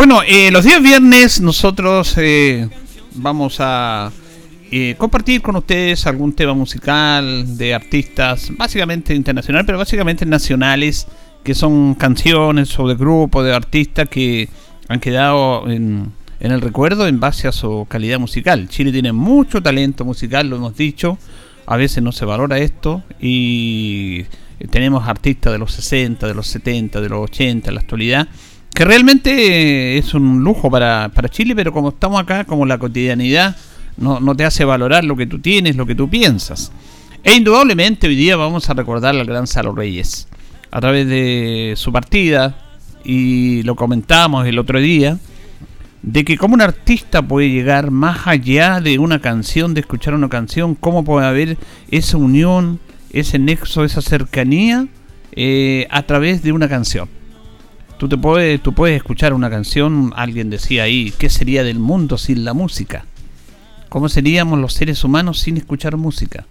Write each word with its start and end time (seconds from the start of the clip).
Bueno, 0.00 0.22
eh, 0.26 0.50
los 0.50 0.64
días 0.64 0.82
viernes 0.82 1.40
nosotros 1.40 2.14
eh, 2.16 2.68
vamos 3.14 3.56
a 3.60 4.10
eh, 4.72 4.94
compartir 4.96 5.42
con 5.42 5.56
ustedes 5.56 6.06
algún 6.06 6.32
tema 6.32 6.54
musical 6.54 7.58
de 7.58 7.74
artistas, 7.74 8.52
básicamente 8.56 9.12
internacionales, 9.16 9.66
pero 9.66 9.78
básicamente 9.78 10.24
nacionales, 10.24 11.08
que 11.42 11.56
son 11.56 11.94
canciones 11.94 12.78
o 12.78 12.86
de 12.86 12.94
grupos 12.94 13.44
de 13.44 13.52
artistas 13.52 14.08
que 14.08 14.48
han 14.86 15.00
quedado 15.00 15.68
en, 15.68 16.12
el 16.38 16.60
recuerdo 16.60 17.08
en 17.08 17.18
base 17.18 17.48
a 17.48 17.52
su 17.52 17.84
calidad 17.88 18.20
musical. 18.20 18.68
Chile 18.68 18.92
tiene 18.92 19.12
mucho 19.12 19.60
talento 19.60 20.04
musical, 20.04 20.48
lo 20.48 20.56
hemos 20.56 20.76
dicho, 20.76 21.18
a 21.66 21.76
veces 21.76 22.00
no 22.04 22.12
se 22.12 22.24
valora 22.24 22.58
esto 22.58 23.02
y 23.20 24.24
tenemos 24.70 25.08
artistas 25.08 25.52
de 25.52 25.58
los 25.58 25.72
60, 25.72 26.28
de 26.28 26.34
los 26.34 26.46
70, 26.46 27.00
de 27.00 27.08
los 27.08 27.24
80, 27.24 27.70
en 27.70 27.74
la 27.74 27.80
actualidad, 27.80 28.28
que 28.72 28.84
realmente 28.84 29.98
es 29.98 30.14
un 30.14 30.44
lujo 30.44 30.70
para, 30.70 31.10
para 31.12 31.28
Chile, 31.28 31.56
pero 31.56 31.72
como 31.72 31.88
estamos 31.88 32.22
acá, 32.22 32.44
como 32.44 32.66
la 32.66 32.78
cotidianidad 32.78 33.56
no, 34.00 34.34
te 34.34 34.44
hace 34.44 34.64
valorar 34.64 35.04
lo 35.04 35.14
que 35.14 35.26
tú 35.26 35.38
tienes, 35.38 35.76
lo 35.76 35.86
que 35.86 35.94
tú 35.94 36.08
piensas. 36.08 36.72
E 37.22 37.36
indudablemente 37.36 38.08
hoy 38.08 38.16
día 38.16 38.36
vamos 38.36 38.68
a 38.70 38.74
recordar 38.74 39.14
al 39.14 39.26
gran 39.26 39.46
Salo 39.46 39.74
Reyes 39.74 40.26
a 40.70 40.80
través 40.80 41.06
de 41.06 41.74
su 41.76 41.92
partida 41.92 42.56
y 43.04 43.62
lo 43.62 43.76
comentamos 43.76 44.46
el 44.46 44.58
otro 44.58 44.80
día 44.80 45.18
de 46.02 46.24
que 46.24 46.38
como 46.38 46.54
un 46.54 46.62
artista 46.62 47.20
puede 47.20 47.50
llegar 47.50 47.90
más 47.90 48.26
allá 48.26 48.80
de 48.80 48.98
una 48.98 49.20
canción, 49.20 49.74
de 49.74 49.80
escuchar 49.80 50.14
una 50.14 50.30
canción, 50.30 50.74
cómo 50.74 51.04
puede 51.04 51.26
haber 51.26 51.58
esa 51.90 52.16
unión, 52.16 52.80
ese 53.12 53.38
nexo, 53.38 53.84
esa 53.84 54.00
cercanía 54.00 54.86
eh, 55.32 55.86
a 55.90 56.02
través 56.04 56.42
de 56.42 56.52
una 56.52 56.68
canción. 56.68 57.08
Tú, 57.98 58.08
te 58.08 58.16
puedes, 58.16 58.62
tú 58.62 58.72
puedes 58.72 58.96
escuchar 58.96 59.34
una 59.34 59.50
canción, 59.50 60.14
alguien 60.16 60.48
decía 60.48 60.84
ahí, 60.84 61.12
¿qué 61.18 61.28
sería 61.28 61.64
del 61.64 61.78
mundo 61.78 62.16
sin 62.16 62.46
la 62.46 62.54
música? 62.54 63.04
¿Cómo 63.90 64.08
seríamos 64.08 64.60
los 64.60 64.72
seres 64.72 65.02
humanos 65.02 65.40
sin 65.40 65.56
escuchar 65.56 65.96
música? 65.96 66.46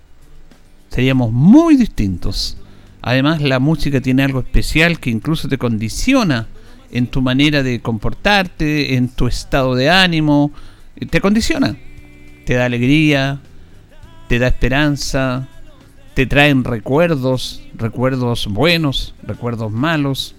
Seríamos 0.89 1.31
muy 1.31 1.77
distintos. 1.77 2.57
Además, 3.01 3.41
la 3.41 3.59
música 3.59 4.01
tiene 4.01 4.23
algo 4.23 4.41
especial 4.41 4.99
que 4.99 5.09
incluso 5.09 5.47
te 5.47 5.57
condiciona 5.57 6.47
en 6.91 7.07
tu 7.07 7.21
manera 7.21 7.63
de 7.63 7.79
comportarte, 7.79 8.95
en 8.95 9.07
tu 9.07 9.27
estado 9.27 9.73
de 9.75 9.89
ánimo. 9.89 10.51
Te 11.09 11.21
condiciona. 11.21 11.77
Te 12.45 12.55
da 12.55 12.65
alegría, 12.65 13.39
te 14.27 14.37
da 14.37 14.47
esperanza, 14.47 15.47
te 16.15 16.25
traen 16.25 16.65
recuerdos, 16.65 17.63
recuerdos 17.73 18.47
buenos, 18.47 19.15
recuerdos 19.23 19.71
malos, 19.71 20.35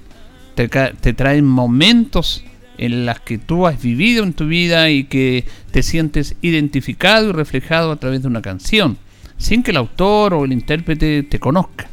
te, 0.55 0.69
te 0.69 1.15
traen 1.15 1.47
momentos 1.47 2.45
en 2.81 3.05
las 3.05 3.21
que 3.21 3.37
tú 3.37 3.67
has 3.67 3.81
vivido 3.81 4.25
en 4.25 4.33
tu 4.33 4.47
vida 4.47 4.89
y 4.89 5.05
que 5.05 5.45
te 5.71 5.83
sientes 5.83 6.35
identificado 6.41 7.29
y 7.29 7.33
reflejado 7.33 7.93
a 7.93 7.97
través 7.97 8.23
de 8.23 8.29
una 8.29 8.41
canción, 8.41 8.97
sin 9.37 9.63
que 9.63 9.71
el 9.71 9.77
autor 9.77 10.33
o 10.33 10.47
el 10.47 10.53
intérprete 10.55 11.23
te 11.23 11.39
conozca. 11.39 11.91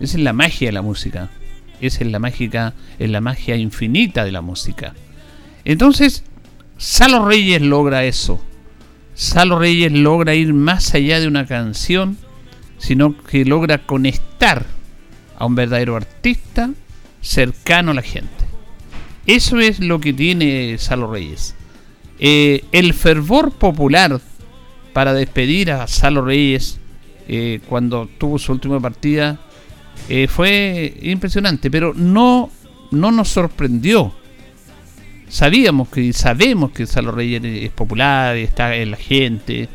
Esa 0.00 0.16
es 0.16 0.24
la 0.24 0.32
magia 0.32 0.68
de 0.68 0.72
la 0.72 0.80
música. 0.80 1.28
Esa 1.82 2.02
es 2.02 2.10
la 2.10 2.18
mágica, 2.18 2.72
es 2.98 3.10
la 3.10 3.20
magia 3.20 3.56
infinita 3.56 4.24
de 4.24 4.32
la 4.32 4.40
música. 4.40 4.94
Entonces, 5.66 6.24
Salo 6.78 7.26
Reyes 7.26 7.60
logra 7.60 8.04
eso. 8.04 8.42
Salo 9.12 9.58
Reyes 9.58 9.92
logra 9.92 10.34
ir 10.34 10.54
más 10.54 10.94
allá 10.94 11.20
de 11.20 11.28
una 11.28 11.46
canción, 11.46 12.16
sino 12.78 13.22
que 13.22 13.44
logra 13.44 13.84
conectar 13.84 14.64
a 15.36 15.44
un 15.44 15.56
verdadero 15.56 15.94
artista 15.94 16.70
cercano 17.20 17.90
a 17.90 17.94
la 17.94 18.02
gente. 18.02 18.41
Eso 19.26 19.60
es 19.60 19.80
lo 19.80 20.00
que 20.00 20.12
tiene 20.12 20.76
Salo 20.78 21.10
Reyes. 21.10 21.54
Eh, 22.18 22.64
el 22.72 22.94
fervor 22.94 23.52
popular 23.52 24.20
para 24.92 25.14
despedir 25.14 25.70
a 25.72 25.86
Salo 25.86 26.22
Reyes 26.24 26.78
eh, 27.28 27.60
cuando 27.68 28.08
tuvo 28.18 28.38
su 28.38 28.52
última 28.52 28.80
partida 28.80 29.38
eh, 30.08 30.26
fue 30.28 30.98
impresionante, 31.02 31.70
pero 31.70 31.94
no, 31.94 32.50
no 32.90 33.12
nos 33.12 33.28
sorprendió. 33.28 34.12
Sabíamos 35.28 35.88
que 35.88 36.12
sabemos 36.12 36.72
que 36.72 36.86
Salo 36.86 37.12
Reyes 37.12 37.42
es 37.44 37.70
popular, 37.70 38.36
está 38.36 38.74
en 38.76 38.90
la 38.90 38.96
gente, 38.96 39.68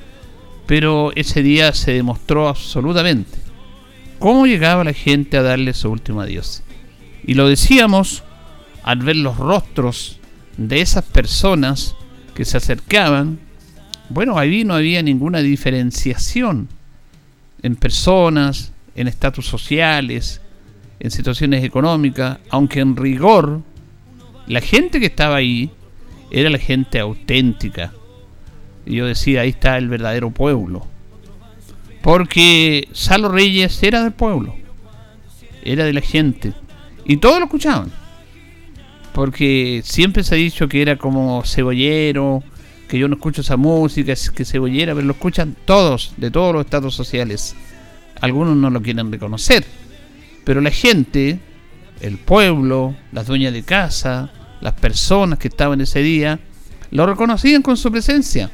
pero 0.67 1.11
ese 1.15 1.41
día 1.41 1.73
se 1.73 1.93
demostró 1.93 2.47
absolutamente 2.47 3.37
cómo 4.19 4.45
llegaba 4.45 4.83
la 4.83 4.93
gente 4.93 5.37
a 5.37 5.41
darle 5.41 5.73
su 5.73 5.89
último 5.89 6.21
adiós. 6.21 6.63
Y 7.25 7.33
lo 7.33 7.47
decíamos 7.47 8.23
al 8.87 8.99
ver 8.99 9.17
los 9.17 9.35
rostros 9.35 10.17
de 10.55 10.79
esas 10.79 11.03
personas 11.03 11.97
que 12.33 12.45
se 12.45 12.55
acercaban, 12.55 13.37
bueno, 14.07 14.39
ahí 14.39 14.63
no 14.63 14.75
había 14.75 15.03
ninguna 15.03 15.39
diferenciación 15.39 16.69
en 17.63 17.75
personas, 17.75 18.71
en 18.95 19.09
estatus 19.09 19.45
sociales, 19.45 20.39
en 21.01 21.11
situaciones 21.11 21.65
económicas, 21.65 22.37
aunque 22.49 22.79
en 22.79 22.95
rigor 22.95 23.61
la 24.47 24.61
gente 24.61 25.01
que 25.01 25.07
estaba 25.07 25.35
ahí 25.35 25.69
era 26.31 26.49
la 26.49 26.57
gente 26.57 26.97
auténtica. 27.01 27.91
Y 28.85 28.95
yo 28.95 29.05
decía, 29.05 29.41
ahí 29.41 29.49
está 29.49 29.77
el 29.77 29.89
verdadero 29.89 30.31
pueblo. 30.31 30.87
Porque 32.01 32.87
Salo 32.93 33.27
Reyes 33.27 33.83
era 33.83 34.01
del 34.03 34.13
pueblo, 34.13 34.55
era 35.61 35.83
de 35.83 35.91
la 35.91 35.99
gente. 35.99 36.53
Y 37.03 37.17
todos 37.17 37.39
lo 37.39 37.47
escuchaban 37.47 38.06
porque 39.17 39.81
siempre 39.83 40.23
se 40.23 40.35
ha 40.35 40.37
dicho 40.37 40.67
que 40.67 40.79
era 40.79 40.95
como 40.95 41.41
cebollero, 41.43 42.43
que 42.87 42.99
yo 42.99 43.07
no 43.07 43.15
escucho 43.15 43.41
esa 43.41 43.57
música, 43.57 44.13
que 44.35 44.45
cebollera, 44.45 44.93
pero 44.93 45.07
lo 45.07 45.13
escuchan 45.13 45.55
todos, 45.65 46.13
de 46.17 46.29
todos 46.29 46.53
los 46.53 46.63
estados 46.63 46.93
sociales. 46.93 47.55
Algunos 48.21 48.55
no 48.55 48.69
lo 48.69 48.79
quieren 48.79 49.11
reconocer, 49.11 49.65
pero 50.43 50.61
la 50.61 50.69
gente, 50.69 51.39
el 51.99 52.19
pueblo, 52.19 52.95
las 53.11 53.25
dueñas 53.25 53.53
de 53.53 53.63
casa, 53.63 54.31
las 54.61 54.73
personas 54.73 55.39
que 55.39 55.47
estaban 55.47 55.81
ese 55.81 56.03
día, 56.03 56.39
lo 56.91 57.07
reconocían 57.07 57.63
con 57.63 57.75
su 57.75 57.91
presencia. 57.91 58.51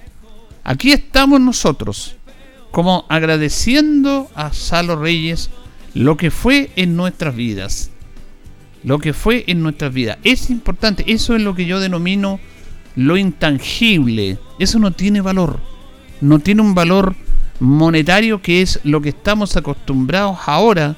Aquí 0.64 0.94
estamos 0.94 1.42
nosotros, 1.42 2.16
como 2.72 3.06
agradeciendo 3.10 4.30
a 4.34 4.54
Salo 4.54 4.96
Reyes 4.96 5.50
lo 5.94 6.16
que 6.16 6.32
fue 6.32 6.72
en 6.78 6.96
nuestras 6.96 7.36
vidas 7.36 7.92
lo 8.84 9.00
que 9.00 9.14
fue 9.14 9.44
en 9.48 9.64
nuestras 9.64 9.94
vidas. 9.94 10.18
Es 10.24 10.50
importante, 10.50 11.04
eso 11.08 11.36
es 11.36 11.42
lo 11.42 11.56
que 11.56 11.66
yo 11.66 11.80
denomino 11.80 12.40
lo 12.96 13.18
intangible. 13.18 14.38
Eso 14.60 14.80
no 14.80 14.92
tiene 14.92 15.22
valor. 15.22 15.60
No 16.22 16.40
tiene 16.40 16.62
un 16.62 16.76
valor 16.76 17.16
monetario 17.60 18.42
que 18.42 18.62
es 18.62 18.80
lo 18.84 19.02
que 19.02 19.10
estamos 19.10 19.56
acostumbrados 19.56 20.38
ahora 20.46 20.98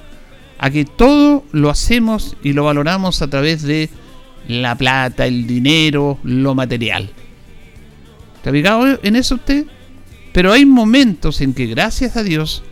a 0.58 0.70
que 0.70 0.86
todo 0.86 1.44
lo 1.52 1.70
hacemos 1.70 2.38
y 2.44 2.54
lo 2.54 2.64
valoramos 2.64 3.22
a 3.22 3.30
través 3.30 3.62
de 3.64 3.90
la 4.48 4.76
plata, 4.76 5.26
el 5.26 5.48
dinero, 5.48 6.20
lo 6.24 6.56
material. 6.56 7.10
¿Está 8.38 8.52
fijado 8.52 9.00
en 9.02 9.16
eso 9.16 9.36
usted? 9.36 9.66
Pero 10.32 10.52
hay 10.52 10.66
momentos 10.66 11.42
en 11.42 11.54
que 11.54 11.66
gracias 11.66 12.16
a 12.18 12.24
Dios 12.24 12.64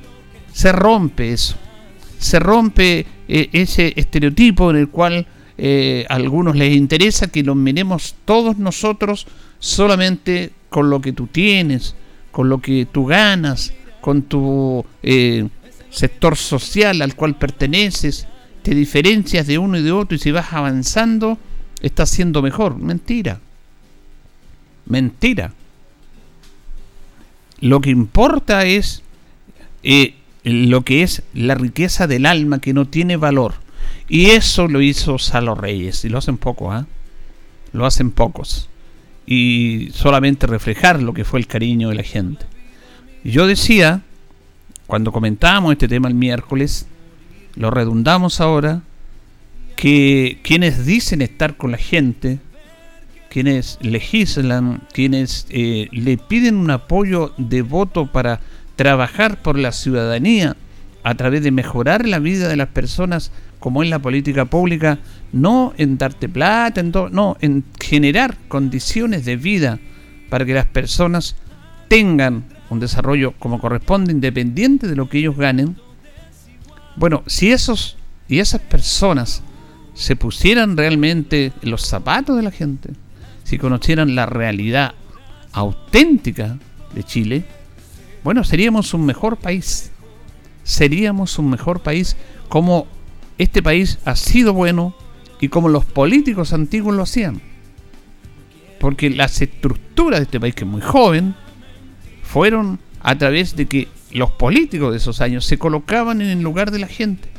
se 0.52 0.72
rompe 0.72 1.34
eso. 1.34 1.56
Se 2.20 2.40
rompe 2.40 3.06
e, 3.28 3.50
ese 3.54 3.94
estereotipo 3.96 4.70
en 4.72 4.78
el 4.78 4.90
cual 4.90 5.26
eh, 5.58 6.06
a 6.10 6.16
algunos 6.16 6.56
les 6.56 6.76
interesa 6.76 7.28
que 7.28 7.44
lo 7.44 7.56
miremos 7.56 8.16
todos 8.26 8.58
nosotros 8.58 9.28
solamente 9.60 10.52
con 10.70 10.90
lo 10.90 11.00
que 11.00 11.14
tú 11.14 11.28
tienes, 11.28 11.96
con 12.32 12.50
lo 12.50 12.60
que 12.60 12.88
tú 12.92 13.06
ganas, 13.06 13.74
con 14.02 14.24
tu 14.24 14.84
eh, 15.04 15.48
sector 15.90 16.36
social 16.36 17.02
al 17.02 17.16
cual 17.16 17.38
perteneces, 17.38 18.28
te 18.64 18.74
diferencias 18.74 19.46
de 19.46 19.58
uno 19.58 19.78
y 19.78 19.84
de 19.84 19.92
otro 19.92 20.16
y 20.16 20.20
si 20.20 20.32
vas 20.32 20.52
avanzando, 20.52 21.38
estás 21.82 22.10
siendo 22.10 22.42
mejor. 22.42 22.78
Mentira. 22.78 23.40
Mentira. 24.86 25.54
Lo 27.60 27.80
que 27.80 27.92
importa 27.92 28.66
es 28.66 29.04
eh, 29.84 30.16
lo 30.44 30.84
que 30.84 31.04
es 31.04 31.24
la 31.34 31.56
riqueza 31.56 32.08
del 32.08 32.26
alma 32.26 32.60
que 32.60 32.74
no 32.74 32.86
tiene 32.86 33.18
valor. 33.18 33.56
Y 34.10 34.28
eso 34.32 34.68
lo 34.68 34.82
hizo 34.82 35.18
Salo 35.18 35.56
Reyes. 35.56 36.04
Y 36.06 36.10
lo 36.10 36.18
hacen 36.18 36.38
pocos, 36.38 36.74
¿ah? 36.74 36.86
Lo 37.72 37.86
hacen 37.86 38.12
pocos. 38.12 38.70
Y 39.26 39.90
solamente 39.94 40.48
reflejar 40.48 41.02
lo 41.02 41.14
que 41.14 41.24
fue 41.24 41.40
el 41.40 41.48
cariño 41.48 41.90
de 41.90 41.96
la 41.96 42.04
gente. 42.04 42.46
Yo 43.24 43.48
decía, 43.48 44.02
cuando 44.86 45.12
comentábamos 45.12 45.72
este 45.72 45.88
tema 45.88 46.10
el 46.10 46.14
miércoles, 46.14 46.88
lo 47.56 47.72
redundamos 47.72 48.42
ahora, 48.42 48.82
que 49.76 50.40
quienes 50.44 50.86
dicen 50.86 51.22
estar 51.22 51.56
con 51.56 51.72
la 51.72 51.78
gente, 51.78 52.40
quienes 53.30 53.80
legislan, 53.82 54.82
quienes 54.92 55.48
eh, 55.50 55.88
le 55.92 56.18
piden 56.18 56.56
un 56.56 56.70
apoyo 56.70 57.34
de 57.38 57.62
voto 57.62 58.12
para 58.12 58.42
trabajar 58.76 59.42
por 59.42 59.58
la 59.58 59.72
ciudadanía 59.72 60.56
a 61.04 61.16
través 61.16 61.44
de 61.44 61.52
mejorar 61.52 62.08
la 62.08 62.20
vida 62.20 62.48
de 62.48 62.56
las 62.56 62.70
personas 62.70 63.32
como 63.60 63.84
en 63.84 63.90
la 63.90 64.00
política 64.00 64.46
pública, 64.46 65.00
no 65.32 65.74
en 65.78 65.98
darte 65.98 66.28
plata, 66.28 66.82
en 66.82 66.92
no, 67.12 67.38
en 67.42 67.64
generar 67.80 68.38
condiciones 68.48 69.26
de 69.26 69.38
vida 69.38 69.80
para 70.30 70.46
que 70.46 70.54
las 70.54 70.66
personas 70.66 71.36
tengan 71.88 72.44
un 72.70 72.80
desarrollo 72.80 73.34
como 73.40 73.60
corresponde, 73.60 74.12
independiente 74.12 74.88
de 74.88 74.96
lo 74.96 75.08
que 75.08 75.20
ellos 75.20 75.38
ganen. 75.38 75.78
Bueno, 76.96 77.24
si 77.28 77.52
esos 77.52 77.98
y 78.28 78.40
esas 78.40 78.62
personas 78.62 79.44
se 79.94 80.16
pusieran 80.16 80.76
realmente 80.76 81.54
en 81.62 81.70
los 81.70 81.86
zapatos 81.86 82.36
de 82.36 82.44
la 82.44 82.52
gente, 82.52 82.90
si 83.44 83.58
conocieran 83.58 84.16
la 84.16 84.26
realidad 84.26 84.94
auténtica 85.52 86.58
de 86.96 87.04
Chile, 87.04 87.46
bueno, 88.24 88.44
seríamos 88.44 88.94
un 88.94 89.06
mejor 89.06 89.38
país. 89.38 89.92
Seríamos 90.64 91.38
un 91.40 91.50
mejor 91.50 91.82
país 91.82 92.16
como 92.48 92.88
este 93.38 93.62
país 93.62 94.00
ha 94.06 94.16
sido 94.16 94.54
bueno 94.54 94.96
y 95.42 95.50
como 95.50 95.68
los 95.68 95.86
políticos 95.86 96.54
antiguos 96.54 96.96
lo 96.96 97.04
hacían. 97.04 97.42
Porque 98.80 99.10
las 99.10 99.42
estructuras 99.42 100.20
de 100.20 100.24
este 100.26 100.40
país, 100.40 100.56
que 100.56 100.64
es 100.64 100.70
muy 100.70 100.82
joven, 100.82 101.36
fueron 102.22 102.80
a 103.02 103.18
través 103.18 103.56
de 103.56 103.66
que 103.66 103.88
los 104.12 104.32
políticos 104.32 104.92
de 104.92 104.98
esos 104.98 105.20
años 105.22 105.46
se 105.46 105.58
colocaban 105.58 106.22
en 106.22 106.30
el 106.30 106.42
lugar 106.42 106.72
de 106.72 106.80
la 106.80 106.88
gente. 106.88 107.30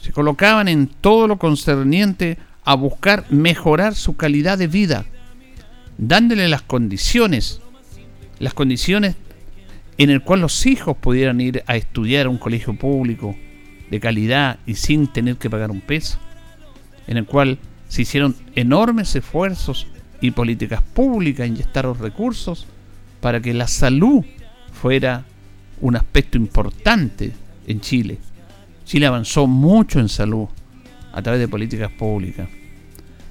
Se 0.00 0.12
colocaban 0.12 0.68
en 0.68 0.86
todo 0.86 1.26
lo 1.26 1.38
concerniente 1.38 2.38
a 2.64 2.74
buscar 2.74 3.24
mejorar 3.30 3.94
su 3.94 4.16
calidad 4.16 4.58
de 4.58 4.68
vida, 4.68 5.06
dándole 5.96 6.48
las 6.48 6.62
condiciones, 6.62 7.60
las 8.38 8.54
condiciones 8.54 9.16
en 9.98 10.10
el 10.10 10.22
cual 10.22 10.40
los 10.40 10.64
hijos 10.64 10.96
pudieran 10.96 11.40
ir 11.40 11.64
a 11.66 11.76
estudiar 11.76 12.26
a 12.26 12.30
un 12.30 12.38
colegio 12.38 12.74
público 12.74 13.36
de 13.90 14.00
calidad 14.00 14.60
y 14.64 14.74
sin 14.74 15.08
tener 15.08 15.36
que 15.36 15.50
pagar 15.50 15.70
un 15.70 15.80
peso, 15.80 16.18
en 17.08 17.16
el 17.16 17.26
cual 17.26 17.58
se 17.88 18.02
hicieron 18.02 18.36
enormes 18.54 19.14
esfuerzos 19.16 19.88
y 20.20 20.30
políticas 20.30 20.82
públicas 20.82 21.48
inyectaron 21.48 21.98
recursos 21.98 22.66
para 23.20 23.40
que 23.40 23.52
la 23.54 23.66
salud 23.66 24.24
fuera 24.72 25.24
un 25.80 25.96
aspecto 25.96 26.38
importante 26.38 27.32
en 27.66 27.80
Chile. 27.80 28.18
Chile 28.84 29.06
avanzó 29.06 29.46
mucho 29.46 29.98
en 30.00 30.08
salud 30.08 30.46
a 31.12 31.22
través 31.22 31.40
de 31.40 31.48
políticas 31.48 31.90
públicas, 31.90 32.48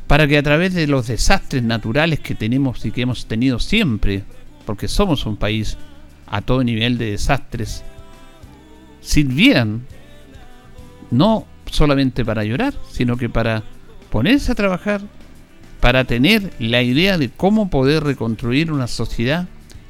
para 0.08 0.28
que 0.28 0.38
a 0.38 0.44
través 0.44 0.74
de 0.74 0.88
los 0.88 1.08
desastres 1.08 1.64
naturales 1.64 2.20
que 2.20 2.36
tenemos 2.36 2.84
y 2.86 2.92
que 2.92 3.02
hemos 3.02 3.26
tenido 3.26 3.60
siempre, 3.60 4.24
porque 4.66 4.88
somos 4.88 5.26
un 5.26 5.38
país 5.38 5.78
a 6.28 6.42
todo 6.42 6.64
nivel 6.64 6.98
de 6.98 7.12
desastres 7.12 7.84
sirvieran 9.02 9.86
no 11.12 11.46
solamente 11.72 12.26
para 12.26 12.44
llorar, 12.44 12.74
sino 12.92 13.18
que 13.18 13.30
para 13.30 13.64
ponerse 14.10 14.52
a 14.52 14.56
trabajar, 14.56 15.02
para 15.80 16.04
tener 16.04 16.54
la 16.60 16.82
idea 16.82 17.18
de 17.18 17.30
cómo 17.30 17.70
poder 17.70 18.04
reconstruir 18.04 18.72
una 18.72 18.88
sociedad 18.88 19.48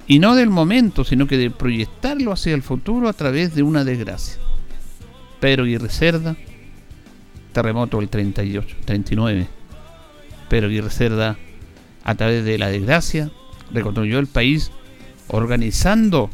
y 0.07 0.19
no 0.19 0.35
del 0.35 0.49
momento, 0.49 1.03
sino 1.03 1.27
que 1.27 1.37
de 1.37 1.49
proyectarlo 1.49 2.31
hacia 2.31 2.53
el 2.53 2.61
futuro 2.61 3.09
a 3.09 3.13
través 3.13 3.55
de 3.55 3.63
una 3.63 3.83
desgracia. 3.83 4.37
Pedro 5.39 5.63
Aguirre 5.63 5.89
Cerda, 5.89 6.35
terremoto 7.51 7.99
del 7.99 8.09
38, 8.09 8.77
39. 8.85 9.47
Pedro 10.49 10.67
Aguirre 10.67 10.89
Cerda, 10.89 11.37
a 12.03 12.15
través 12.15 12.45
de 12.45 12.57
la 12.57 12.69
desgracia, 12.69 13.31
reconstruyó 13.71 14.19
el 14.19 14.27
país 14.27 14.71
organizando 15.29 16.29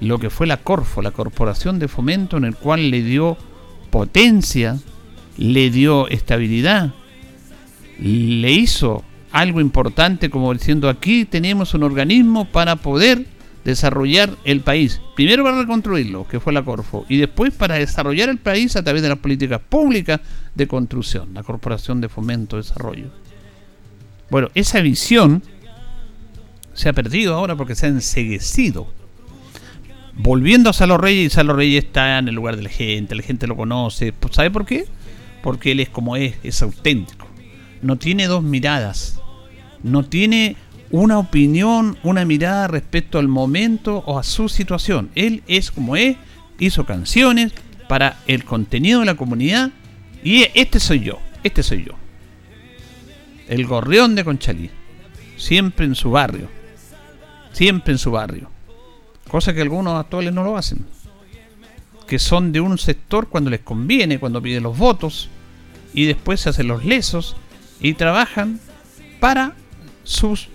lo 0.00 0.18
que 0.18 0.30
fue 0.30 0.46
la 0.46 0.58
Corfo, 0.58 1.02
la 1.02 1.10
Corporación 1.10 1.78
de 1.78 1.88
Fomento, 1.88 2.36
en 2.36 2.44
el 2.44 2.54
cual 2.54 2.90
le 2.90 3.02
dio 3.02 3.36
potencia, 3.90 4.78
le 5.36 5.70
dio 5.70 6.08
estabilidad, 6.08 6.92
le 7.98 8.52
hizo 8.52 9.04
algo 9.32 9.60
importante 9.60 10.30
como 10.30 10.52
diciendo 10.54 10.88
aquí 10.88 11.24
tenemos 11.24 11.74
un 11.74 11.82
organismo 11.82 12.46
para 12.46 12.76
poder 12.76 13.26
desarrollar 13.64 14.30
el 14.44 14.60
país. 14.60 15.00
Primero 15.14 15.44
para 15.44 15.60
reconstruirlo, 15.60 16.26
que 16.26 16.40
fue 16.40 16.52
la 16.52 16.64
Corfo, 16.64 17.04
y 17.08 17.18
después 17.18 17.52
para 17.52 17.74
desarrollar 17.74 18.28
el 18.28 18.38
país 18.38 18.76
a 18.76 18.82
través 18.82 19.02
de 19.02 19.08
las 19.08 19.18
políticas 19.18 19.60
públicas 19.68 20.20
de 20.54 20.66
construcción, 20.66 21.34
la 21.34 21.42
Corporación 21.42 22.00
de 22.00 22.08
Fomento 22.08 22.56
y 22.56 22.60
Desarrollo. 22.60 23.10
Bueno, 24.30 24.48
esa 24.54 24.80
visión 24.80 25.42
se 26.78 26.88
ha 26.88 26.92
perdido 26.92 27.34
ahora 27.34 27.56
porque 27.56 27.74
se 27.74 27.86
ha 27.86 27.88
enseguecido. 27.88 28.86
Volviendo 30.14 30.70
a 30.70 30.72
Salo 30.72 30.96
Reyes, 30.96 31.26
y 31.26 31.30
Salo 31.30 31.54
Reyes 31.54 31.84
está 31.84 32.18
en 32.18 32.28
el 32.28 32.36
lugar 32.36 32.56
de 32.56 32.62
la 32.62 32.68
gente, 32.68 33.16
la 33.16 33.24
gente 33.24 33.48
lo 33.48 33.56
conoce. 33.56 34.14
¿Sabe 34.30 34.52
por 34.52 34.64
qué? 34.64 34.84
Porque 35.42 35.72
él 35.72 35.80
es 35.80 35.88
como 35.88 36.14
es, 36.14 36.36
es 36.44 36.62
auténtico. 36.62 37.26
No 37.82 37.96
tiene 37.96 38.28
dos 38.28 38.44
miradas. 38.44 39.20
No 39.82 40.04
tiene 40.04 40.54
una 40.90 41.18
opinión, 41.18 41.98
una 42.04 42.24
mirada 42.24 42.68
respecto 42.68 43.18
al 43.18 43.26
momento 43.26 44.04
o 44.06 44.16
a 44.16 44.22
su 44.22 44.48
situación. 44.48 45.10
Él 45.16 45.42
es 45.48 45.72
como 45.72 45.96
es, 45.96 46.16
hizo 46.60 46.86
canciones 46.86 47.52
para 47.88 48.20
el 48.28 48.44
contenido 48.44 49.00
de 49.00 49.06
la 49.06 49.16
comunidad 49.16 49.70
y 50.22 50.46
este 50.54 50.78
soy 50.78 51.00
yo, 51.00 51.18
este 51.42 51.64
soy 51.64 51.86
yo. 51.86 51.94
El 53.48 53.66
gorrión 53.66 54.14
de 54.14 54.24
Conchalí, 54.24 54.70
siempre 55.36 55.84
en 55.84 55.96
su 55.96 56.12
barrio 56.12 56.57
siempre 57.58 57.92
en 57.92 57.98
su 57.98 58.12
barrio. 58.12 58.48
Cosa 59.26 59.52
que 59.52 59.62
algunos 59.62 59.98
actuales 59.98 60.32
no 60.32 60.44
lo 60.44 60.56
hacen. 60.56 60.86
Que 62.06 62.20
son 62.20 62.52
de 62.52 62.60
un 62.60 62.78
sector 62.78 63.28
cuando 63.28 63.50
les 63.50 63.60
conviene, 63.60 64.20
cuando 64.20 64.40
piden 64.40 64.62
los 64.62 64.78
votos, 64.78 65.28
y 65.92 66.04
después 66.04 66.40
se 66.40 66.50
hacen 66.50 66.68
los 66.68 66.84
lesos 66.84 67.34
y 67.80 67.94
trabajan 67.94 68.60
para 69.18 69.54
sus 70.04 70.48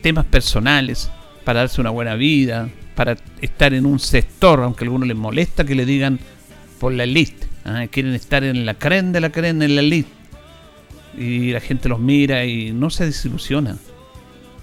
temas 0.00 0.24
personales, 0.26 1.10
para 1.44 1.60
darse 1.60 1.80
una 1.80 1.90
buena 1.90 2.14
vida, 2.14 2.68
para 2.94 3.16
estar 3.40 3.74
en 3.74 3.84
un 3.84 3.98
sector, 3.98 4.60
aunque 4.60 4.84
a 4.84 4.86
algunos 4.86 5.08
les 5.08 5.16
molesta 5.16 5.64
que 5.64 5.74
le 5.74 5.84
digan 5.84 6.20
por 6.78 6.92
la 6.92 7.02
elite. 7.02 7.48
¿ah? 7.64 7.86
Quieren 7.90 8.14
estar 8.14 8.44
en 8.44 8.64
la 8.64 8.74
creen 8.74 9.10
de 9.10 9.20
la 9.20 9.30
creen 9.30 9.62
en 9.62 9.74
la 9.74 9.80
elite. 9.80 10.10
Y 11.18 11.50
la 11.50 11.60
gente 11.60 11.88
los 11.88 11.98
mira 11.98 12.44
y 12.44 12.70
no 12.70 12.88
se 12.88 13.04
desilusiona 13.06 13.76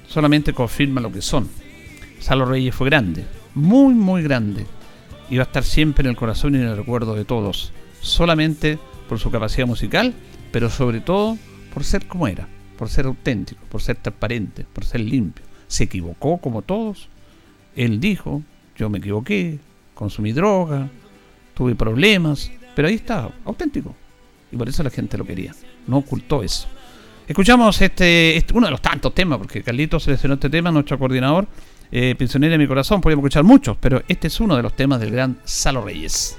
solamente 0.07 0.53
confirma 0.53 1.01
lo 1.01 1.11
que 1.11 1.21
son. 1.21 1.49
Salo 2.19 2.45
Reyes 2.45 2.73
fue 2.73 2.89
grande, 2.89 3.25
muy, 3.53 3.93
muy 3.93 4.23
grande. 4.23 4.65
Y 5.29 5.37
va 5.37 5.43
a 5.43 5.47
estar 5.47 5.63
siempre 5.63 6.03
en 6.03 6.11
el 6.11 6.15
corazón 6.15 6.55
y 6.55 6.57
en 6.59 6.65
el 6.65 6.77
recuerdo 6.77 7.15
de 7.15 7.25
todos. 7.25 7.71
Solamente 8.01 8.77
por 9.09 9.19
su 9.19 9.31
capacidad 9.31 9.67
musical, 9.67 10.13
pero 10.51 10.69
sobre 10.69 11.01
todo 11.01 11.37
por 11.73 11.83
ser 11.83 12.07
como 12.07 12.27
era, 12.27 12.47
por 12.77 12.89
ser 12.89 13.05
auténtico, 13.05 13.61
por 13.69 13.81
ser 13.81 13.97
transparente, 13.97 14.65
por 14.71 14.85
ser 14.85 15.01
limpio. 15.01 15.45
Se 15.67 15.85
equivocó 15.85 16.37
como 16.37 16.61
todos. 16.61 17.09
Él 17.75 17.99
dijo, 17.99 18.41
yo 18.77 18.89
me 18.89 18.99
equivoqué, 18.99 19.59
consumí 19.93 20.31
droga, 20.31 20.89
tuve 21.53 21.75
problemas, 21.75 22.51
pero 22.75 22.87
ahí 22.87 22.95
está, 22.95 23.29
auténtico. 23.43 23.95
Y 24.51 24.57
por 24.57 24.69
eso 24.69 24.83
la 24.83 24.89
gente 24.89 25.17
lo 25.17 25.25
quería. 25.25 25.53
No 25.87 25.97
ocultó 25.97 26.43
eso. 26.43 26.67
Escuchamos 27.27 27.81
este, 27.81 28.37
este, 28.37 28.53
uno 28.53 28.67
de 28.67 28.71
los 28.71 28.81
tantos 28.81 29.13
temas, 29.15 29.39
porque 29.39 29.63
Carlitos 29.63 30.03
seleccionó 30.03 30.35
este 30.35 30.49
tema, 30.49 30.71
nuestro 30.71 30.99
coordinador, 30.99 31.47
eh, 31.91 32.13
Pensionera 32.17 32.51
de 32.51 32.57
mi 32.59 32.67
corazón, 32.67 33.01
podríamos 33.01 33.23
escuchar 33.23 33.43
muchos, 33.43 33.77
pero 33.79 34.03
este 34.07 34.27
es 34.27 34.39
uno 34.39 34.55
de 34.55 34.61
los 34.61 34.75
temas 34.75 34.99
del 34.99 35.11
gran 35.11 35.37
Salo 35.43 35.83
Reyes. 35.83 36.37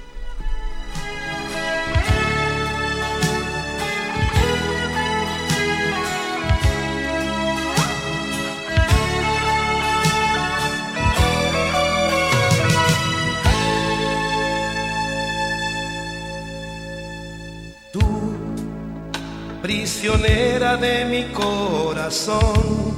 Prisionera 19.87 20.75
de 20.75 21.05
mi 21.05 21.23
corazón. 21.31 22.93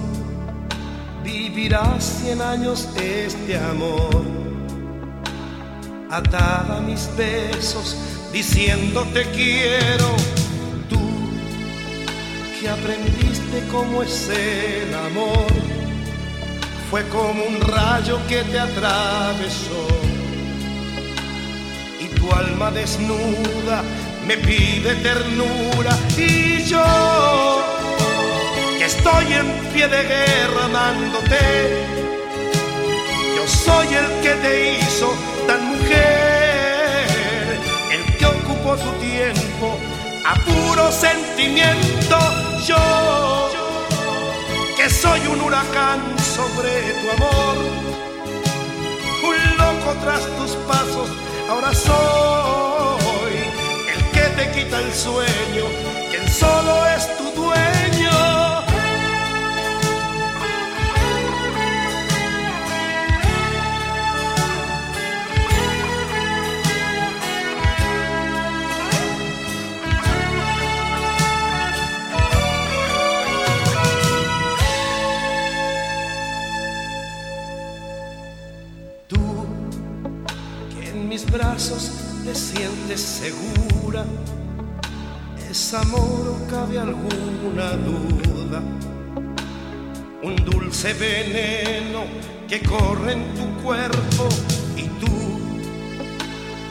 Vivirá 1.24 1.86
cien 2.00 2.42
años 2.42 2.90
este 2.96 3.56
amor, 3.60 4.24
atada 6.10 6.78
a 6.78 6.82
mis 6.82 7.08
besos, 7.16 7.96
diciendo 8.34 9.06
te 9.14 9.22
quiero. 9.38 10.10
Tú 10.90 11.00
que 12.60 12.68
aprendiste 12.68 13.68
cómo 13.72 14.02
es 14.02 14.28
el 14.30 14.92
amor, 14.96 15.52
fue 16.90 17.08
como 17.10 17.44
un 17.44 17.62
rayo 17.62 18.18
que 18.28 18.42
te 18.46 18.60
atravesó. 18.60 19.86
Y 22.00 22.08
tu 22.16 22.34
alma 22.34 22.72
desnuda 22.72 23.84
me 24.30 24.38
pide 24.38 24.94
ternura 24.98 25.98
y 26.16 26.64
yo 26.64 27.64
que 28.78 28.86
estoy 28.86 29.34
en 29.34 29.48
pie 29.74 29.88
de 29.88 30.04
guerra 30.04 30.66
amándote, 30.66 31.40
yo 33.36 33.48
soy 33.48 33.88
el 33.88 34.08
que 34.22 34.34
te 34.44 34.54
hizo 34.74 35.12
tan 35.48 35.62
mujer, 35.72 37.08
el 37.92 38.18
que 38.18 38.26
ocupó 38.28 38.76
tu 38.76 38.92
tiempo 39.00 39.80
a 40.24 40.36
puro 40.48 40.92
sentimiento, 40.92 42.18
yo 42.68 43.50
que 44.78 44.92
soy 44.92 45.22
un 45.26 45.42
huracán 45.42 46.02
sobre 46.36 46.72
tu 47.00 47.06
amor, 47.18 47.56
un 49.30 49.58
loco 49.58 49.90
tras 50.04 50.22
tus 50.38 50.52
pasos, 50.68 51.10
ahora 51.50 51.74
soy 51.74 53.09
te 54.40 54.52
quita 54.52 54.80
el 54.80 54.94
sueño, 54.94 55.66
quien 56.10 56.28
solo 56.30 56.88
es 56.96 57.18
tu 57.18 57.26
dueño. 57.32 58.64
Tú, 79.08 79.18
que 80.80 80.90
en 80.90 81.10
mis 81.10 81.30
brazos 81.30 81.99
te 82.30 82.36
sientes 82.36 83.02
segura 83.02 84.06
¿Es 85.50 85.74
amor 85.74 86.28
o 86.28 86.48
cabe 86.48 86.78
alguna 86.78 87.72
duda? 87.72 88.62
Un 90.22 90.36
dulce 90.46 90.94
veneno 90.94 92.04
que 92.48 92.62
corre 92.62 93.14
en 93.14 93.34
tu 93.34 93.64
cuerpo 93.64 94.30
y 94.78 94.84
tú 95.02 95.40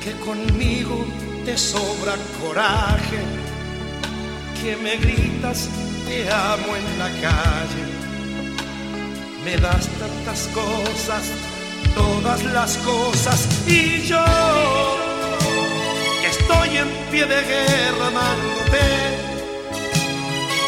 que 0.00 0.12
conmigo 0.24 1.04
te 1.44 1.58
sobra 1.58 2.14
coraje, 2.40 3.18
que 4.62 4.76
me 4.76 4.96
gritas 4.96 5.68
te 6.06 6.30
amo 6.30 6.76
en 6.76 6.98
la 7.00 7.10
calle, 7.20 7.84
me 9.44 9.56
das 9.56 9.88
tantas 9.98 10.48
cosas, 10.54 11.24
todas 11.96 12.44
las 12.44 12.76
cosas 12.78 13.48
y 13.66 14.02
yo 14.02 15.07
estoy 16.48 16.78
en 16.78 16.88
pie 17.10 17.26
de 17.26 17.42
guerra 17.42 18.06
amándote. 18.06 18.80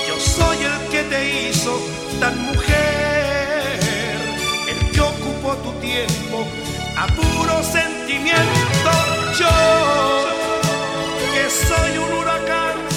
Yo 0.08 0.20
soy 0.20 0.58
el 0.64 0.88
que 0.90 1.02
te 1.04 1.48
hizo 1.48 1.80
tan 2.20 2.38
mujer, 2.38 3.80
el 4.68 4.90
que 4.90 5.00
ocupó 5.00 5.54
tu 5.64 5.72
tiempo 5.80 6.46
a 6.96 7.06
puro 7.06 7.62
sentimiento. 7.62 8.90
Yo, 9.38 9.48
que 11.34 11.44
soy 11.50 11.98
un 11.98 12.12
huracán 12.18 12.89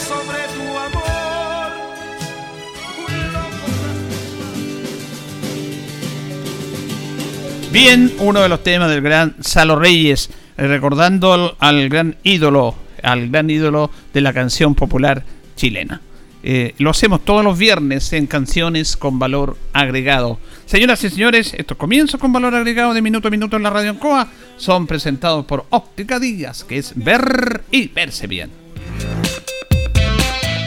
Bien, 7.74 8.14
uno 8.20 8.40
de 8.40 8.50
los 8.50 8.62
temas 8.62 8.88
del 8.88 9.02
gran 9.02 9.36
Salo 9.40 9.76
Reyes 9.76 10.30
eh, 10.58 10.68
recordando 10.68 11.56
al, 11.58 11.90
gran 11.90 12.16
ídolo, 12.22 12.76
al 13.02 13.30
gran 13.30 13.50
ídolo 13.50 13.90
de 14.14 14.22
la 14.22 14.32
canción 14.32 14.76
popular 14.76 15.24
chilena. 15.56 16.00
Eh, 16.44 16.76
lo 16.78 16.92
hacemos 16.92 17.26
todos 17.26 17.44
los 17.44 17.58
viernes 17.58 18.14
en 18.14 18.28
canciones 18.28 18.96
con 18.96 19.18
valor 19.18 19.58
agregado. 19.74 20.38
Señoras 20.68 21.04
y 21.04 21.10
señores, 21.10 21.56
estos 21.58 21.76
comienzos 21.76 22.20
con 22.20 22.32
valor 22.32 22.54
agregado 22.54 22.94
de 22.94 23.02
minuto 23.02 23.28
a 23.28 23.32
minuto 23.32 23.58
en 23.58 23.64
la 23.64 23.72
radio 23.72 23.98
Coa 23.98 24.28
son 24.56 24.86
presentados 24.86 25.44
por 25.48 25.66
Óptica 25.72 26.20
Díaz, 26.20 26.64
que 26.64 26.78
es 26.78 26.94
ver 26.96 27.64
y 27.72 27.88
verse 27.88 28.28
bien. 28.28 28.52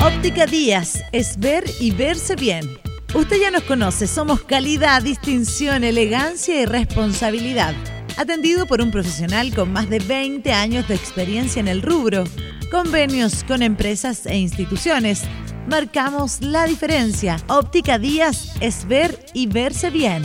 Óptica 0.00 0.44
Díaz 0.46 1.04
es 1.12 1.38
ver 1.38 1.62
y 1.78 1.92
verse 1.92 2.34
bien. 2.34 2.66
Usted 3.16 3.40
ya 3.40 3.50
nos 3.50 3.62
conoce, 3.62 4.06
somos 4.06 4.42
calidad, 4.42 5.02
distinción, 5.02 5.84
elegancia 5.84 6.60
y 6.60 6.66
responsabilidad 6.66 7.74
atendido 8.18 8.66
por 8.66 8.82
un 8.82 8.90
profesional 8.90 9.54
con 9.54 9.72
más 9.72 9.88
de 9.88 10.00
20 10.00 10.52
años 10.52 10.86
de 10.86 10.94
experiencia 10.94 11.60
en 11.60 11.68
el 11.68 11.82
rubro. 11.82 12.24
Convenios 12.70 13.42
con 13.44 13.62
empresas 13.62 14.26
e 14.26 14.36
instituciones. 14.36 15.24
Marcamos 15.66 16.42
la 16.42 16.66
diferencia. 16.66 17.38
Óptica 17.48 17.98
Díaz 17.98 18.54
es 18.60 18.86
ver 18.86 19.18
y 19.34 19.46
verse 19.46 19.90
bien. 19.90 20.22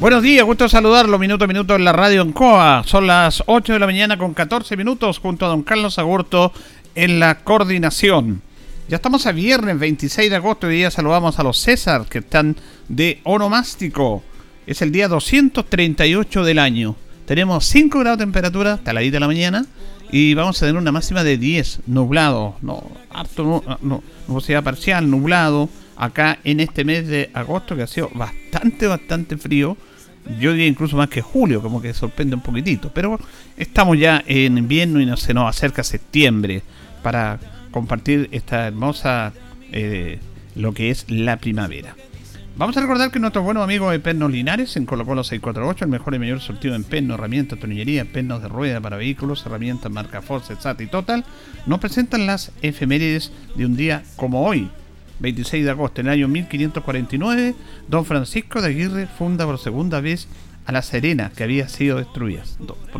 Buenos 0.00 0.22
días, 0.22 0.44
gusto 0.44 0.68
saludarlo 0.68 1.18
minuto 1.18 1.44
a 1.44 1.48
minuto 1.48 1.76
en 1.76 1.84
la 1.84 1.92
radio 1.92 2.22
en 2.22 2.32
COA. 2.32 2.82
Son 2.84 3.06
las 3.06 3.42
8 3.46 3.74
de 3.74 3.78
la 3.78 3.86
mañana 3.86 4.18
con 4.18 4.34
14 4.34 4.76
minutos 4.76 5.18
junto 5.18 5.46
a 5.46 5.48
don 5.48 5.62
Carlos 5.62 5.98
Agurto 5.98 6.52
en 6.94 7.20
la 7.20 7.38
coordinación. 7.38 8.42
Ya 8.86 8.96
estamos 8.96 9.26
a 9.26 9.32
viernes 9.32 9.78
26 9.78 10.28
de 10.28 10.36
agosto 10.36 10.70
y 10.70 10.76
día 10.76 10.90
saludamos 10.90 11.38
a 11.38 11.42
los 11.42 11.56
César 11.58 12.04
que 12.04 12.18
están 12.18 12.54
de 12.86 13.18
onomástico. 13.24 14.22
Es 14.66 14.82
el 14.82 14.92
día 14.92 15.08
238 15.08 16.44
del 16.44 16.58
año. 16.58 16.94
Tenemos 17.24 17.64
5 17.64 17.98
grados 18.00 18.18
de 18.18 18.24
temperatura, 18.24 18.76
taladita 18.76 19.16
de 19.16 19.20
la 19.20 19.26
mañana, 19.26 19.64
y 20.12 20.34
vamos 20.34 20.58
a 20.58 20.66
tener 20.66 20.78
una 20.78 20.92
máxima 20.92 21.24
de 21.24 21.38
10, 21.38 21.80
nublado, 21.86 22.56
no, 22.60 22.86
harto, 23.08 23.64
no, 23.80 24.02
nubosidad 24.28 24.62
parcial, 24.62 25.10
nublado, 25.10 25.70
acá 25.96 26.38
en 26.44 26.60
este 26.60 26.84
mes 26.84 27.08
de 27.08 27.30
agosto 27.32 27.74
que 27.74 27.82
ha 27.82 27.86
sido 27.86 28.10
bastante, 28.12 28.86
bastante 28.86 29.38
frío. 29.38 29.78
Yo 30.38 30.52
diría 30.52 30.66
incluso 30.66 30.98
más 30.98 31.08
que 31.08 31.22
julio, 31.22 31.62
como 31.62 31.80
que 31.80 31.94
sorprende 31.94 32.36
un 32.36 32.42
poquitito. 32.42 32.90
Pero 32.92 33.18
estamos 33.56 33.98
ya 33.98 34.22
en 34.26 34.58
invierno 34.58 35.00
y 35.00 35.06
no, 35.06 35.16
se 35.16 35.32
nos 35.32 35.48
acerca 35.48 35.82
septiembre 35.82 36.62
para 37.02 37.38
compartir 37.74 38.28
esta 38.30 38.68
hermosa, 38.68 39.32
eh, 39.72 40.20
lo 40.54 40.72
que 40.72 40.90
es 40.90 41.06
la 41.10 41.38
primavera. 41.38 41.96
Vamos 42.56 42.76
a 42.76 42.80
recordar 42.80 43.10
que 43.10 43.18
nuestros 43.18 43.44
buenos 43.44 43.64
amigos 43.64 43.90
de 43.90 43.98
Pernos 43.98 44.30
Linares 44.30 44.76
en 44.76 44.86
Colo 44.86 45.04
Colo 45.04 45.24
648, 45.24 45.86
el 45.86 45.90
mejor 45.90 46.14
y 46.14 46.20
mayor 46.20 46.40
sortido 46.40 46.76
en 46.76 46.84
pernos, 46.84 47.18
herramientas, 47.18 47.58
tonillería, 47.58 48.04
pernos 48.04 48.42
de 48.42 48.48
rueda 48.48 48.80
para 48.80 48.96
vehículos, 48.96 49.44
herramientas 49.44 49.90
marca 49.90 50.22
Force, 50.22 50.54
SAT 50.54 50.82
y 50.82 50.86
Total, 50.86 51.24
nos 51.66 51.80
presentan 51.80 52.26
las 52.26 52.52
efemérides 52.62 53.32
de 53.56 53.66
un 53.66 53.74
día 53.74 54.04
como 54.14 54.46
hoy, 54.46 54.70
26 55.18 55.64
de 55.64 55.70
agosto, 55.72 56.00
en 56.00 56.06
el 56.06 56.12
año 56.12 56.28
1549, 56.28 57.56
don 57.88 58.04
Francisco 58.04 58.62
de 58.62 58.68
Aguirre 58.68 59.08
funda 59.08 59.46
por 59.46 59.58
segunda 59.58 60.00
vez 60.00 60.28
a 60.64 60.70
La 60.70 60.82
Serena, 60.82 61.32
que 61.36 61.42
había 61.42 61.68
sido 61.68 61.98
destruida. 61.98 62.44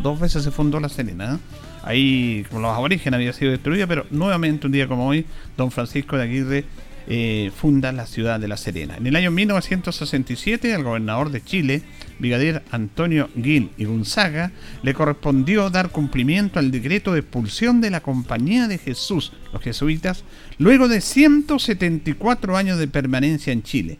dos 0.03 0.19
veces 0.19 0.43
se 0.43 0.51
fundó 0.51 0.81
La 0.81 0.89
Serena. 0.89 1.35
¿eh? 1.35 1.64
Ahí, 1.85 2.43
como 2.49 2.61
los 2.61 2.75
aborígenes, 2.75 3.15
había 3.15 3.31
sido 3.31 3.51
destruida, 3.51 3.85
pero 3.85 4.07
nuevamente 4.09 4.65
un 4.65 4.73
día 4.73 4.87
como 4.87 5.07
hoy, 5.07 5.25
don 5.55 5.69
Francisco 5.69 6.17
de 6.17 6.23
Aguirre 6.23 6.65
eh, 7.07 7.51
funda 7.55 7.91
la 7.91 8.07
ciudad 8.07 8.39
de 8.39 8.47
La 8.47 8.57
Serena. 8.57 8.97
En 8.97 9.05
el 9.05 9.15
año 9.15 9.29
1967, 9.29 10.73
al 10.73 10.83
gobernador 10.83 11.29
de 11.29 11.43
Chile, 11.43 11.83
brigadier 12.17 12.63
Antonio 12.71 13.29
Gil 13.39 13.69
y 13.77 13.85
Gonzaga, 13.85 14.51
le 14.81 14.95
correspondió 14.95 15.69
dar 15.69 15.91
cumplimiento 15.91 16.57
al 16.57 16.71
decreto 16.71 17.13
de 17.13 17.19
expulsión 17.19 17.79
de 17.81 17.91
la 17.91 18.01
Compañía 18.01 18.67
de 18.67 18.79
Jesús, 18.79 19.33
los 19.53 19.61
jesuitas, 19.61 20.23
luego 20.57 20.87
de 20.87 21.01
174 21.01 22.57
años 22.57 22.79
de 22.79 22.87
permanencia 22.87 23.53
en 23.53 23.61
Chile, 23.61 23.99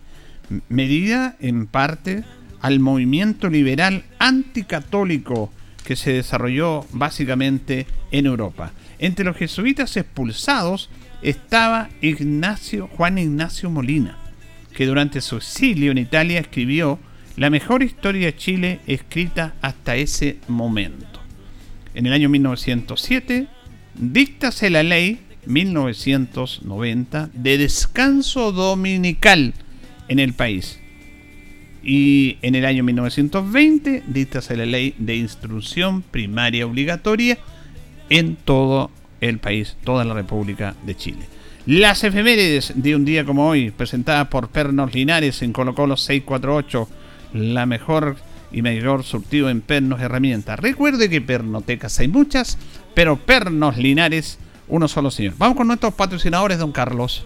medida 0.69 1.35
en 1.39 1.67
parte 1.67 2.23
al 2.61 2.79
movimiento 2.79 3.47
liberal 3.47 4.05
anticatólico 4.17 5.51
que 5.85 5.95
se 5.95 6.13
desarrolló 6.13 6.85
básicamente 6.91 7.87
en 8.11 8.25
Europa. 8.25 8.71
Entre 8.99 9.25
los 9.25 9.37
jesuitas 9.37 9.95
expulsados 9.97 10.89
estaba 11.21 11.89
Ignacio, 12.01 12.87
Juan 12.87 13.17
Ignacio 13.17 13.69
Molina, 13.69 14.17
que 14.75 14.85
durante 14.85 15.21
su 15.21 15.37
exilio 15.37 15.91
en 15.91 15.97
Italia 15.97 16.39
escribió 16.39 16.99
la 17.37 17.49
mejor 17.49 17.83
historia 17.83 18.27
de 18.27 18.35
Chile 18.35 18.79
escrita 18.87 19.55
hasta 19.61 19.95
ese 19.95 20.37
momento. 20.47 21.19
En 21.93 22.05
el 22.05 22.13
año 22.13 22.29
1907, 22.29 23.47
díctase 23.95 24.69
la 24.69 24.83
ley 24.83 25.19
1990 25.45 27.29
de 27.33 27.57
descanso 27.57 28.51
dominical 28.51 29.53
en 30.07 30.19
el 30.19 30.33
país. 30.33 30.79
Y 31.85 32.37
en 32.41 32.55
el 32.55 32.65
año 32.65 32.83
1920 32.83 34.03
dictase 34.07 34.57
la 34.57 34.65
ley 34.65 34.95
de 34.97 35.15
instrucción 35.15 36.01
primaria 36.01 36.65
obligatoria 36.65 37.37
en 38.09 38.35
todo 38.35 38.89
el 39.21 39.37
país, 39.37 39.77
toda 39.83 40.03
la 40.03 40.15
República 40.15 40.75
de 40.83 40.95
Chile. 40.95 41.27
Las 41.67 42.03
efemérides 42.03 42.73
de 42.75 42.95
un 42.95 43.05
día 43.05 43.23
como 43.23 43.47
hoy, 43.47 43.71
presentadas 43.71 44.27
por 44.27 44.49
Pernos 44.49 44.93
Linares 44.93 45.43
en 45.43 45.53
Colo 45.53 45.75
Colo 45.75 45.95
648, 45.95 46.89
la 47.33 47.65
mejor 47.67 48.17
y 48.51 48.61
mayor 48.61 49.03
surtido 49.03 49.49
en 49.49 49.61
pernos 49.61 49.99
herramientas. 49.99 50.59
Recuerde 50.59 51.09
que 51.09 51.21
pernotecas 51.21 51.99
hay 51.99 52.07
muchas, 52.07 52.57
pero 52.93 53.17
Pernos 53.17 53.77
Linares, 53.77 54.39
uno 54.67 54.87
solo 54.87 55.11
señor. 55.11 55.33
Vamos 55.37 55.57
con 55.57 55.67
nuestros 55.67 55.93
patrocinadores, 55.93 56.57
don 56.57 56.71
Carlos. 56.71 57.25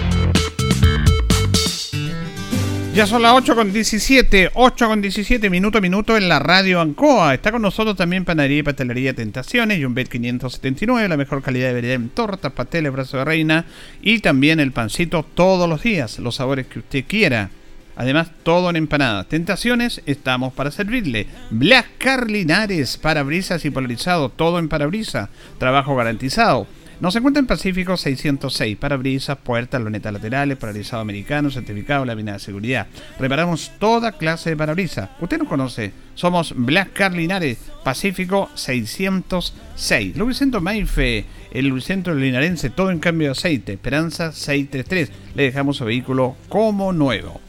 Ya 2.93 3.07
son 3.07 3.21
las 3.21 3.31
8 3.33 3.55
con 3.55 3.71
17, 3.71 4.51
8 4.53 4.87
con 4.87 5.01
17, 5.01 5.49
minuto 5.49 5.77
a 5.77 5.81
minuto 5.81 6.17
en 6.17 6.27
la 6.27 6.39
radio 6.39 6.81
Ancoa. 6.81 7.33
Está 7.33 7.49
con 7.49 7.61
nosotros 7.61 7.95
también 7.95 8.25
Panadería 8.25 8.59
y 8.59 8.63
Pastelería 8.63 9.13
Tentaciones, 9.13 9.81
Jumbet 9.81 10.09
579, 10.09 11.07
la 11.07 11.15
mejor 11.15 11.41
calidad 11.41 11.69
de 11.69 11.73
variedad 11.75 11.95
en 11.95 12.09
tortas, 12.09 12.51
pasteles, 12.51 12.91
brazo 12.91 13.17
de 13.17 13.23
reina 13.23 13.65
y 14.01 14.19
también 14.19 14.59
el 14.59 14.73
pancito 14.73 15.23
todos 15.23 15.69
los 15.69 15.83
días, 15.83 16.19
los 16.19 16.35
sabores 16.35 16.67
que 16.67 16.79
usted 16.79 17.05
quiera. 17.07 17.49
Además, 17.95 18.29
todo 18.43 18.69
en 18.69 18.75
empanadas. 18.75 19.27
Tentaciones, 19.27 20.01
estamos 20.05 20.51
para 20.51 20.71
servirle. 20.71 21.27
Black 21.49 21.91
Carlinares, 21.97 22.97
parabrisas 22.97 23.63
y 23.63 23.69
polarizado, 23.69 24.27
todo 24.27 24.59
en 24.59 24.67
parabrisa. 24.67 25.29
Trabajo 25.59 25.95
garantizado. 25.95 26.67
Nos 27.01 27.15
encuentra 27.15 27.39
en 27.39 27.47
Pacífico 27.47 27.97
606, 27.97 28.77
parabrisas, 28.77 29.35
puertas, 29.35 29.81
lunetas 29.81 30.13
laterales, 30.13 30.55
paralizado 30.55 31.01
americano, 31.01 31.49
certificado, 31.49 32.05
lámina 32.05 32.33
de 32.33 32.39
seguridad. 32.39 32.85
Reparamos 33.17 33.71
toda 33.79 34.11
clase 34.11 34.51
de 34.51 34.57
parabrisas. 34.57 35.09
Usted 35.19 35.39
nos 35.39 35.47
conoce, 35.47 35.93
somos 36.13 36.53
Black 36.55 36.93
Car 36.93 37.11
Linares, 37.13 37.57
Pacífico 37.83 38.51
606. 38.53 40.15
Lubricentro 40.15 40.61
Maife, 40.61 41.25
el 41.51 41.69
lubricentro 41.69 42.13
linarense, 42.13 42.69
todo 42.69 42.91
en 42.91 42.99
cambio 42.99 43.29
de 43.29 43.31
aceite, 43.31 43.73
Esperanza 43.73 44.31
633. 44.31 45.11
Le 45.33 45.41
dejamos 45.41 45.77
su 45.77 45.85
vehículo 45.85 46.35
como 46.49 46.93
nuevo. 46.93 47.41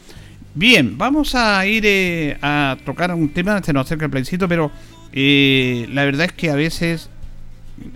Bien, 0.55 0.97
vamos 0.97 1.35
a 1.35 1.67
ir 1.67 1.85
eh, 1.85 2.39
a 2.41 2.79
tocar 2.87 3.13
un 3.13 3.29
tema, 3.29 3.63
se 3.63 3.75
nos 3.75 3.85
acerca 3.85 4.07
el 4.07 4.11
plebiscito, 4.11 4.49
pero 4.49 4.73
eh, 5.13 5.87
la 5.93 6.07
verdad 6.07 6.25
es 6.25 6.33
que 6.33 6.49
a 6.49 6.55
veces 6.55 7.11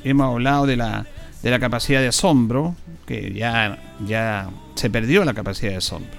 hemos 0.04 0.34
hablado 0.34 0.66
de 0.66 0.76
la 0.76 1.06
de 1.46 1.52
la 1.52 1.60
capacidad 1.60 2.00
de 2.00 2.08
asombro, 2.08 2.74
que 3.06 3.32
ya, 3.32 3.78
ya 4.04 4.50
se 4.74 4.90
perdió 4.90 5.24
la 5.24 5.32
capacidad 5.32 5.70
de 5.70 5.76
asombro. 5.76 6.10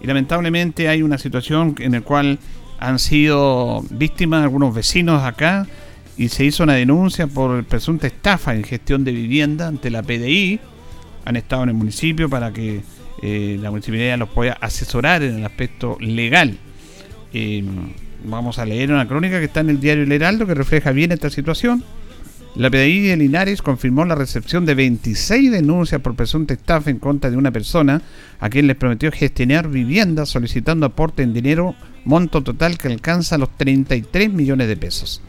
Y 0.00 0.06
lamentablemente 0.08 0.88
hay 0.88 1.00
una 1.02 1.16
situación 1.16 1.76
en 1.78 1.92
la 1.92 2.00
cual 2.00 2.40
han 2.80 2.98
sido 2.98 3.84
víctimas 3.88 4.42
algunos 4.42 4.74
vecinos 4.74 5.22
acá 5.22 5.68
y 6.16 6.28
se 6.28 6.44
hizo 6.44 6.64
una 6.64 6.72
denuncia 6.72 7.28
por 7.28 7.62
presunta 7.66 8.08
estafa 8.08 8.56
en 8.56 8.64
gestión 8.64 9.04
de 9.04 9.12
vivienda 9.12 9.68
ante 9.68 9.90
la 9.90 10.02
PDI. 10.02 10.58
Han 11.24 11.36
estado 11.36 11.62
en 11.62 11.68
el 11.68 11.76
municipio 11.76 12.28
para 12.28 12.52
que 12.52 12.82
eh, 13.22 13.56
la 13.60 13.70
municipalidad 13.70 14.18
los 14.18 14.30
pueda 14.30 14.54
asesorar 14.54 15.22
en 15.22 15.36
el 15.36 15.44
aspecto 15.44 15.96
legal. 16.00 16.58
Eh, 17.32 17.62
vamos 18.24 18.58
a 18.58 18.66
leer 18.66 18.90
una 18.90 19.06
crónica 19.06 19.38
que 19.38 19.44
está 19.44 19.60
en 19.60 19.70
el 19.70 19.78
diario 19.78 20.02
El 20.02 20.10
Heraldo 20.10 20.48
que 20.48 20.54
refleja 20.54 20.90
bien 20.90 21.12
esta 21.12 21.30
situación. 21.30 21.84
La 22.56 22.70
PDI 22.70 23.08
de 23.08 23.16
Linares 23.16 23.62
confirmó 23.62 24.04
la 24.04 24.14
recepción 24.14 24.64
de 24.64 24.76
26 24.76 25.50
denuncias 25.50 26.00
por 26.00 26.14
presunta 26.14 26.54
estafa 26.54 26.88
en 26.88 27.00
contra 27.00 27.28
de 27.28 27.36
una 27.36 27.50
persona 27.50 28.00
a 28.38 28.48
quien 28.48 28.68
les 28.68 28.76
prometió 28.76 29.10
gestionar 29.10 29.68
viviendas 29.68 30.28
solicitando 30.28 30.86
aporte 30.86 31.24
en 31.24 31.34
dinero, 31.34 31.74
monto 32.04 32.44
total 32.44 32.78
que 32.78 32.86
alcanza 32.86 33.38
los 33.38 33.50
33 33.56 34.32
millones 34.32 34.68
de 34.68 34.76
pesos. 34.76 35.20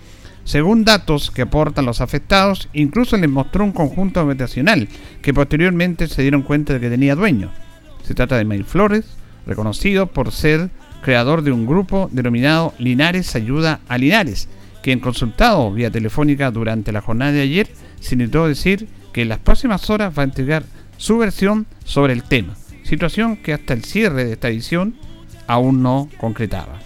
Según 0.43 0.85
datos 0.85 1.31
que 1.31 1.41
aportan 1.41 1.85
los 1.85 1.99
afectados, 1.99 2.69
incluso 2.73 3.17
les 3.17 3.29
mostró 3.29 3.63
un 3.63 3.71
conjunto 3.71 4.19
habitacional 4.19 4.87
que 5.23 5.33
posteriormente 5.33 6.07
se 6.07 6.21
dieron 6.21 6.43
cuenta 6.43 6.73
de 6.73 6.79
que 6.79 6.91
tenía 6.91 7.15
dueño. 7.15 7.49
Se 8.03 8.13
trata 8.13 8.37
de 8.37 8.45
Mail 8.45 8.65
Flores, 8.65 9.05
reconocido 9.47 10.05
por 10.05 10.31
ser 10.31 10.69
creador 11.01 11.41
de 11.41 11.51
un 11.51 11.65
grupo 11.65 12.07
denominado 12.11 12.75
Linares 12.77 13.35
Ayuda 13.35 13.79
a 13.87 13.97
Linares, 13.97 14.47
quien 14.85 14.99
consultado 14.99 15.71
vía 15.71 15.89
telefónica 15.89 16.51
durante 16.51 16.91
la 16.91 17.01
jornada 17.01 17.31
de 17.31 17.41
ayer, 17.41 17.67
se 17.99 18.13
intentó 18.13 18.47
decir 18.47 18.87
que 19.13 19.23
en 19.23 19.29
las 19.29 19.39
próximas 19.39 19.89
horas 19.89 20.13
va 20.15 20.21
a 20.21 20.25
entregar 20.25 20.61
su 20.97 21.17
versión 21.17 21.65
sobre 21.83 22.13
el 22.13 22.21
tema, 22.21 22.53
situación 22.83 23.35
que 23.35 23.53
hasta 23.53 23.73
el 23.73 23.83
cierre 23.83 24.25
de 24.25 24.33
esta 24.33 24.47
edición 24.47 24.93
aún 25.47 25.81
no 25.81 26.07
concretaba. 26.19 26.77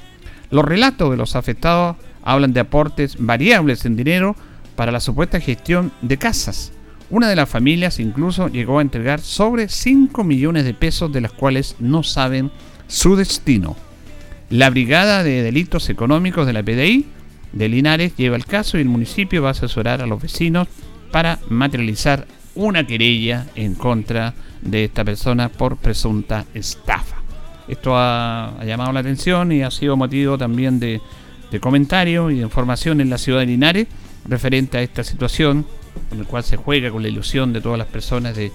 Los 0.50 0.64
relatos 0.64 1.12
de 1.12 1.18
los 1.18 1.36
afectados 1.36 1.98
hablan 2.24 2.54
de 2.54 2.62
aportes 2.62 3.18
variables 3.20 3.84
en 3.84 3.98
dinero 3.98 4.34
para 4.78 4.94
la 4.94 5.02
supuesta 5.02 5.42
gestión 5.42 5.92
de 6.02 6.16
casas. 6.16 6.72
Una 7.10 7.28
de 7.28 7.36
las 7.36 7.50
familias 7.50 8.00
incluso 8.00 8.48
llegó 8.48 8.80
a 8.80 8.82
entregar 8.82 9.20
sobre 9.20 9.68
5 9.68 10.24
millones 10.24 10.64
de 10.64 10.74
pesos 10.74 11.12
de 11.12 11.20
las 11.20 11.34
cuales 11.34 11.76
no 11.80 12.04
saben 12.04 12.50
su 12.88 13.18
destino. 13.18 13.76
La 14.50 14.70
Brigada 14.70 15.22
de 15.22 15.44
Delitos 15.44 15.90
Económicos 15.90 16.48
de 16.48 16.54
la 16.54 16.64
PDI 16.64 17.19
de 17.52 17.70
Linares 17.70 18.16
lleva 18.16 18.36
el 18.36 18.46
caso 18.46 18.78
y 18.78 18.82
el 18.82 18.90
municipio 18.90 19.42
va 19.42 19.50
a 19.50 19.52
asesorar 19.52 20.02
a 20.02 20.08
los 20.08 20.22
vecinos 20.22 20.68
para 21.12 21.40
materializar 21.50 22.28
una 22.56 22.86
querella 22.86 23.48
en 23.56 23.76
contra 23.76 24.34
de 24.62 24.86
esta 24.86 25.04
persona 25.04 25.50
por 25.50 25.78
presunta 25.78 26.46
estafa. 26.54 27.18
Esto 27.68 27.94
ha, 27.96 28.56
llamado 28.66 28.92
la 28.92 29.00
atención 29.00 29.52
y 29.52 29.62
ha 29.62 29.72
sido 29.72 29.96
motivo 29.96 30.38
también 30.38 30.80
de, 30.80 31.02
de 31.52 31.60
comentarios 31.60 32.32
y 32.32 32.38
de 32.38 32.42
información 32.42 33.00
en 33.00 33.10
la 33.10 33.18
ciudad 33.18 33.40
de 33.40 33.46
Linares 33.46 33.88
referente 34.28 34.78
a 34.78 34.82
esta 34.82 35.04
situación, 35.04 35.66
en 36.12 36.20
la 36.20 36.26
cual 36.26 36.44
se 36.44 36.58
juega 36.58 36.92
con 36.92 37.02
la 37.02 37.10
ilusión 37.10 37.54
de 37.54 37.62
todas 37.62 37.78
las 37.78 37.88
personas 37.88 38.36
de, 38.36 38.52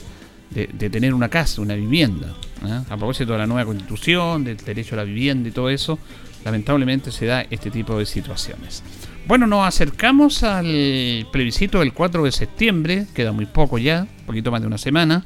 tener 0.79 1.15
una 1.15 1.29
casa, 1.29 1.61
una 1.61 1.75
vivienda. 1.75 2.29
¿eh? 2.65 2.81
A 2.89 2.97
propósito 2.97 3.33
de 3.33 3.39
la 3.39 3.47
nueva 3.47 3.65
constitución, 3.65 4.45
del 4.45 4.57
derecho 4.57 4.95
a 4.95 4.99
la 4.99 5.05
vivienda 5.05 5.49
y 5.49 5.53
todo 5.53 5.69
eso, 5.71 5.99
lamentablemente 6.45 7.11
se 7.11 7.27
da 7.27 7.43
este 7.51 7.71
tipo 7.71 7.99
de 7.99 8.07
situaciones. 8.07 8.83
Bueno, 9.27 9.47
nos 9.47 9.67
acercamos 9.67 10.43
al 10.43 11.27
plebiscito 11.33 11.79
del 11.81 11.95
4 11.95 12.25
de 12.25 12.33
septiembre, 12.33 13.07
queda 13.15 13.33
muy 13.33 13.47
poco 13.47 13.79
ya, 13.79 14.07
poquito 14.27 14.51
más 14.51 14.61
de 14.61 14.67
una 14.67 14.79
semana, 14.79 15.25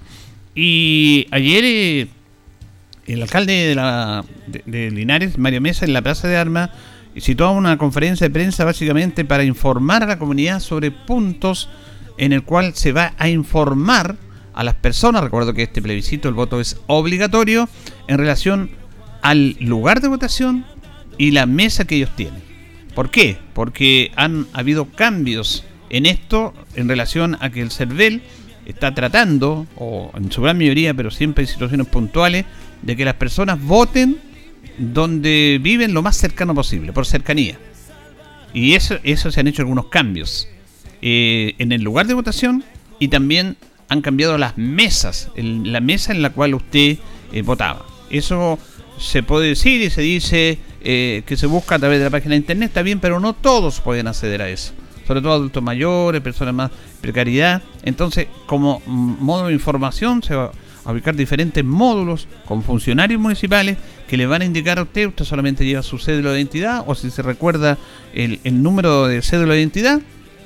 y 0.54 1.26
ayer 1.30 1.64
eh, 1.64 2.08
el 3.06 3.22
alcalde 3.22 3.52
de, 3.52 3.74
la, 3.74 4.24
Linares, 4.66 5.38
Mario 5.38 5.60
Mesa, 5.60 5.84
en 5.84 5.92
la 5.92 6.02
Plaza 6.02 6.28
de 6.28 6.36
Armas, 6.36 6.70
citó 7.18 7.50
una 7.50 7.76
conferencia 7.78 8.28
de 8.28 8.32
prensa 8.32 8.64
básicamente 8.64 9.24
para 9.24 9.42
informar 9.42 10.04
a 10.04 10.06
la 10.06 10.18
comunidad 10.18 10.60
sobre 10.60 10.92
puntos 10.92 11.68
en 12.18 12.32
el 12.32 12.44
cual 12.44 12.74
se 12.74 12.92
va 12.92 13.14
a 13.18 13.28
informar 13.28 14.16
a 14.54 14.64
las 14.64 14.74
personas, 14.74 15.22
recuerdo 15.22 15.54
que 15.54 15.62
este 15.62 15.80
plebiscito, 15.80 16.28
el 16.28 16.34
voto 16.34 16.60
es 16.60 16.80
obligatorio, 16.86 17.68
en 18.08 18.18
relación 18.18 18.70
al 19.22 19.56
lugar 19.60 20.00
de 20.00 20.08
votación, 20.08 20.64
y 21.18 21.32
la 21.32 21.46
mesa 21.46 21.84
que 21.84 21.96
ellos 21.96 22.14
tienen. 22.16 22.42
¿Por 22.94 23.10
qué? 23.10 23.36
Porque 23.52 24.12
han 24.16 24.46
habido 24.52 24.86
cambios 24.86 25.64
en 25.90 26.06
esto 26.06 26.54
en 26.74 26.88
relación 26.88 27.36
a 27.40 27.50
que 27.50 27.60
el 27.60 27.70
CERVEL 27.70 28.22
está 28.66 28.94
tratando, 28.94 29.66
o 29.76 30.10
en 30.14 30.30
su 30.30 30.42
gran 30.42 30.58
mayoría, 30.58 30.94
pero 30.94 31.10
siempre 31.10 31.44
en 31.44 31.48
situaciones 31.48 31.86
puntuales, 31.86 32.44
de 32.82 32.96
que 32.96 33.04
las 33.04 33.14
personas 33.14 33.60
voten 33.62 34.18
donde 34.78 35.58
viven 35.60 35.94
lo 35.94 36.02
más 36.02 36.16
cercano 36.16 36.54
posible, 36.54 36.92
por 36.92 37.06
cercanía. 37.06 37.58
Y 38.52 38.74
eso, 38.74 38.98
eso 39.02 39.30
se 39.30 39.40
han 39.40 39.48
hecho 39.48 39.62
algunos 39.62 39.86
cambios 39.86 40.48
eh, 41.02 41.54
en 41.58 41.72
el 41.72 41.82
lugar 41.82 42.06
de 42.06 42.14
votación 42.14 42.64
y 42.98 43.08
también 43.08 43.56
han 43.88 44.02
cambiado 44.02 44.36
las 44.38 44.58
mesas, 44.58 45.30
la 45.36 45.80
mesa 45.80 46.12
en 46.12 46.22
la 46.22 46.30
cual 46.30 46.54
usted 46.54 46.98
eh, 47.32 47.42
votaba. 47.42 47.86
Eso 48.10 48.58
se 48.98 49.22
puede 49.22 49.48
decir 49.48 49.80
y 49.80 49.90
se 49.90 50.02
dice 50.02 50.58
eh, 50.82 51.22
que 51.26 51.36
se 51.36 51.46
busca 51.46 51.76
a 51.76 51.78
través 51.78 51.98
de 51.98 52.04
la 52.04 52.10
página 52.10 52.32
de 52.32 52.38
internet, 52.38 52.68
está 52.68 52.82
bien, 52.82 53.00
pero 53.00 53.20
no 53.20 53.32
todos 53.32 53.80
pueden 53.80 54.06
acceder 54.06 54.42
a 54.42 54.48
eso. 54.48 54.72
Sobre 55.06 55.22
todo 55.22 55.32
adultos 55.32 55.62
mayores, 55.62 56.20
personas 56.20 56.54
más 56.54 56.70
precariedad. 57.00 57.62
Entonces, 57.82 58.26
como 58.46 58.82
modo 58.86 59.46
de 59.46 59.54
información, 59.54 60.22
se 60.22 60.34
va 60.34 60.52
a 60.84 60.92
ubicar 60.92 61.16
diferentes 61.16 61.64
módulos 61.64 62.28
con 62.44 62.62
funcionarios 62.62 63.20
municipales 63.20 63.76
que 64.06 64.16
le 64.16 64.26
van 64.26 64.42
a 64.42 64.44
indicar 64.44 64.78
a 64.78 64.82
usted, 64.82 65.08
usted 65.08 65.24
solamente 65.24 65.64
lleva 65.64 65.82
su 65.82 65.98
cédula 65.98 66.32
de 66.32 66.38
identidad 66.38 66.82
o 66.86 66.94
si 66.94 67.10
se 67.10 67.22
recuerda 67.22 67.76
el, 68.14 68.40
el 68.44 68.62
número 68.62 69.06
de 69.06 69.20
cédula 69.20 69.54
de 69.54 69.60
identidad 69.60 70.00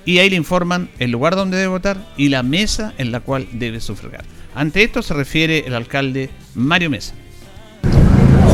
y 0.05 0.19
ahí 0.19 0.31
le 0.31 0.37
informan 0.37 0.89
el 0.99 1.11
lugar 1.11 1.37
donde 1.37 1.57
debe 1.57 1.69
votar 1.69 1.97
y 2.17 2.29
la 2.29 2.43
mesa 2.43 2.93
en 2.99 3.13
la 3.13 3.21
cual 3.21 3.47
debe 3.53 3.81
sufragar. 3.81 4.25
Ante 4.55 4.83
esto 4.83 5.03
se 5.03 5.15
refiere 5.15 5.65
el 5.67 5.75
alcalde 5.75 6.31
Mario 6.55 6.91
Mesa. 6.91 7.15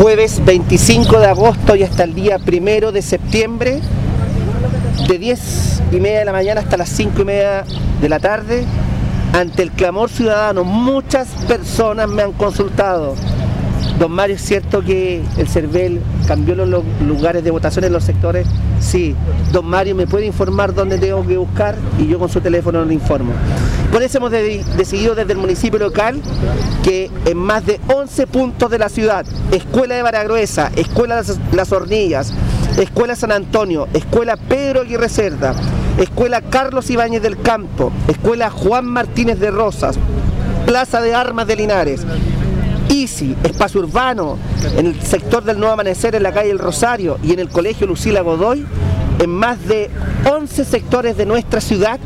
Jueves 0.01 0.45
25 0.45 1.19
de 1.19 1.27
agosto 1.27 1.75
y 1.75 1.83
hasta 1.83 2.05
el 2.05 2.15
día 2.15 2.39
primero 2.39 2.93
de 2.93 3.03
septiembre, 3.03 3.81
de 5.09 5.19
10 5.19 5.83
y 5.91 5.97
media 5.99 6.21
de 6.21 6.25
la 6.25 6.31
mañana 6.31 6.61
hasta 6.61 6.77
las 6.77 6.89
5 6.91 7.23
y 7.23 7.25
media 7.25 7.65
de 8.01 8.09
la 8.09 8.21
tarde, 8.21 8.65
ante 9.33 9.65
el 9.65 9.73
clamor 9.73 10.09
ciudadano, 10.09 10.63
muchas 10.63 11.27
personas 11.49 12.09
me 12.09 12.23
han 12.23 12.33
consultado 12.33 13.17
Don 13.99 14.13
Mario, 14.13 14.37
¿es 14.37 14.43
cierto 14.43 14.81
que 14.81 15.23
el 15.37 15.49
CERVEL 15.49 16.01
cambió 16.27 16.55
los 16.55 16.85
lugares 17.05 17.43
de 17.43 17.51
votación 17.51 17.85
en 17.85 17.93
los 17.93 18.05
sectores? 18.05 18.47
Sí. 18.81 19.17
Don 19.53 19.67
Mario, 19.67 19.97
¿me 19.97 20.07
puede 20.07 20.25
informar 20.25 20.73
dónde 20.73 20.99
tengo 20.99 21.27
que 21.27 21.37
buscar? 21.37 21.75
Y 21.99 22.07
yo 22.07 22.19
con 22.21 22.29
su 22.29 22.41
teléfono 22.41 22.85
le 22.85 22.95
informo. 22.95 23.33
Por 23.91 24.03
eso 24.03 24.19
hemos 24.19 24.31
decidido 24.31 25.17
desde 25.17 25.33
el 25.33 25.39
municipio 25.39 25.81
local 25.81 26.21
que 26.85 27.11
en 27.25 27.39
más 27.39 27.67
de 27.67 27.81
11 27.89 28.29
puntos 28.29 28.71
de 28.71 28.79
la 28.79 28.89
ciudad, 28.89 29.27
Escuela 29.51 29.97
de 29.97 30.03
Baragruesa, 30.03 30.71
Escuela 30.77 31.21
Las 31.53 31.73
Hornillas, 31.73 32.33
Escuela 32.77 33.17
San 33.17 33.33
Antonio, 33.33 33.89
Escuela 33.95 34.37
Pedro 34.37 34.83
Aguirre 34.83 35.09
Cerda, 35.09 35.55
Escuela 35.99 36.41
Carlos 36.43 36.89
Ibáñez 36.91 37.23
del 37.23 37.41
Campo, 37.41 37.91
Escuela 38.07 38.51
Juan 38.51 38.85
Martínez 38.85 39.41
de 39.41 39.51
Rosas, 39.51 39.99
Plaza 40.67 41.01
de 41.01 41.15
Armas 41.15 41.47
de 41.47 41.57
Linares, 41.57 42.07
ICI, 42.89 43.37
espacio 43.45 43.81
urbano, 43.81 44.39
en 44.77 44.87
el 44.87 45.03
sector 45.03 45.45
del 45.45 45.59
Nuevo 45.59 45.75
Amanecer, 45.75 46.15
en 46.15 46.23
la 46.23 46.33
calle 46.33 46.51
El 46.51 46.59
Rosario 46.59 47.19
y 47.23 47.33
en 47.33 47.41
el 47.41 47.49
Colegio 47.49 47.87
Lucila 47.87 48.21
Godoy, 48.23 48.65
en 49.19 49.31
más 49.31 49.67
de 49.67 49.91
11 50.31 50.65
sectores 50.65 51.17
de 51.17 51.27
nuestra 51.27 51.61
ciudad 51.61 51.99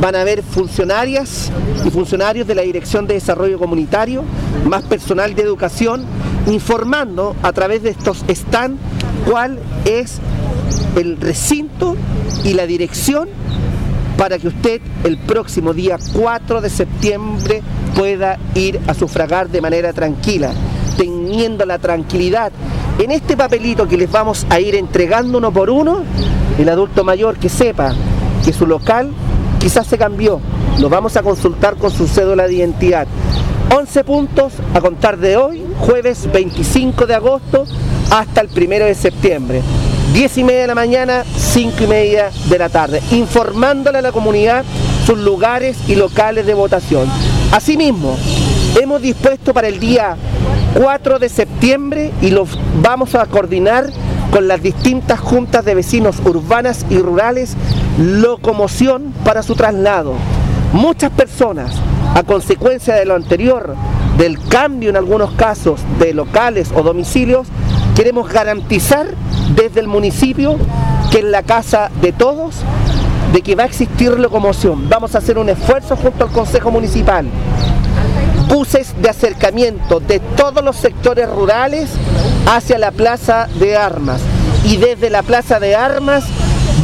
van 0.00 0.16
a 0.16 0.22
haber 0.22 0.42
funcionarias 0.42 1.50
y 1.84 1.90
funcionarios 1.90 2.46
de 2.46 2.54
la 2.54 2.62
Dirección 2.62 3.06
de 3.06 3.14
Desarrollo 3.14 3.58
Comunitario, 3.58 4.24
más 4.64 4.82
personal 4.82 5.34
de 5.34 5.42
educación, 5.42 6.04
informando 6.46 7.36
a 7.42 7.52
través 7.52 7.82
de 7.82 7.90
estos 7.90 8.24
stands 8.28 8.80
cuál 9.28 9.58
es 9.84 10.18
el 10.96 11.20
recinto 11.20 11.96
y 12.44 12.54
la 12.54 12.66
dirección 12.66 13.28
para 14.22 14.38
que 14.38 14.46
usted 14.46 14.80
el 15.02 15.18
próximo 15.18 15.74
día 15.74 15.98
4 16.12 16.60
de 16.60 16.70
septiembre 16.70 17.60
pueda 17.96 18.38
ir 18.54 18.78
a 18.86 18.94
sufragar 18.94 19.48
de 19.48 19.60
manera 19.60 19.92
tranquila, 19.92 20.52
teniendo 20.96 21.66
la 21.66 21.80
tranquilidad. 21.80 22.52
En 23.00 23.10
este 23.10 23.36
papelito 23.36 23.88
que 23.88 23.96
les 23.96 24.08
vamos 24.08 24.46
a 24.48 24.60
ir 24.60 24.76
entregando 24.76 25.38
uno 25.38 25.52
por 25.52 25.70
uno, 25.70 26.04
el 26.56 26.68
adulto 26.68 27.02
mayor 27.02 27.36
que 27.36 27.48
sepa 27.48 27.96
que 28.44 28.52
su 28.52 28.64
local 28.64 29.10
quizás 29.58 29.88
se 29.88 29.98
cambió, 29.98 30.38
lo 30.78 30.88
vamos 30.88 31.16
a 31.16 31.24
consultar 31.24 31.74
con 31.74 31.90
su 31.90 32.06
cédula 32.06 32.46
de 32.46 32.54
identidad. 32.54 33.08
11 33.76 34.04
puntos 34.04 34.52
a 34.72 34.80
contar 34.80 35.18
de 35.18 35.36
hoy, 35.36 35.64
jueves 35.80 36.30
25 36.32 37.08
de 37.08 37.14
agosto, 37.16 37.64
hasta 38.12 38.40
el 38.40 38.50
1 38.56 38.84
de 38.84 38.94
septiembre. 38.94 39.62
10 40.12 40.38
y 40.38 40.44
media 40.44 40.60
de 40.62 40.66
la 40.66 40.74
mañana, 40.74 41.24
5 41.36 41.84
y 41.84 41.86
media 41.86 42.30
de 42.50 42.58
la 42.58 42.68
tarde, 42.68 43.02
informándole 43.12 43.98
a 43.98 44.02
la 44.02 44.12
comunidad 44.12 44.62
sus 45.06 45.18
lugares 45.18 45.78
y 45.88 45.94
locales 45.94 46.44
de 46.44 46.52
votación. 46.52 47.08
Asimismo, 47.50 48.18
hemos 48.78 49.00
dispuesto 49.00 49.54
para 49.54 49.68
el 49.68 49.80
día 49.80 50.16
4 50.74 51.18
de 51.18 51.30
septiembre 51.30 52.12
y 52.20 52.30
los 52.30 52.58
vamos 52.82 53.14
a 53.14 53.24
coordinar 53.24 53.86
con 54.30 54.48
las 54.48 54.62
distintas 54.62 55.18
juntas 55.18 55.64
de 55.64 55.74
vecinos 55.74 56.16
urbanas 56.26 56.84
y 56.90 56.98
rurales 56.98 57.56
locomoción 57.98 59.14
para 59.24 59.42
su 59.42 59.54
traslado. 59.54 60.12
Muchas 60.74 61.10
personas, 61.10 61.72
a 62.14 62.22
consecuencia 62.22 62.94
de 62.96 63.06
lo 63.06 63.14
anterior, 63.14 63.76
del 64.18 64.38
cambio 64.48 64.90
en 64.90 64.96
algunos 64.96 65.32
casos 65.32 65.80
de 65.98 66.12
locales 66.12 66.70
o 66.74 66.82
domicilios, 66.82 67.48
queremos 67.94 68.28
garantizar 68.28 69.06
desde 69.54 69.80
el 69.80 69.88
municipio 69.88 70.56
que 71.10 71.20
en 71.20 71.30
la 71.30 71.42
casa 71.42 71.90
de 72.00 72.12
todos, 72.12 72.56
de 73.32 73.42
que 73.42 73.54
va 73.54 73.64
a 73.64 73.66
existir 73.66 74.18
locomoción. 74.18 74.88
Vamos 74.88 75.14
a 75.14 75.18
hacer 75.18 75.38
un 75.38 75.48
esfuerzo 75.48 75.96
junto 75.96 76.24
al 76.24 76.30
Consejo 76.30 76.70
Municipal. 76.70 77.26
Buses 78.48 78.94
de 79.00 79.08
acercamiento 79.08 80.00
de 80.00 80.20
todos 80.20 80.62
los 80.62 80.76
sectores 80.76 81.28
rurales 81.28 81.90
hacia 82.46 82.78
la 82.78 82.90
Plaza 82.90 83.48
de 83.58 83.76
Armas. 83.76 84.20
Y 84.64 84.76
desde 84.76 85.10
la 85.10 85.22
Plaza 85.22 85.58
de 85.58 85.74
Armas 85.74 86.24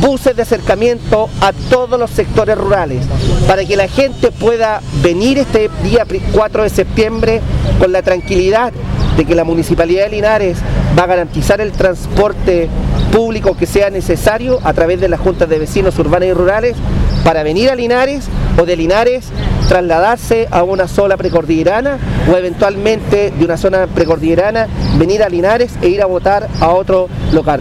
buses 0.00 0.36
de 0.36 0.42
acercamiento 0.42 1.28
a 1.40 1.52
todos 1.52 1.98
los 1.98 2.10
sectores 2.10 2.56
rurales, 2.56 3.04
para 3.48 3.64
que 3.64 3.76
la 3.76 3.88
gente 3.88 4.30
pueda 4.30 4.80
venir 5.02 5.38
este 5.38 5.68
día 5.82 6.06
4 6.32 6.62
de 6.62 6.70
septiembre 6.70 7.40
con 7.80 7.90
la 7.90 8.02
tranquilidad 8.02 8.72
de 9.18 9.24
que 9.24 9.34
la 9.34 9.42
Municipalidad 9.42 10.04
de 10.04 10.10
Linares 10.10 10.58
va 10.96 11.02
a 11.02 11.06
garantizar 11.06 11.60
el 11.60 11.72
transporte 11.72 12.68
público 13.12 13.56
que 13.56 13.66
sea 13.66 13.90
necesario 13.90 14.60
a 14.62 14.72
través 14.72 15.00
de 15.00 15.08
las 15.08 15.18
juntas 15.18 15.48
de 15.48 15.58
vecinos 15.58 15.98
urbanos 15.98 16.28
y 16.28 16.32
rurales 16.32 16.76
para 17.24 17.42
venir 17.42 17.68
a 17.68 17.74
Linares 17.74 18.28
o 18.56 18.64
de 18.64 18.76
Linares 18.76 19.26
trasladarse 19.68 20.46
a 20.52 20.62
una 20.62 20.86
sola 20.86 21.16
precordillerana 21.16 21.98
o 22.32 22.36
eventualmente 22.36 23.32
de 23.36 23.44
una 23.44 23.56
zona 23.56 23.88
precordillerana 23.88 24.68
venir 24.98 25.24
a 25.24 25.28
Linares 25.28 25.72
e 25.82 25.88
ir 25.88 26.00
a 26.00 26.06
votar 26.06 26.48
a 26.60 26.68
otro 26.68 27.08
local. 27.32 27.60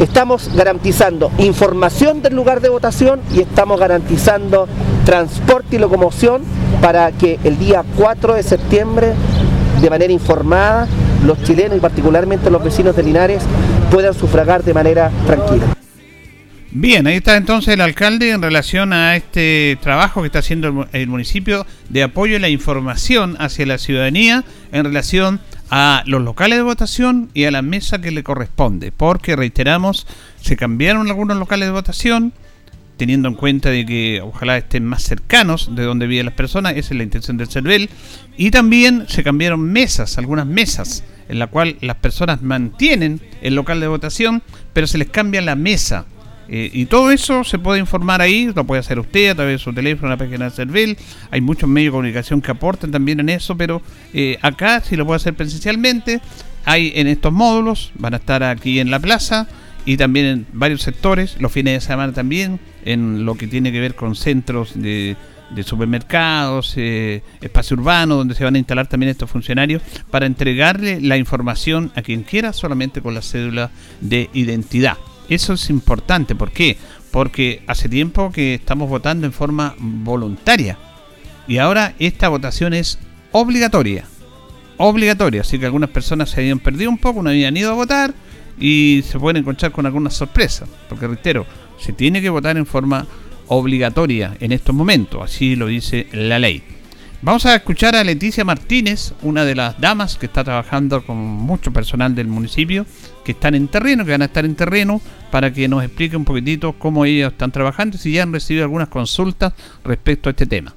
Estamos 0.00 0.50
garantizando 0.56 1.30
información 1.36 2.22
del 2.22 2.34
lugar 2.34 2.62
de 2.62 2.70
votación 2.70 3.20
y 3.34 3.42
estamos 3.42 3.78
garantizando 3.78 4.66
transporte 5.04 5.76
y 5.76 5.78
locomoción 5.78 6.42
para 6.80 7.12
que 7.12 7.38
el 7.44 7.58
día 7.58 7.84
4 7.98 8.34
de 8.34 8.42
septiembre 8.42 9.12
de 9.80 9.90
manera 9.90 10.12
informada, 10.12 10.88
los 11.24 11.42
chilenos 11.42 11.76
y 11.76 11.80
particularmente 11.80 12.50
los 12.50 12.62
vecinos 12.62 12.96
de 12.96 13.02
Linares 13.02 13.42
puedan 13.90 14.14
sufragar 14.14 14.62
de 14.62 14.74
manera 14.74 15.10
tranquila. 15.26 15.76
Bien, 16.72 17.06
ahí 17.08 17.16
está 17.16 17.36
entonces 17.36 17.74
el 17.74 17.80
alcalde 17.80 18.30
en 18.30 18.42
relación 18.42 18.92
a 18.92 19.16
este 19.16 19.76
trabajo 19.82 20.20
que 20.20 20.26
está 20.26 20.38
haciendo 20.38 20.86
el 20.92 21.08
municipio 21.08 21.66
de 21.88 22.04
apoyo 22.04 22.36
a 22.36 22.40
la 22.40 22.48
información 22.48 23.36
hacia 23.40 23.66
la 23.66 23.76
ciudadanía 23.76 24.44
en 24.70 24.84
relación 24.84 25.40
a 25.70 26.04
los 26.06 26.22
locales 26.22 26.58
de 26.58 26.62
votación 26.62 27.28
y 27.34 27.44
a 27.44 27.50
la 27.50 27.62
mesa 27.62 28.00
que 28.00 28.12
le 28.12 28.22
corresponde, 28.22 28.92
porque 28.92 29.34
reiteramos, 29.34 30.06
se 30.40 30.56
cambiaron 30.56 31.08
algunos 31.08 31.38
locales 31.38 31.68
de 31.68 31.72
votación, 31.72 32.32
teniendo 33.00 33.28
en 33.30 33.34
cuenta 33.34 33.70
de 33.70 33.86
que 33.86 34.20
ojalá 34.22 34.58
estén 34.58 34.84
más 34.84 35.02
cercanos 35.02 35.74
de 35.74 35.84
donde 35.84 36.06
viven 36.06 36.26
las 36.26 36.34
personas, 36.34 36.72
esa 36.76 36.92
es 36.92 36.98
la 36.98 37.02
intención 37.02 37.38
del 37.38 37.48
CERVEL, 37.48 37.88
y 38.36 38.50
también 38.50 39.06
se 39.08 39.24
cambiaron 39.24 39.62
mesas, 39.62 40.18
algunas 40.18 40.44
mesas, 40.44 41.02
en 41.30 41.38
la 41.38 41.46
cual 41.46 41.76
las 41.80 41.96
personas 41.96 42.42
mantienen 42.42 43.22
el 43.40 43.54
local 43.54 43.80
de 43.80 43.88
votación, 43.88 44.42
pero 44.74 44.86
se 44.86 44.98
les 44.98 45.08
cambia 45.08 45.40
la 45.40 45.56
mesa. 45.56 46.04
Eh, 46.50 46.68
y 46.74 46.84
todo 46.84 47.10
eso 47.10 47.42
se 47.42 47.58
puede 47.58 47.80
informar 47.80 48.20
ahí, 48.20 48.52
lo 48.54 48.64
puede 48.66 48.80
hacer 48.80 48.98
usted 48.98 49.30
a 49.30 49.34
través 49.34 49.54
de 49.54 49.64
su 49.64 49.72
teléfono, 49.72 50.10
la 50.10 50.18
página 50.18 50.44
de 50.44 50.50
CERVEL. 50.50 50.98
Hay 51.30 51.40
muchos 51.40 51.70
medios 51.70 51.92
de 51.92 51.96
comunicación 51.96 52.42
que 52.42 52.50
aportan 52.50 52.90
también 52.90 53.18
en 53.20 53.30
eso, 53.30 53.56
pero 53.56 53.80
eh, 54.12 54.36
acá 54.42 54.82
si 54.82 54.94
lo 54.94 55.06
puede 55.06 55.16
hacer 55.16 55.32
presencialmente. 55.32 56.20
Hay 56.66 56.92
en 56.96 57.06
estos 57.06 57.32
módulos, 57.32 57.92
van 57.94 58.12
a 58.12 58.18
estar 58.18 58.42
aquí 58.42 58.78
en 58.78 58.90
la 58.90 58.98
plaza 58.98 59.48
y 59.86 59.96
también 59.96 60.26
en 60.26 60.46
varios 60.52 60.82
sectores, 60.82 61.36
los 61.40 61.50
fines 61.50 61.72
de 61.72 61.80
semana 61.80 62.12
también, 62.12 62.60
en 62.84 63.24
lo 63.24 63.34
que 63.34 63.46
tiene 63.46 63.72
que 63.72 63.80
ver 63.80 63.94
con 63.94 64.14
centros 64.14 64.72
de, 64.74 65.16
de 65.50 65.62
supermercados, 65.62 66.74
eh, 66.76 67.22
espacio 67.40 67.76
urbano, 67.76 68.16
donde 68.16 68.34
se 68.34 68.44
van 68.44 68.54
a 68.54 68.58
instalar 68.58 68.86
también 68.86 69.10
estos 69.10 69.30
funcionarios, 69.30 69.82
para 70.10 70.26
entregarle 70.26 71.00
la 71.00 71.16
información 71.16 71.92
a 71.94 72.02
quien 72.02 72.22
quiera 72.22 72.52
solamente 72.52 73.00
con 73.00 73.14
la 73.14 73.22
cédula 73.22 73.70
de 74.00 74.30
identidad. 74.32 74.96
Eso 75.28 75.52
es 75.52 75.70
importante, 75.70 76.34
¿por 76.34 76.50
qué? 76.50 76.76
Porque 77.10 77.62
hace 77.66 77.88
tiempo 77.88 78.32
que 78.32 78.54
estamos 78.54 78.88
votando 78.88 79.26
en 79.26 79.32
forma 79.32 79.74
voluntaria 79.78 80.76
y 81.50 81.58
ahora 81.58 81.94
esta 81.98 82.28
votación 82.28 82.74
es 82.74 82.98
obligatoria. 83.32 84.04
Obligatoria, 84.76 85.42
así 85.42 85.58
que 85.58 85.66
algunas 85.66 85.90
personas 85.90 86.30
se 86.30 86.40
habían 86.40 86.58
perdido 86.58 86.90
un 86.90 86.98
poco, 86.98 87.22
no 87.22 87.30
habían 87.30 87.56
ido 87.56 87.72
a 87.72 87.74
votar 87.74 88.14
y 88.58 89.02
se 89.06 89.18
pueden 89.18 89.38
encontrar 89.38 89.72
con 89.72 89.84
algunas 89.84 90.14
sorpresas, 90.14 90.68
porque 90.88 91.06
reitero, 91.06 91.44
se 91.80 91.92
tiene 91.92 92.20
que 92.22 92.30
votar 92.30 92.56
en 92.56 92.66
forma 92.66 93.06
obligatoria 93.48 94.36
en 94.40 94.52
estos 94.52 94.74
momentos, 94.74 95.22
así 95.22 95.56
lo 95.56 95.66
dice 95.66 96.06
la 96.12 96.38
ley. 96.38 96.62
Vamos 97.22 97.44
a 97.44 97.54
escuchar 97.54 97.96
a 97.96 98.04
Leticia 98.04 98.44
Martínez, 98.44 99.12
una 99.22 99.44
de 99.44 99.54
las 99.54 99.78
damas 99.78 100.16
que 100.16 100.26
está 100.26 100.42
trabajando 100.42 101.04
con 101.04 101.18
mucho 101.18 101.70
personal 101.70 102.14
del 102.14 102.28
municipio, 102.28 102.86
que 103.24 103.32
están 103.32 103.54
en 103.54 103.68
terreno, 103.68 104.04
que 104.04 104.12
van 104.12 104.22
a 104.22 104.26
estar 104.26 104.44
en 104.44 104.54
terreno, 104.54 105.02
para 105.30 105.52
que 105.52 105.68
nos 105.68 105.84
explique 105.84 106.16
un 106.16 106.24
poquitito 106.24 106.72
cómo 106.72 107.04
ellos 107.04 107.32
están 107.32 107.52
trabajando 107.52 107.96
y 107.96 108.00
si 108.00 108.12
ya 108.12 108.22
han 108.22 108.32
recibido 108.32 108.64
algunas 108.64 108.88
consultas 108.88 109.52
respecto 109.84 110.28
a 110.28 110.32
este 110.32 110.46
tema 110.46 110.74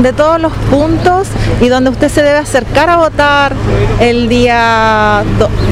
de 0.00 0.12
todos 0.12 0.40
los 0.40 0.52
puntos 0.68 1.28
y 1.60 1.68
donde 1.68 1.90
usted 1.90 2.08
se 2.08 2.20
debe 2.20 2.38
acercar 2.38 2.90
a 2.90 2.96
votar 2.96 3.54
el 4.00 4.28
día 4.28 5.22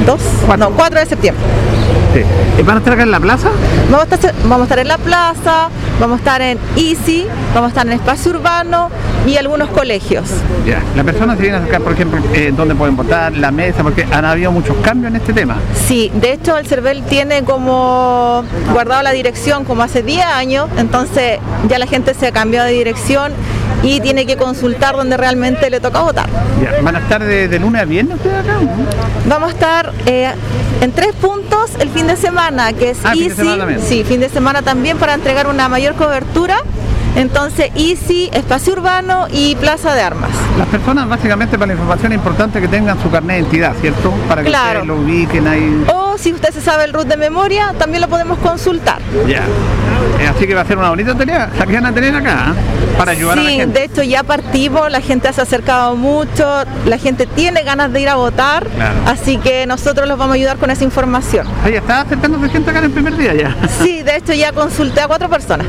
2, 0.05 0.19
no, 0.57 0.71
4 0.71 0.99
de 0.99 1.05
septiembre. 1.05 1.43
Sí. 2.13 2.63
¿Van 2.63 2.75
a 2.75 2.79
estar 2.79 2.93
acá 2.93 3.03
en 3.03 3.11
la 3.11 3.19
plaza? 3.19 3.49
Vamos 3.91 4.11
a, 4.11 4.15
estar, 4.15 4.33
vamos 4.43 4.61
a 4.61 4.63
estar 4.63 4.79
en 4.79 4.87
la 4.87 4.97
plaza, 4.97 5.69
vamos 5.99 6.15
a 6.15 6.17
estar 6.19 6.41
en 6.41 6.57
Easy, 6.75 7.27
vamos 7.53 7.67
a 7.67 7.69
estar 7.69 7.85
en 7.85 7.93
espacio 7.93 8.31
urbano 8.31 8.89
y 9.27 9.37
algunos 9.37 9.69
colegios. 9.69 10.29
Ya, 10.65 10.81
las 10.95 11.05
personas 11.05 11.37
se 11.37 11.43
vienen 11.43 11.61
a 11.61 11.63
acercar, 11.63 11.81
por 11.81 11.93
ejemplo, 11.93 12.21
eh, 12.33 12.53
dónde 12.55 12.75
pueden 12.75 12.95
votar, 12.95 13.35
la 13.35 13.51
mesa, 13.51 13.83
porque 13.83 14.05
han 14.11 14.25
habido 14.25 14.51
muchos 14.51 14.75
cambios 14.77 15.11
en 15.11 15.17
este 15.17 15.33
tema. 15.33 15.57
Sí, 15.87 16.11
de 16.15 16.33
hecho 16.33 16.57
el 16.57 16.67
CERVEL 16.67 17.03
tiene 17.03 17.43
como 17.43 18.43
guardado 18.71 19.03
la 19.03 19.11
dirección 19.11 19.65
como 19.65 19.83
hace 19.83 20.03
10 20.03 20.25
años, 20.25 20.69
entonces 20.77 21.39
ya 21.67 21.79
la 21.79 21.87
gente 21.87 22.13
se 22.13 22.27
ha 22.27 22.31
cambiado 22.31 22.67
de 22.67 22.73
dirección 22.73 23.31
y 23.83 24.01
tiene 24.01 24.25
que 24.25 24.35
consultar 24.35 24.95
donde 24.95 25.15
realmente 25.17 25.69
le 25.69 25.79
toca 25.79 26.01
votar. 26.01 26.29
¿Van 26.83 26.95
a 26.95 26.99
estar 26.99 27.23
de, 27.23 27.59
lunes 27.59 27.81
a 27.81 27.85
viernes 27.85 28.17
ustedes 28.17 28.39
acá? 28.39 28.57
Vamos 29.27 29.49
a 29.49 29.51
estar 29.53 29.93
eh, 30.05 30.31
en 30.81 30.91
tres 30.91 31.13
puntos 31.13 31.71
el 31.79 31.89
fin 31.89 32.07
de 32.07 32.15
semana, 32.15 32.73
que 32.73 32.91
es 32.91 32.99
ah, 33.03 33.13
Easy, 33.15 33.79
sí, 33.85 34.03
fin 34.03 34.19
de 34.19 34.29
semana 34.29 34.61
también 34.61 34.97
para 34.97 35.13
entregar 35.13 35.47
una 35.47 35.69
mayor 35.69 35.95
cobertura 35.95 36.57
entonces, 37.19 37.69
Easy, 37.75 38.29
Espacio 38.31 38.71
Urbano 38.71 39.27
y 39.29 39.55
Plaza 39.57 39.93
de 39.93 40.01
Armas. 40.01 40.31
Las 40.57 40.69
personas, 40.69 41.09
básicamente, 41.09 41.57
para 41.57 41.67
la 41.67 41.73
información 41.73 42.13
es 42.13 42.17
importante 42.17 42.61
que 42.61 42.69
tengan 42.69 42.97
su 43.01 43.11
carnet 43.11 43.35
de 43.35 43.41
identidad, 43.41 43.75
¿cierto? 43.81 44.11
Para 44.29 44.41
que 44.41 44.49
ustedes 44.49 44.85
lo 44.85 44.95
ubiquen 44.95 45.45
ahí. 45.45 45.83
O 45.93 46.17
si 46.17 46.31
usted 46.31 46.53
se 46.53 46.61
sabe 46.61 46.85
el 46.85 46.93
root 46.93 47.07
de 47.07 47.17
memoria, 47.17 47.73
también 47.77 48.01
lo 48.01 48.07
podemos 48.07 48.37
consultar. 48.39 49.01
Ya. 49.27 49.43
Así 50.29 50.47
que 50.47 50.55
va 50.55 50.61
a 50.61 50.65
ser 50.65 50.77
una 50.77 50.89
bonita 50.89 51.15
tarea, 51.15 51.49
la 51.57 51.65
que 51.65 51.73
van 51.73 51.85
a 51.85 51.93
tener 51.93 52.15
acá, 52.15 52.53
¿eh? 52.53 52.97
para 52.97 53.11
ayudar 53.11 53.39
a 53.39 53.43
la 53.43 53.49
gente. 53.49 53.79
de 53.79 53.85
hecho 53.85 54.03
ya 54.03 54.23
partimos, 54.23 54.91
la 54.91 55.01
gente 55.01 55.31
se 55.31 55.39
ha 55.39 55.43
acercado 55.43 55.95
mucho, 55.95 56.45
la 56.85 56.97
gente 56.97 57.25
tiene 57.25 57.63
ganas 57.63 57.91
de 57.93 58.01
ir 58.01 58.09
a 58.09 58.15
votar, 58.15 58.67
así 59.05 59.37
que 59.37 59.65
nosotros 59.65 60.07
los 60.07 60.17
vamos 60.17 60.33
a 60.33 60.35
ayudar 60.35 60.57
con 60.57 60.69
esa 60.69 60.83
información. 60.83 61.47
Ahí 61.63 61.75
está 61.75 62.01
acercándose 62.01 62.49
gente 62.49 62.69
acá 62.69 62.79
en 62.79 62.85
el 62.85 62.91
primer 62.91 63.15
día 63.17 63.33
ya. 63.33 63.55
Sí, 63.79 64.03
de 64.03 64.17
hecho 64.17 64.33
ya 64.33 64.51
consulté 64.51 65.01
a 65.01 65.07
cuatro 65.07 65.29
personas. 65.29 65.65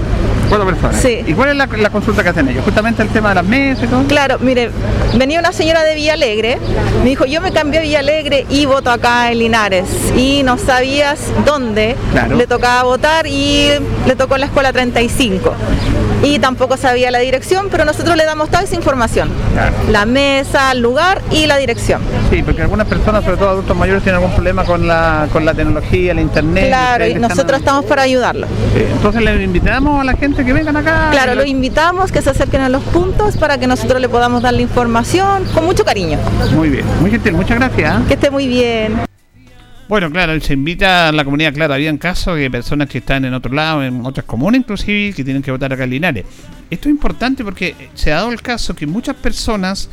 Cuatro 0.49 0.67
personas. 0.67 0.97
Sí. 1.01 1.21
¿Y 1.27 1.33
cuál 1.33 1.51
es 1.51 1.57
la, 1.57 1.91
consulta 1.91 2.25
que 2.25 2.31
hacen 2.31 2.49
ellos? 2.49 2.65
Justamente 2.65 3.03
el 3.03 3.09
tema 3.09 3.29
de 3.29 3.37
las 3.37 3.45
mesas 3.45 3.85
y 3.85 3.87
todo. 3.87 4.03
Claro, 4.05 4.39
mire, 4.41 4.71
venía 5.15 5.39
una 5.39 5.53
señora 5.53 5.85
de 5.85 5.95
Villa 5.95 6.15
Alegre, 6.15 6.59
me 7.05 7.11
dijo, 7.11 7.25
yo 7.25 7.41
me 7.41 7.53
cambié 7.53 7.79
a 7.79 7.83
Villa 7.83 8.01
Alegre 8.01 8.47
y 8.49 8.67
voto 8.67 8.91
acá 8.91 9.31
en 9.31 9.39
Linares. 9.39 9.87
Y 10.17 10.43
no 10.43 10.59
sabías 10.59 11.21
dónde 11.47 11.97
le 12.37 12.47
tocaba 12.49 12.83
votar 12.83 13.27
y 13.29 13.71
le 14.07 14.17
tocó 14.21 14.35
en 14.35 14.41
la 14.41 14.47
escuela 14.49 14.71
35. 14.71 15.55
Y 16.23 16.39
tampoco 16.41 16.77
sabía 16.77 17.11
la 17.11 17.21
dirección, 17.21 17.69
pero 17.71 17.87
nosotros 17.87 18.19
le 18.19 18.27
damos 18.27 18.51
toda 18.51 18.65
esa 18.65 18.75
información. 18.75 19.31
La 19.91 20.05
mesa, 20.05 20.73
el 20.73 20.81
lugar 20.81 21.23
y 21.31 21.47
la 21.47 21.57
dirección. 21.57 22.03
Sí, 22.29 22.43
porque 22.43 22.61
algunas 22.61 22.87
personas, 22.87 23.25
sobre 23.25 23.39
todo 23.39 23.49
adultos 23.49 23.75
mayores, 23.75 24.03
tienen 24.03 24.21
algún 24.21 24.35
problema 24.35 24.65
con 24.65 24.87
la, 24.87 25.27
con 25.33 25.47
la 25.47 25.55
tecnología, 25.55 26.13
el 26.13 26.21
internet. 26.21 26.67
Claro, 26.67 27.07
y 27.07 27.15
nosotros 27.15 27.61
estamos 27.61 27.87
para 27.87 28.03
ayudarlos. 28.03 28.51
Entonces 28.75 29.23
le 29.23 29.43
invitamos 29.43 30.03
a 30.03 30.05
la 30.05 30.13
gente 30.13 30.45
que 30.45 30.53
vengan 30.53 30.77
acá. 30.77 31.09
Claro, 31.11 31.35
lo 31.35 31.47
invitamos, 31.47 32.13
que 32.13 32.21
se 32.21 32.29
acerquen 32.29 32.61
a 32.61 32.69
los 32.69 32.83
puntos 32.83 33.39
para 33.39 33.57
que 33.57 33.67
nosotros 33.67 34.03
le 34.03 34.11
podamos 34.11 34.43
dar 34.43 34.53
la 34.53 34.61
información 34.61 35.47
con 35.55 35.65
mucho 35.65 35.87
cariño. 35.87 36.19
Muy 36.55 36.69
bien, 36.69 36.85
muy 37.01 37.11
gentil, 37.11 37.33
muchas 37.33 37.59
gracias. 37.59 38.03
¿eh? 38.03 38.05
Que 38.07 38.15
esté 38.15 38.31
muy 38.31 38.47
bien. 38.47 39.10
Bueno, 39.91 40.09
claro, 40.09 40.41
se 40.41 40.53
invita 40.53 41.09
a 41.09 41.13
la 41.13 41.25
comunidad, 41.25 41.53
claro, 41.53 41.75
había 41.75 41.99
casos 41.99 42.39
de 42.39 42.49
personas 42.49 42.89
que 42.89 42.99
están 42.99 43.25
en 43.25 43.35
otro 43.35 43.53
lado, 43.53 43.83
en 43.83 44.07
otras 44.07 44.25
comunas 44.25 44.61
inclusive, 44.61 45.13
que 45.13 45.25
tienen 45.25 45.43
que 45.43 45.51
votar 45.51 45.73
acá 45.73 45.83
en 45.83 45.91
Linares. 45.91 46.27
Esto 46.71 46.89
es 46.89 46.93
importante 46.93 47.43
porque 47.43 47.75
se 47.95 48.13
ha 48.13 48.19
dado 48.19 48.31
el 48.31 48.41
caso 48.41 48.77
que 48.77 48.87
muchas 48.87 49.17
personas 49.17 49.91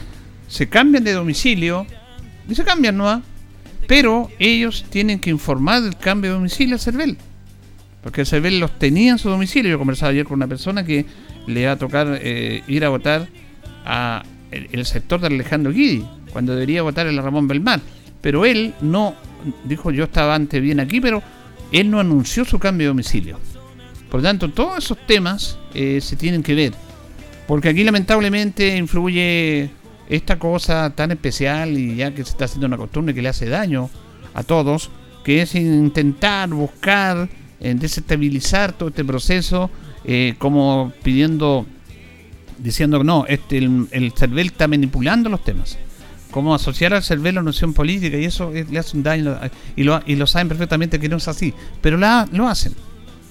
se 0.48 0.70
cambian 0.70 1.04
de 1.04 1.14
domicilio 1.14 1.88
y 2.48 2.54
se 2.54 2.64
cambian, 2.64 2.96
¿no? 2.96 3.24
Pero 3.88 4.30
ellos 4.38 4.86
tienen 4.88 5.18
que 5.18 5.32
informar 5.32 5.82
del 5.82 5.98
cambio 5.98 6.30
de 6.30 6.36
domicilio 6.36 6.76
a 6.76 6.78
CERVEL. 6.78 7.18
Porque 8.04 8.22
el 8.22 8.28
CERVEL 8.28 8.60
los 8.60 8.78
tenía 8.78 9.14
en 9.14 9.18
su 9.18 9.32
domicilio. 9.32 9.72
Yo 9.72 9.80
conversaba 9.80 10.12
ayer 10.12 10.26
con 10.28 10.36
una 10.36 10.48
persona 10.48 10.86
que 10.86 11.08
le 11.48 11.66
va 11.66 11.72
a 11.72 11.76
tocar 11.76 12.20
eh, 12.22 12.62
ir 12.68 12.86
a 12.86 12.90
votar 12.90 13.28
a 13.84 14.22
el, 14.52 14.86
sector 14.86 15.20
de 15.20 15.26
Alejandro 15.26 15.72
Guidi, 15.72 16.06
cuando 16.32 16.54
debería 16.54 16.84
votar 16.84 17.08
en 17.08 17.16
la 17.16 17.24
Ramón 17.24 17.48
Belmar. 17.48 17.80
Pero 18.22 18.46
él 18.46 18.76
no, 18.82 19.16
dijo 19.64 19.92
yo 19.92 20.06
estaba 20.06 20.36
antes 20.36 20.62
bien 20.62 20.80
aquí, 20.80 21.02
pero 21.02 21.22
él 21.72 21.90
no 21.90 22.00
anunció 22.00 22.46
su 22.46 22.60
cambio 22.60 22.86
de 22.86 22.90
domicilio. 22.90 23.40
Por 24.10 24.22
lo 24.22 24.28
tanto, 24.28 24.50
todos 24.50 24.78
esos 24.78 24.98
temas 25.06 25.58
eh, 25.74 26.00
se 26.02 26.16
tienen 26.16 26.44
que 26.44 26.56
ver. 26.56 26.74
Porque 27.48 27.70
aquí 27.70 27.84
lamentablemente 27.84 28.76
influye 28.76 29.70
esta 30.10 30.40
cosa 30.40 30.90
tan 30.92 31.12
especial 31.12 31.78
y 31.78 31.96
ya 31.96 32.14
que 32.14 32.24
se 32.24 32.32
está 32.32 32.46
haciendo 32.46 32.68
una 32.68 32.78
costumbre 32.78 33.14
que 33.14 33.22
le 33.22 33.30
hace 33.30 33.48
daño 33.48 33.90
a 34.34 34.44
todos, 34.44 34.90
que 35.24 35.42
es 35.42 35.56
intentar 35.56 36.50
buscar 36.50 37.28
en 37.60 37.80
desestabilizar 37.80 38.74
todo 38.74 38.90
este 38.90 39.04
proceso, 39.04 39.70
eh, 40.06 40.36
como 40.38 40.94
pidiendo, 41.04 41.66
diciendo 42.60 43.04
no, 43.04 43.26
este, 43.28 43.58
el, 43.58 43.88
el 43.92 44.12
CERVEL 44.14 44.48
está 44.48 44.68
manipulando 44.68 45.30
los 45.30 45.44
temas. 45.44 45.78
Como 46.38 46.54
asociar 46.54 46.94
al 46.94 47.02
CERVEL 47.02 47.40
a 47.40 47.42
noción 47.42 47.74
política 47.74 48.16
y 48.16 48.26
eso 48.26 48.52
le 48.52 48.78
hace 48.78 48.96
un 48.96 49.02
daño 49.02 49.40
y 49.76 49.82
lo, 49.82 50.00
y 50.06 50.16
lo 50.16 50.28
saben 50.28 50.48
perfectamente 50.48 51.00
que 51.00 51.10
no 51.10 51.18
es 51.18 51.28
así, 51.28 51.52
pero 51.82 51.98
la, 51.98 52.30
lo 52.32 52.48
hacen. 52.48 52.76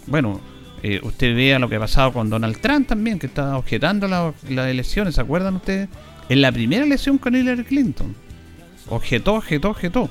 Bueno, 0.08 0.40
eh, 0.82 0.98
usted 1.04 1.36
vea 1.36 1.60
lo 1.60 1.68
que 1.68 1.76
ha 1.76 1.78
pasado 1.78 2.12
con 2.12 2.28
Donald 2.28 2.58
Trump 2.60 2.88
también, 2.88 3.20
que 3.20 3.28
está 3.28 3.56
objetando 3.58 4.08
las 4.08 4.66
elecciones, 4.66 5.14
¿se 5.14 5.20
acuerdan 5.20 5.54
ustedes? 5.54 5.88
En 6.28 6.40
la 6.40 6.50
primera 6.50 6.84
elección 6.84 7.18
con 7.18 7.36
Hillary 7.36 7.62
Clinton. 7.62 8.12
Objetó, 8.88 9.34
objetó, 9.34 9.70
objetó. 9.70 10.10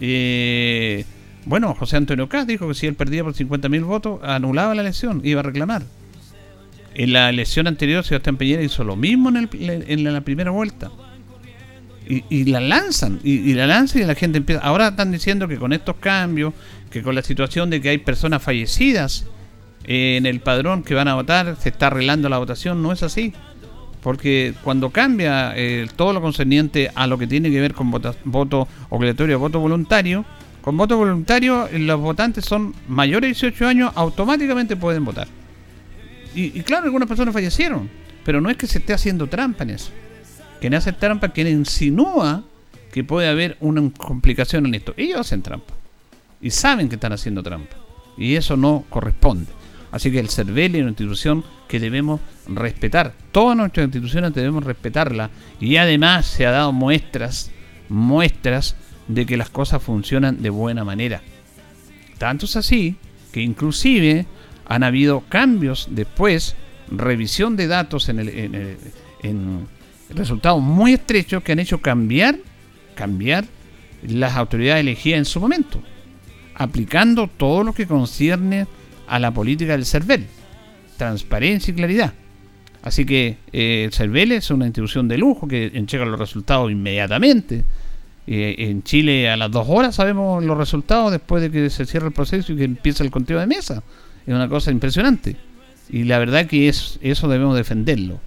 Eh, 0.00 1.04
bueno, 1.46 1.76
José 1.76 1.98
Antonio 1.98 2.28
Caz 2.28 2.48
dijo 2.48 2.66
que 2.66 2.74
si 2.74 2.88
él 2.88 2.96
perdía 2.96 3.22
por 3.22 3.34
50.000 3.34 3.84
votos, 3.84 4.20
anulaba 4.24 4.74
la 4.74 4.82
elección, 4.82 5.20
iba 5.22 5.38
a 5.38 5.44
reclamar. 5.44 5.84
En 6.94 7.12
la 7.12 7.30
elección 7.30 7.68
anterior, 7.68 8.02
Sebastián 8.02 8.36
Peñera 8.36 8.64
hizo 8.64 8.82
lo 8.82 8.96
mismo 8.96 9.28
en, 9.28 9.48
en 9.52 10.12
la 10.12 10.20
primera 10.22 10.50
vuelta. 10.50 10.90
Y, 12.06 12.44
la 12.44 12.60
lanzan, 12.60 13.20
y, 13.24 13.54
la 13.54 13.66
lanzan 13.66 14.02
y 14.02 14.04
la 14.04 14.14
gente 14.14 14.38
empieza. 14.38 14.60
Ahora 14.62 14.88
están 14.88 15.10
diciendo 15.10 15.48
que 15.48 15.56
con 15.56 15.72
estos 15.72 15.96
cambios, 15.96 16.52
que 16.90 17.02
con 17.02 17.14
la 17.14 17.22
situación 17.22 17.70
de 17.70 17.80
que 17.80 17.88
hay 17.88 17.98
personas 17.98 18.42
fallecidas 18.42 19.24
en 19.84 20.26
el 20.26 20.40
padrón 20.40 20.82
que 20.82 20.94
van 20.94 21.08
a 21.08 21.14
votar, 21.14 21.56
se 21.58 21.70
está 21.70 21.86
arreglando 21.86 22.28
la 22.28 22.38
votación. 22.38 22.82
No 22.82 22.92
es 22.92 23.02
así. 23.02 23.32
Porque 24.02 24.52
cuando 24.62 24.90
cambia 24.90 25.54
eh, 25.56 25.88
todo 25.96 26.12
lo 26.12 26.20
concerniente 26.20 26.90
a 26.94 27.06
lo 27.06 27.16
que 27.16 27.26
tiene 27.26 27.50
que 27.50 27.58
ver 27.58 27.72
con 27.72 27.90
voto 27.90 28.68
obligatorio 28.90 29.36
o 29.36 29.40
voto 29.40 29.60
voluntario, 29.60 30.26
con 30.64 30.78
voto 30.78 30.96
voluntario, 30.96 31.68
los 31.72 32.00
votantes 32.00 32.44
son 32.44 32.74
mayores 32.88 33.38
de 33.38 33.48
18 33.48 33.66
años, 33.66 33.92
automáticamente 33.94 34.76
pueden 34.76 35.04
votar. 35.04 35.28
Y, 36.34 36.50
claro, 36.62 36.84
algunas 36.84 37.06
personas 37.06 37.32
fallecieron, 37.32 37.88
pero 38.24 38.40
no 38.40 38.50
es 38.50 38.56
que 38.56 38.66
se 38.66 38.78
esté 38.78 38.92
haciendo 38.92 39.26
trampa 39.26 39.64
en 39.64 39.70
eso. 39.70 39.90
Quien 40.60 40.74
hace 40.74 40.92
trampa, 40.92 41.30
quien 41.30 41.48
insinúa 41.48 42.44
que 42.92 43.04
puede 43.04 43.28
haber 43.28 43.56
una 43.60 43.90
complicación 43.96 44.66
en 44.66 44.74
esto. 44.74 44.94
Ellos 44.96 45.20
hacen 45.20 45.42
trampa. 45.42 45.74
Y 46.40 46.50
saben 46.50 46.88
que 46.88 46.94
están 46.94 47.12
haciendo 47.12 47.42
trampa. 47.42 47.76
Y 48.16 48.36
eso 48.36 48.56
no 48.56 48.84
corresponde. 48.88 49.50
Así 49.90 50.10
que 50.10 50.20
el 50.20 50.28
CERVEL 50.28 50.74
es 50.76 50.80
una 50.80 50.90
institución 50.90 51.44
que 51.68 51.80
debemos 51.80 52.20
respetar. 52.48 53.14
Todas 53.32 53.56
nuestras 53.56 53.86
instituciones 53.86 54.34
debemos 54.34 54.64
respetarla. 54.64 55.30
Y 55.60 55.76
además 55.76 56.26
se 56.26 56.46
ha 56.46 56.50
dado 56.50 56.72
muestras, 56.72 57.50
muestras 57.88 58.76
de 59.08 59.26
que 59.26 59.36
las 59.36 59.50
cosas 59.50 59.82
funcionan 59.82 60.42
de 60.42 60.50
buena 60.50 60.84
manera. 60.84 61.20
Tanto 62.18 62.46
es 62.46 62.56
así 62.56 62.96
que 63.32 63.40
inclusive 63.40 64.26
han 64.66 64.82
habido 64.82 65.20
cambios 65.28 65.88
después 65.90 66.54
revisión 66.90 67.56
de 67.56 67.66
datos 67.66 68.08
en, 68.08 68.20
el, 68.20 68.78
en, 69.22 69.68
resultados 70.10 70.62
muy 70.62 70.94
estrechos 70.94 71.42
que 71.42 71.52
han 71.52 71.58
hecho 71.58 71.80
cambiar, 71.80 72.36
cambiar 72.94 73.44
las 74.02 74.36
autoridades 74.36 74.80
elegidas 74.80 75.18
en 75.18 75.24
su 75.24 75.40
momento, 75.40 75.82
aplicando 76.54 77.28
todo 77.28 77.62
lo 77.62 77.72
que 77.72 77.86
concierne 77.86 78.66
a 79.06 79.18
la 79.18 79.32
política 79.32 79.72
del 79.72 79.86
CERVEL, 79.86 80.26
transparencia 80.96 81.72
y 81.72 81.74
claridad. 81.74 82.14
Así 82.82 83.06
que 83.06 83.38
eh, 83.52 83.84
el 83.86 83.92
CERVEL 83.92 84.32
es 84.32 84.50
una 84.50 84.66
institución 84.66 85.08
de 85.08 85.16
lujo 85.16 85.48
que 85.48 85.70
entrega 85.74 86.04
los 86.04 86.18
resultados 86.18 86.70
inmediatamente. 86.70 87.64
Eh, 88.26 88.56
en 88.58 88.82
Chile 88.82 89.30
a 89.30 89.36
las 89.36 89.50
dos 89.50 89.66
horas 89.68 89.94
sabemos 89.94 90.42
los 90.44 90.56
resultados 90.56 91.12
después 91.12 91.42
de 91.42 91.50
que 91.50 91.68
se 91.70 91.84
cierre 91.86 92.06
el 92.08 92.12
proceso 92.12 92.52
y 92.52 92.56
que 92.56 92.64
empieza 92.64 93.02
el 93.02 93.10
conteo 93.10 93.38
de 93.38 93.46
mesa. 93.46 93.82
Es 94.26 94.34
una 94.34 94.48
cosa 94.48 94.70
impresionante. 94.70 95.36
Y 95.88 96.04
la 96.04 96.18
verdad 96.18 96.46
que 96.46 96.68
es, 96.68 96.98
eso 97.02 97.28
debemos 97.28 97.56
defenderlo. 97.56 98.20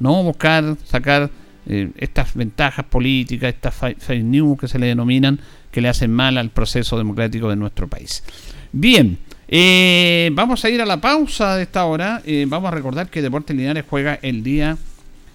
No 0.00 0.22
buscar 0.22 0.76
sacar 0.84 1.30
eh, 1.66 1.90
estas 1.98 2.34
ventajas 2.34 2.84
políticas, 2.86 3.54
estas 3.54 3.74
fake 3.74 4.24
news 4.24 4.58
que 4.58 4.66
se 4.66 4.78
le 4.78 4.86
denominan, 4.86 5.38
que 5.70 5.80
le 5.80 5.88
hacen 5.88 6.10
mal 6.10 6.36
al 6.38 6.50
proceso 6.50 6.98
democrático 6.98 7.48
de 7.48 7.56
nuestro 7.56 7.86
país. 7.86 8.24
Bien, 8.72 9.18
eh, 9.46 10.30
vamos 10.32 10.64
a 10.64 10.70
ir 10.70 10.80
a 10.80 10.86
la 10.86 11.00
pausa 11.00 11.56
de 11.56 11.64
esta 11.64 11.84
hora. 11.84 12.22
Eh, 12.24 12.46
vamos 12.48 12.72
a 12.72 12.74
recordar 12.74 13.10
que 13.10 13.20
Deportes 13.20 13.56
Linares 13.56 13.84
juega 13.88 14.18
el 14.22 14.42
día 14.42 14.78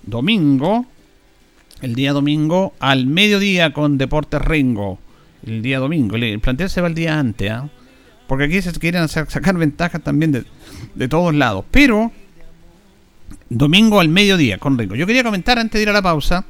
domingo. 0.04 0.86
El 1.82 1.96
día 1.96 2.14
domingo 2.14 2.74
al 2.80 3.06
mediodía 3.06 3.74
con 3.74 3.98
Deportes 3.98 4.42
Rengo. 4.42 5.00
El 5.46 5.62
día 5.62 5.80
domingo. 5.80 6.16
El 6.16 6.40
plantel 6.40 6.70
se 6.70 6.82
va 6.82 6.88
el 6.88 6.96
día 6.96 7.20
antes. 7.20 7.52
¿ah? 7.52 7.70
Porque 8.28 8.46
aquí 8.46 8.62
se 8.62 8.72
quieren 8.74 9.08
sacar 9.10 9.58
ventajas 9.58 10.02
también 10.02 10.32
de, 10.32 10.46
de 10.96 11.08
todos 11.08 11.36
lados. 11.36 11.66
Pero 11.70 12.12
domingo 13.58 14.02
al 14.02 14.10
mediodía 14.10 14.58
con 14.58 14.78
Rengo. 14.78 14.96
Yo 14.96 15.08
quería 15.08 15.24
comentar 15.24 15.58
antes 15.58 15.80
de 15.80 15.84
ir 15.84 15.90
a 15.90 15.94
la 15.94 16.02
pausa 16.02 16.44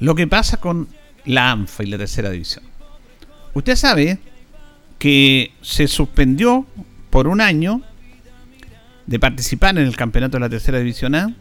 lo 0.00 0.14
que 0.16 0.26
pasa 0.26 0.56
con 0.58 0.88
la 1.26 1.52
ANFA 1.52 1.84
y 1.84 1.86
la 1.86 1.98
tercera 1.98 2.30
división. 2.30 2.64
Usted 3.54 3.76
sabe 3.76 4.18
que 4.98 5.52
se 5.62 5.86
suspendió 5.86 6.66
por 7.10 7.28
un 7.28 7.40
año 7.40 7.82
de 9.06 9.20
participar 9.20 9.78
en 9.78 9.86
el 9.86 9.96
campeonato 9.96 10.38
de 10.38 10.40
la 10.40 10.48
tercera 10.48 10.78
división 10.78 11.14
A, 11.14 11.32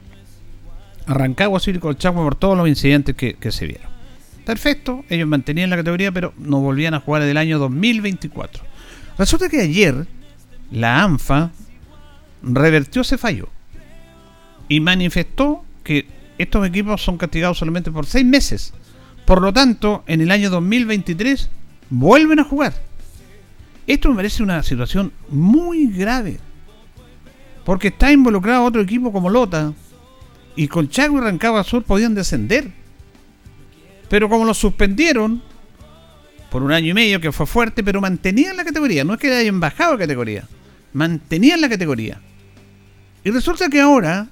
Arrancagua, 1.07 1.59
y 1.65 1.73
Colchagua 1.79 2.23
por 2.23 2.35
todos 2.35 2.55
los 2.55 2.67
incidentes 2.67 3.15
que, 3.15 3.51
se 3.51 3.65
vieron. 3.65 3.89
Perfecto, 4.45 5.05
ellos 5.09 5.27
mantenían 5.27 5.71
la 5.71 5.75
categoría, 5.75 6.11
pero 6.11 6.33
no 6.37 6.59
volvían 6.59 6.93
a 6.93 6.99
jugar 6.99 7.23
el 7.23 7.37
año 7.37 7.57
2024. 7.57 8.63
Resulta 9.17 9.49
que 9.49 9.61
ayer 9.61 10.05
la 10.71 11.03
ANFA 11.03 11.51
revertió 12.43 13.01
ese 13.01 13.17
fallo 13.17 13.49
y 14.67 14.79
manifestó 14.79 15.63
que 15.83 16.07
estos 16.37 16.67
equipos 16.67 17.01
son 17.01 17.17
castigados 17.17 17.57
solamente 17.57 17.91
por 17.91 18.05
seis 18.05 18.25
meses. 18.25 18.73
Por 19.25 19.41
lo 19.41 19.51
tanto, 19.51 20.03
en 20.07 20.21
el 20.21 20.31
año 20.31 20.49
2023 20.49 21.49
vuelven 21.89 22.39
a 22.39 22.43
jugar. 22.43 22.73
Esto 23.85 24.09
me 24.09 24.15
parece 24.15 24.43
una 24.43 24.63
situación 24.63 25.11
muy 25.29 25.87
grave. 25.87 26.39
Porque 27.63 27.89
está 27.89 28.11
involucrado 28.11 28.63
otro 28.63 28.81
equipo 28.81 29.11
como 29.11 29.29
Lota. 29.29 29.73
Y 30.55 30.67
Colchago 30.67 31.17
y 31.17 31.21
Rancagua 31.21 31.63
Sur 31.63 31.83
podían 31.83 32.15
descender. 32.15 32.71
Pero 34.09 34.29
como 34.29 34.45
lo 34.45 34.53
suspendieron 34.53 35.41
por 36.49 36.63
un 36.63 36.71
año 36.71 36.91
y 36.91 36.93
medio, 36.93 37.19
que 37.19 37.31
fue 37.31 37.45
fuerte, 37.45 37.83
pero 37.83 37.99
mantenían 37.99 38.55
la 38.55 38.63
categoría. 38.63 39.03
No 39.03 39.13
es 39.13 39.19
que 39.19 39.33
hayan 39.33 39.59
bajado 39.59 39.93
la 39.93 39.99
categoría. 39.99 40.47
Mantenían 40.93 41.61
la 41.61 41.69
categoría. 41.69 42.21
Y 43.23 43.31
resulta 43.31 43.69
que 43.69 43.81
ahora, 43.81 44.27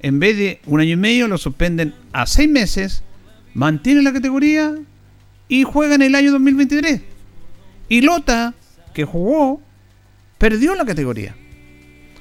en 0.00 0.18
vez 0.18 0.36
de 0.36 0.60
un 0.66 0.80
año 0.80 0.92
y 0.92 0.96
medio, 0.96 1.28
lo 1.28 1.38
suspenden 1.38 1.94
a 2.12 2.26
seis 2.26 2.48
meses, 2.48 3.02
mantienen 3.54 4.04
la 4.04 4.12
categoría 4.12 4.74
y 5.48 5.64
juegan 5.64 6.02
el 6.02 6.14
año 6.14 6.32
2023. 6.32 7.00
Y 7.88 8.00
Lota 8.02 8.54
que 8.94 9.04
jugó 9.04 9.60
perdió 10.38 10.74
la 10.74 10.84
categoría. 10.84 11.34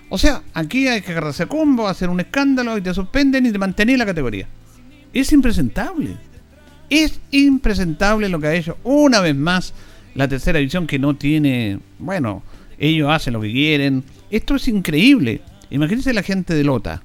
O 0.09 0.17
sea, 0.17 0.41
aquí 0.53 0.87
hay 0.87 1.01
que 1.01 1.11
agarrarse 1.11 1.43
a 1.43 1.47
combo, 1.47 1.87
hacer 1.87 2.09
un 2.09 2.19
escándalo 2.19 2.77
y 2.77 2.81
te 2.81 2.93
suspenden 2.93 3.45
y 3.45 3.51
te 3.51 3.59
mantener 3.59 3.97
la 3.97 4.05
categoría. 4.05 4.47
Es 5.13 5.31
impresentable. 5.31 6.17
Es 6.89 7.19
impresentable 7.31 8.27
lo 8.27 8.39
que 8.39 8.47
ha 8.47 8.55
hecho 8.55 8.77
una 8.83 9.21
vez 9.21 9.35
más 9.35 9.73
la 10.15 10.27
tercera 10.27 10.57
división 10.57 10.87
que 10.87 10.97
no 10.97 11.15
tiene, 11.15 11.79
bueno, 11.99 12.41
ellos 12.79 13.09
hacen 13.11 13.33
lo 13.33 13.41
que 13.41 13.51
quieren. 13.51 14.03
Esto 14.31 14.55
es 14.55 14.67
increíble. 14.67 15.41
Imagínense 15.69 16.13
la 16.13 16.23
gente 16.23 16.55
de 16.55 16.63
Lota. 16.63 17.03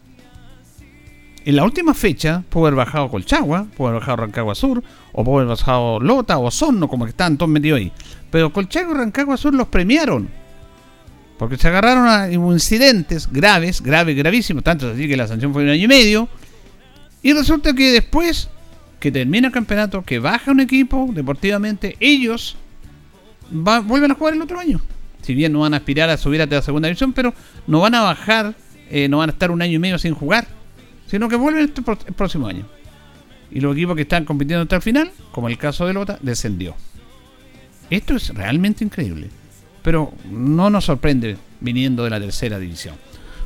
En 1.46 1.56
la 1.56 1.64
última 1.64 1.92
fecha 1.92 2.42
pudo 2.48 2.66
haber 2.66 2.76
bajado 2.76 3.10
Colchagua, 3.10 3.66
pudo 3.76 3.88
haber 3.88 4.00
bajado 4.00 4.16
Rancagua 4.16 4.54
Sur, 4.54 4.82
o 5.12 5.24
pudo 5.24 5.36
haber 5.36 5.48
bajado 5.48 6.00
Lota 6.00 6.38
o 6.38 6.50
Sonno, 6.50 6.88
como 6.88 7.04
que 7.04 7.10
están 7.10 7.36
todos 7.36 7.50
metidos 7.50 7.80
ahí. 7.80 7.92
Pero 8.30 8.50
Colchagua 8.50 8.94
y 8.94 8.98
Rancagua 8.98 9.36
Sur 9.36 9.54
los 9.54 9.68
premiaron. 9.68 10.28
Porque 11.38 11.58
se 11.58 11.68
agarraron 11.68 12.08
a 12.08 12.32
incidentes 12.32 13.30
graves, 13.30 13.82
graves, 13.82 14.16
gravísimos, 14.16 14.64
tanto 14.64 14.88
así 14.88 15.06
que 15.06 15.16
la 15.16 15.26
sanción 15.26 15.52
fue 15.52 15.64
un 15.64 15.68
año 15.68 15.84
y 15.84 15.88
medio. 15.88 16.28
Y 17.22 17.34
resulta 17.34 17.74
que 17.74 17.92
después 17.92 18.48
que 18.98 19.12
termina 19.12 19.48
el 19.48 19.52
campeonato, 19.52 20.02
que 20.02 20.18
baja 20.18 20.50
un 20.50 20.60
equipo 20.60 21.10
deportivamente, 21.12 21.96
ellos 22.00 22.56
vuelven 23.50 24.12
a 24.12 24.14
jugar 24.14 24.32
el 24.32 24.40
otro 24.40 24.58
año. 24.58 24.80
Si 25.20 25.34
bien 25.34 25.52
no 25.52 25.60
van 25.60 25.74
a 25.74 25.78
aspirar 25.78 26.08
a 26.08 26.16
subir 26.16 26.40
a 26.40 26.46
la 26.46 26.62
segunda 26.62 26.88
división, 26.88 27.12
pero 27.12 27.34
no 27.66 27.80
van 27.80 27.94
a 27.94 28.00
bajar, 28.00 28.54
eh, 28.90 29.08
no 29.08 29.18
van 29.18 29.28
a 29.28 29.32
estar 29.32 29.50
un 29.50 29.60
año 29.60 29.74
y 29.74 29.78
medio 29.78 29.98
sin 29.98 30.14
jugar, 30.14 30.46
sino 31.06 31.28
que 31.28 31.36
vuelven 31.36 31.64
este 31.64 31.82
el 32.06 32.14
próximo 32.14 32.46
año. 32.46 32.64
Y 33.50 33.60
los 33.60 33.74
equipos 33.74 33.94
que 33.96 34.02
están 34.02 34.24
compitiendo 34.24 34.62
hasta 34.62 34.76
el 34.76 34.82
final, 34.82 35.10
como 35.30 35.48
el 35.48 35.58
caso 35.58 35.86
de 35.86 35.92
Lota, 35.92 36.18
descendió. 36.20 36.74
Esto 37.90 38.16
es 38.16 38.34
realmente 38.34 38.84
increíble. 38.84 39.28
Pero 39.82 40.12
no 40.30 40.70
nos 40.70 40.86
sorprende 40.86 41.36
viniendo 41.60 42.04
de 42.04 42.10
la 42.10 42.18
tercera 42.18 42.58
división. 42.58 42.96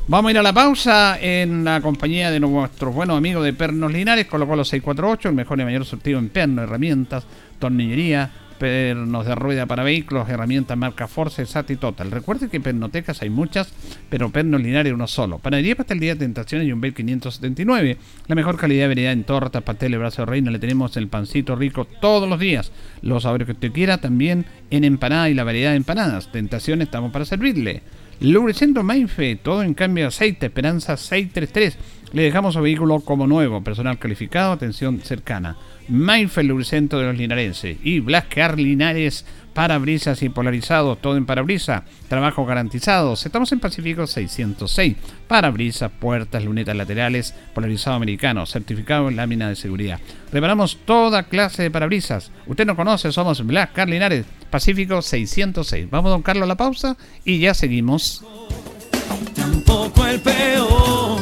Vamos 0.07 0.29
a 0.29 0.31
ir 0.31 0.37
a 0.39 0.43
la 0.43 0.53
pausa 0.53 1.19
en 1.21 1.63
la 1.63 1.81
compañía 1.81 2.31
de 2.31 2.39
nuestros 2.39 2.95
buenos 2.95 3.17
amigos 3.17 3.43
de 3.43 3.53
Pernos 3.53 3.91
Linares, 3.91 4.25
colocó 4.25 4.55
los 4.55 4.67
648, 4.69 5.29
el 5.29 5.35
mejor 5.35 5.59
y 5.59 5.65
mayor 5.65 5.85
sortido 5.85 6.17
en 6.17 6.29
pernos, 6.29 6.63
herramientas, 6.63 7.25
tornillería, 7.59 8.31
pernos 8.59 9.25
de 9.25 9.33
rueda 9.33 9.65
para 9.65 9.83
vehículos, 9.83 10.29
herramientas 10.29 10.77
marca 10.77 11.07
Force, 11.07 11.45
SAT 11.45 11.71
y 11.71 11.75
Total. 11.77 12.11
Recuerde 12.11 12.49
que 12.49 12.59
pernotecas 12.59 13.21
hay 13.21 13.29
muchas, 13.29 13.73
pero 14.09 14.29
pernos 14.29 14.61
Linares 14.61 14.93
uno 14.93 15.07
solo. 15.07 15.39
Panadería 15.39 15.75
Pastelería 15.75 16.15
Tentaciones 16.15 16.67
y 16.67 16.71
un 16.71 16.81
Bel 16.81 16.93
579. 16.93 17.97
La 18.27 18.35
mejor 18.35 18.57
calidad 18.57 18.83
de 18.83 18.87
variedad 18.89 19.13
en 19.13 19.23
tortas, 19.23 19.63
pasteles, 19.63 19.99
brazo 19.99 20.23
de 20.23 20.25
reina. 20.27 20.51
Le 20.51 20.59
tenemos 20.59 20.95
el 20.97 21.07
pancito 21.07 21.55
rico 21.55 21.85
todos 21.85 22.29
los 22.29 22.39
días. 22.39 22.71
Los 23.01 23.23
sabores 23.23 23.45
que 23.45 23.53
usted 23.53 23.71
quiera 23.71 23.99
también 23.99 24.45
en 24.69 24.83
empanada 24.83 25.29
y 25.29 25.33
la 25.33 25.43
variedad 25.43 25.71
de 25.71 25.77
empanadas. 25.77 26.31
Tentaciones 26.31 26.87
estamos 26.87 27.11
para 27.11 27.25
servirle. 27.25 27.81
Lubricento 28.21 28.83
Mainfe, 28.83 29.37
todo 29.37 29.63
en 29.63 29.73
cambio 29.73 30.07
aceite, 30.07 30.47
Esperanza 30.47 30.97
633. 30.97 31.77
Le 32.11 32.23
dejamos 32.23 32.53
su 32.53 32.61
vehículo 32.61 32.99
como 32.99 33.27
nuevo, 33.27 33.63
personal 33.63 33.97
calificado, 33.97 34.51
atención 34.51 34.99
cercana. 34.99 35.55
Mainfe, 35.87 36.43
lubricento 36.43 36.99
de 36.99 37.05
los 37.05 37.17
linarenses. 37.17 37.77
Y 37.81 38.01
Blascar 38.01 38.59
Linares, 38.59 39.25
parabrisas 39.59 40.23
y 40.23 40.29
polarizados, 40.29 41.01
todo 41.01 41.17
en 41.17 41.25
parabrisa. 41.25 41.83
Trabajo 42.07 42.45
garantizado. 42.45 43.11
Estamos 43.11 43.51
en 43.51 43.59
Pacífico 43.59 44.07
606. 44.07 44.95
Parabrisas, 45.27 45.91
puertas, 45.99 46.45
lunetas 46.45 46.77
laterales, 46.77 47.35
polarizado 47.53 47.97
americano, 47.97 48.45
certificado 48.45 49.09
en 49.09 49.17
lámina 49.17 49.49
de 49.49 49.57
seguridad. 49.57 49.99
Reparamos 50.31 50.77
toda 50.85 51.23
clase 51.23 51.63
de 51.63 51.71
parabrisas. 51.71 52.31
Usted 52.47 52.65
nos 52.65 52.77
conoce, 52.77 53.11
somos 53.11 53.45
Blascar 53.45 53.89
Linares. 53.89 54.25
Pacífico 54.49 55.01
606. 55.01 55.89
Vamos, 55.89 56.11
don 56.11 56.21
Carlos, 56.21 56.43
a 56.43 56.47
la 56.47 56.55
pausa 56.55 56.95
y 57.25 57.39
ya 57.39 57.53
seguimos. 57.53 58.23
Tampoco 59.35 60.07
el 60.07 60.21
peor. 60.21 61.19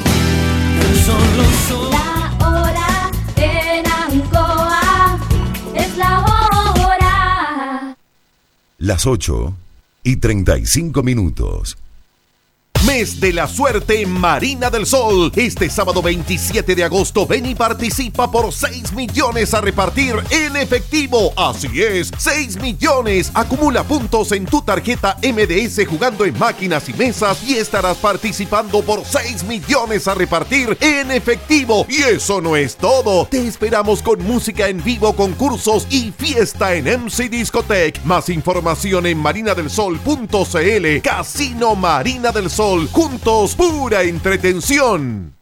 Las 8.80 9.08
8 9.08 9.56
y 10.04 10.18
35 10.18 11.02
minutos. 11.02 11.80
Mes 12.86 13.20
de 13.20 13.34
la 13.34 13.48
suerte 13.48 14.06
Marina 14.06 14.70
del 14.70 14.86
Sol. 14.86 15.32
Este 15.36 15.70
sábado 15.70 16.02
27 16.02 16.76
de 16.76 16.84
agosto 16.84 17.26
ven 17.26 17.46
y 17.48 17.56
participa 17.56 18.30
por 18.32 18.54
6 18.54 18.94
millones 18.94 19.54
a 19.54 19.62
repartir 19.62 20.16
en 20.30 20.56
efectivo. 20.56 21.34
Así 21.36 21.82
es, 21.82 22.12
6 22.18 22.62
millones. 22.62 23.32
Acumula 23.34 23.84
puntos 23.84 24.32
en 24.32 24.46
tu 24.46 24.62
tarjeta 24.62 25.18
MDS 25.24 25.86
jugando 25.88 26.24
en 26.24 26.38
máquinas 26.38 26.88
y 26.88 26.94
mesas 26.94 27.44
y 27.44 27.56
estarás 27.56 27.98
participando 27.98 28.82
por 28.82 29.04
6 29.04 29.44
millones 29.46 30.08
a 30.08 30.14
repartir 30.14 30.78
en 30.80 31.12
efectivo. 31.12 31.86
Y 31.90 32.04
eso 32.04 32.42
no 32.42 32.56
es 32.56 32.76
todo. 32.78 33.26
Te 33.26 33.46
esperamos 33.48 34.02
con 34.02 34.24
música 34.24 34.68
en 34.68 34.84
vivo, 34.84 35.14
concursos 35.14 35.88
y 35.90 36.12
fiesta 36.12 36.76
en 36.76 36.86
MC 36.86 37.28
Discotech. 37.30 38.04
Más 38.04 38.30
información 38.30 39.08
en 39.08 39.18
marinadelsol.cl. 39.18 41.02
Casino 41.02 41.76
Marina 41.76 42.32
del 42.32 42.50
Sol 42.50 42.67
Juntos 42.68 43.56
pura 43.56 44.04
entretención. 44.04 45.34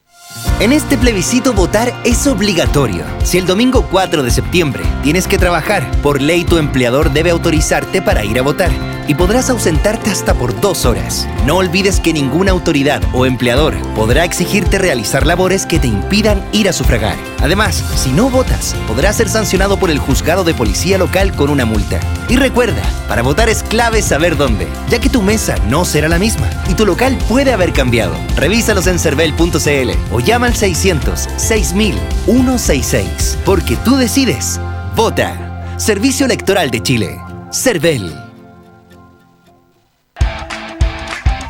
En 0.60 0.72
este 0.72 0.96
plebiscito 0.96 1.54
votar 1.54 1.92
es 2.04 2.28
obligatorio. 2.28 3.04
Si 3.24 3.40
el 3.40 3.48
domingo 3.48 3.88
4 3.90 4.22
de 4.22 4.30
septiembre 4.30 4.84
tienes 5.02 5.28
que 5.28 5.40
trabajar, 5.40 5.90
por 6.04 6.22
ley 6.22 6.44
tu 6.44 6.58
empleador 6.58 7.12
debe 7.12 7.32
autorizarte 7.32 8.04
para 8.04 8.24
ir 8.24 8.38
a 8.38 8.44
votar 8.44 8.95
y 9.08 9.16
podrás 9.16 9.50
ausentarte 9.50 10.10
hasta 10.10 10.34
por 10.34 10.60
dos 10.60 10.86
horas. 10.86 11.28
No 11.46 11.58
olvides 11.58 12.00
que 12.00 12.14
ninguna 12.14 12.52
autoridad 12.52 13.02
o 13.14 13.26
empleador 13.26 13.76
podrá 13.94 14.24
exigirte 14.26 14.78
realizar 14.78 15.26
labores 15.26 15.66
que 15.66 15.80
te 15.80 15.88
impidan 15.88 16.44
ir 16.52 16.70
a 16.70 16.74
sufragar. 16.74 17.16
Además, 17.42 17.84
si 17.96 18.12
no 18.12 18.30
votas, 18.30 18.76
podrás 18.88 19.18
ser 19.18 19.30
sancionado 19.30 19.78
por 19.78 19.90
el 19.90 20.00
juzgado 20.00 20.44
de 20.44 20.54
policía 20.54 20.98
local 20.98 21.36
con 21.36 21.50
una 21.50 21.66
multa. 21.66 22.00
Y 22.30 22.38
recuerda, 22.38 22.82
para 23.08 23.22
votar 23.22 23.50
es 23.50 23.64
clave 23.64 24.02
saber 24.02 24.38
dónde, 24.38 24.68
ya 24.90 25.00
que 25.00 25.10
tu 25.10 25.22
mesa 25.22 25.56
no 25.70 25.86
será 25.86 26.10
la 26.10 26.20
misma 26.20 26.50
y 26.70 26.74
tu 26.74 26.86
local 26.86 27.18
puede 27.30 27.54
haber 27.54 27.74
cambiado. 27.74 28.16
Revísalos 28.36 28.88
en 28.88 29.00
cervel.cl 29.00 29.92
o 30.12 30.20
llama 30.20 30.48
al 30.48 30.56
600 30.56 31.28
6000 31.38 31.96
166, 32.26 33.38
porque 33.46 33.78
tú 33.78 33.96
decides. 33.98 34.60
Vota. 34.96 35.76
Servicio 35.78 36.26
Electoral 36.26 36.72
de 36.72 36.82
Chile. 36.82 37.22
Cervel. 37.52 38.25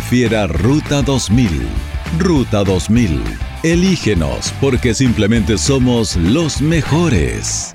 Prefiera 0.00 0.46
Ruta 0.46 1.02
2000. 1.02 1.68
Ruta 2.18 2.64
2000. 2.64 3.22
Elígenos 3.62 4.50
porque 4.58 4.94
simplemente 4.94 5.58
somos 5.58 6.16
los 6.16 6.62
mejores. 6.62 7.74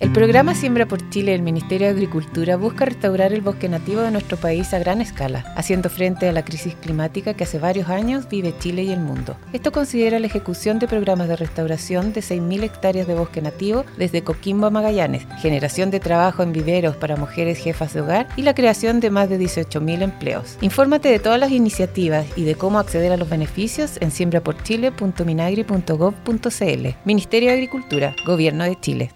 El 0.00 0.12
programa 0.12 0.54
Siembra 0.54 0.88
por 0.88 1.10
Chile 1.10 1.32
del 1.32 1.42
Ministerio 1.42 1.86
de 1.86 1.92
Agricultura 1.92 2.56
busca 2.56 2.86
restaurar 2.86 3.34
el 3.34 3.42
bosque 3.42 3.68
nativo 3.68 4.00
de 4.00 4.10
nuestro 4.10 4.38
país 4.38 4.72
a 4.72 4.78
gran 4.78 5.02
escala, 5.02 5.44
haciendo 5.56 5.90
frente 5.90 6.26
a 6.26 6.32
la 6.32 6.42
crisis 6.42 6.74
climática 6.74 7.34
que 7.34 7.44
hace 7.44 7.58
varios 7.58 7.90
años 7.90 8.26
vive 8.26 8.54
Chile 8.58 8.84
y 8.84 8.92
el 8.92 9.00
mundo. 9.00 9.36
Esto 9.52 9.72
considera 9.72 10.18
la 10.18 10.26
ejecución 10.26 10.78
de 10.78 10.88
programas 10.88 11.28
de 11.28 11.36
restauración 11.36 12.14
de 12.14 12.22
6.000 12.22 12.62
hectáreas 12.62 13.06
de 13.06 13.14
bosque 13.14 13.42
nativo 13.42 13.84
desde 13.98 14.24
Coquimbo 14.24 14.68
a 14.68 14.70
Magallanes, 14.70 15.26
generación 15.42 15.90
de 15.90 16.00
trabajo 16.00 16.42
en 16.42 16.54
viveros 16.54 16.96
para 16.96 17.16
mujeres 17.16 17.58
jefas 17.58 17.92
de 17.92 18.00
hogar 18.00 18.26
y 18.38 18.42
la 18.42 18.54
creación 18.54 19.00
de 19.00 19.10
más 19.10 19.28
de 19.28 19.38
18.000 19.38 20.00
empleos. 20.00 20.56
Infórmate 20.62 21.10
de 21.10 21.18
todas 21.18 21.38
las 21.38 21.50
iniciativas 21.50 22.24
y 22.36 22.44
de 22.44 22.54
cómo 22.54 22.78
acceder 22.78 23.12
a 23.12 23.18
los 23.18 23.28
beneficios 23.28 23.98
en 24.00 24.12
siembraporchile.minagri.gov.cl. 24.12 26.88
Ministerio 27.04 27.50
de 27.50 27.54
Agricultura, 27.54 28.16
Gobierno 28.24 28.64
de 28.64 28.80
Chile. 28.80 29.10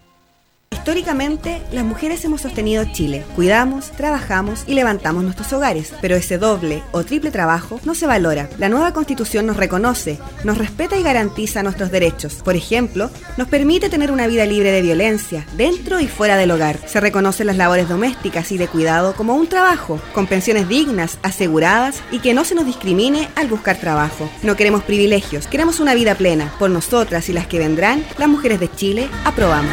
Históricamente, 0.85 1.62
las 1.72 1.82
mujeres 1.82 2.22
hemos 2.26 2.43
sostenido 2.43 2.85
Chile. 2.93 3.24
Cuidamos, 3.35 3.91
trabajamos 3.93 4.64
y 4.66 4.74
levantamos 4.74 5.24
nuestros 5.24 5.51
hogares. 5.55 5.95
Pero 6.03 6.14
ese 6.14 6.37
doble 6.37 6.82
o 6.93 7.05
triple 7.05 7.30
trabajo 7.30 7.80
no 7.85 7.95
se 7.95 8.07
valora. 8.07 8.51
La 8.59 8.68
nueva 8.68 8.93
constitución 8.93 9.47
nos 9.47 9.57
reconoce, 9.57 10.18
nos 10.45 10.59
respeta 10.59 10.99
y 10.99 11.03
garantiza 11.03 11.62
nuestros 11.62 11.91
derechos. 11.91 12.35
Por 12.45 12.55
ejemplo, 12.55 13.09
nos 13.39 13.49
permite 13.49 13.89
tener 13.89 14.12
una 14.12 14.26
vida 14.26 14.45
libre 14.45 14.72
de 14.72 14.82
violencia, 14.82 15.47
dentro 15.57 16.01
y 16.01 16.07
fuera 16.07 16.37
del 16.37 16.51
hogar. 16.51 16.78
Se 16.87 17.01
reconocen 17.01 17.47
las 17.47 17.57
labores 17.57 17.89
domésticas 17.89 18.53
y 18.53 18.59
de 18.59 18.68
cuidado 18.68 19.14
como 19.14 19.37
un 19.37 19.47
trabajo, 19.47 19.99
con 20.12 20.26
pensiones 20.26 20.68
dignas, 20.68 21.18
aseguradas 21.22 22.03
y 22.11 22.18
que 22.18 22.35
no 22.35 22.45
se 22.45 22.55
nos 22.55 22.66
discrimine 22.66 23.30
al 23.37 23.49
buscar 23.49 23.78
trabajo. 23.78 24.28
No 24.43 24.55
queremos 24.55 24.85
privilegios, 24.85 25.47
queremos 25.47 25.80
una 25.80 25.95
vida 25.95 26.14
plena. 26.14 26.53
Por 26.59 26.68
nosotras 26.68 27.30
y 27.30 27.32
las 27.32 27.47
que 27.47 27.59
vendrán, 27.59 28.05
las 28.18 28.28
mujeres 28.28 28.61
de 28.61 28.70
Chile, 28.70 29.09
aprobamos. 29.24 29.72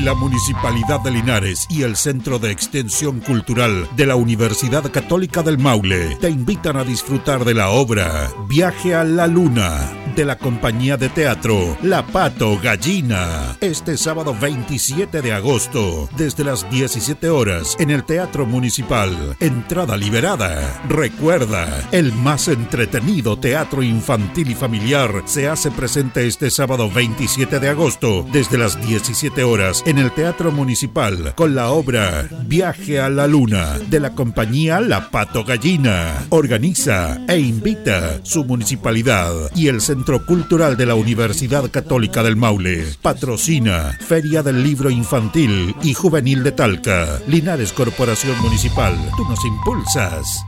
La 0.00 0.14
Municipalidad 0.14 1.00
de 1.00 1.10
Linares 1.10 1.66
y 1.68 1.82
el 1.82 1.94
Centro 1.94 2.38
de 2.38 2.50
Extensión 2.50 3.20
Cultural 3.20 3.86
de 3.96 4.06
la 4.06 4.16
Universidad 4.16 4.90
Católica 4.90 5.42
del 5.42 5.58
Maule 5.58 6.16
te 6.16 6.30
invitan 6.30 6.76
a 6.76 6.84
disfrutar 6.84 7.44
de 7.44 7.54
la 7.54 7.68
obra 7.70 8.30
Viaje 8.48 8.94
a 8.94 9.04
la 9.04 9.26
Luna 9.26 9.99
de 10.16 10.24
la 10.24 10.36
compañía 10.36 10.96
de 10.96 11.08
teatro 11.08 11.76
La 11.82 12.06
Pato 12.06 12.58
Gallina 12.58 13.56
este 13.60 13.96
sábado 13.96 14.34
27 14.38 15.22
de 15.22 15.32
agosto 15.32 16.08
desde 16.16 16.44
las 16.44 16.68
17 16.70 17.28
horas 17.28 17.76
en 17.78 17.90
el 17.90 18.04
Teatro 18.04 18.46
Municipal. 18.46 19.36
Entrada 19.40 19.96
liberada. 19.96 20.82
Recuerda, 20.88 21.88
el 21.92 22.12
más 22.12 22.48
entretenido 22.48 23.38
teatro 23.38 23.82
infantil 23.82 24.50
y 24.50 24.54
familiar 24.54 25.22
se 25.26 25.48
hace 25.48 25.70
presente 25.70 26.26
este 26.26 26.50
sábado 26.50 26.90
27 26.90 27.60
de 27.60 27.68
agosto 27.68 28.26
desde 28.32 28.58
las 28.58 28.80
17 28.86 29.44
horas 29.44 29.82
en 29.86 29.98
el 29.98 30.12
Teatro 30.12 30.52
Municipal 30.52 31.34
con 31.34 31.54
la 31.54 31.70
obra 31.70 32.28
Viaje 32.46 33.00
a 33.00 33.08
la 33.08 33.26
Luna 33.26 33.78
de 33.88 34.00
la 34.00 34.14
compañía 34.14 34.80
La 34.80 35.10
Pato 35.10 35.44
Gallina. 35.44 36.26
Organiza 36.30 37.20
e 37.28 37.38
invita 37.38 38.20
su 38.22 38.44
municipalidad 38.44 39.32
y 39.54 39.68
el 39.68 39.80
Centro 39.80 39.99
Cultural 40.04 40.76
de 40.76 40.86
la 40.86 40.94
Universidad 40.94 41.70
Católica 41.70 42.22
del 42.22 42.34
Maule. 42.34 42.86
Patrocina 43.02 43.96
Feria 44.00 44.42
del 44.42 44.62
Libro 44.62 44.90
Infantil 44.90 45.74
y 45.82 45.94
Juvenil 45.94 46.42
de 46.42 46.52
Talca. 46.52 47.20
Linares 47.26 47.72
Corporación 47.72 48.40
Municipal. 48.40 48.96
Tú 49.16 49.24
nos 49.28 49.44
impulsas. 49.44 50.44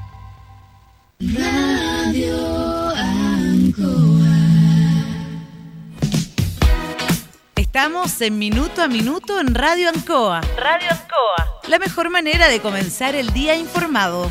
Estamos 7.56 8.20
en 8.20 8.38
Minuto 8.38 8.82
a 8.82 8.88
Minuto 8.88 9.38
en 9.38 9.54
Radio 9.54 9.90
Ancoa. 9.90 10.40
Radio 10.56 10.88
Ancoa. 10.90 11.60
La 11.68 11.78
mejor 11.78 12.10
manera 12.10 12.48
de 12.48 12.60
comenzar 12.60 13.14
el 13.14 13.32
día 13.32 13.54
informado. 13.54 14.30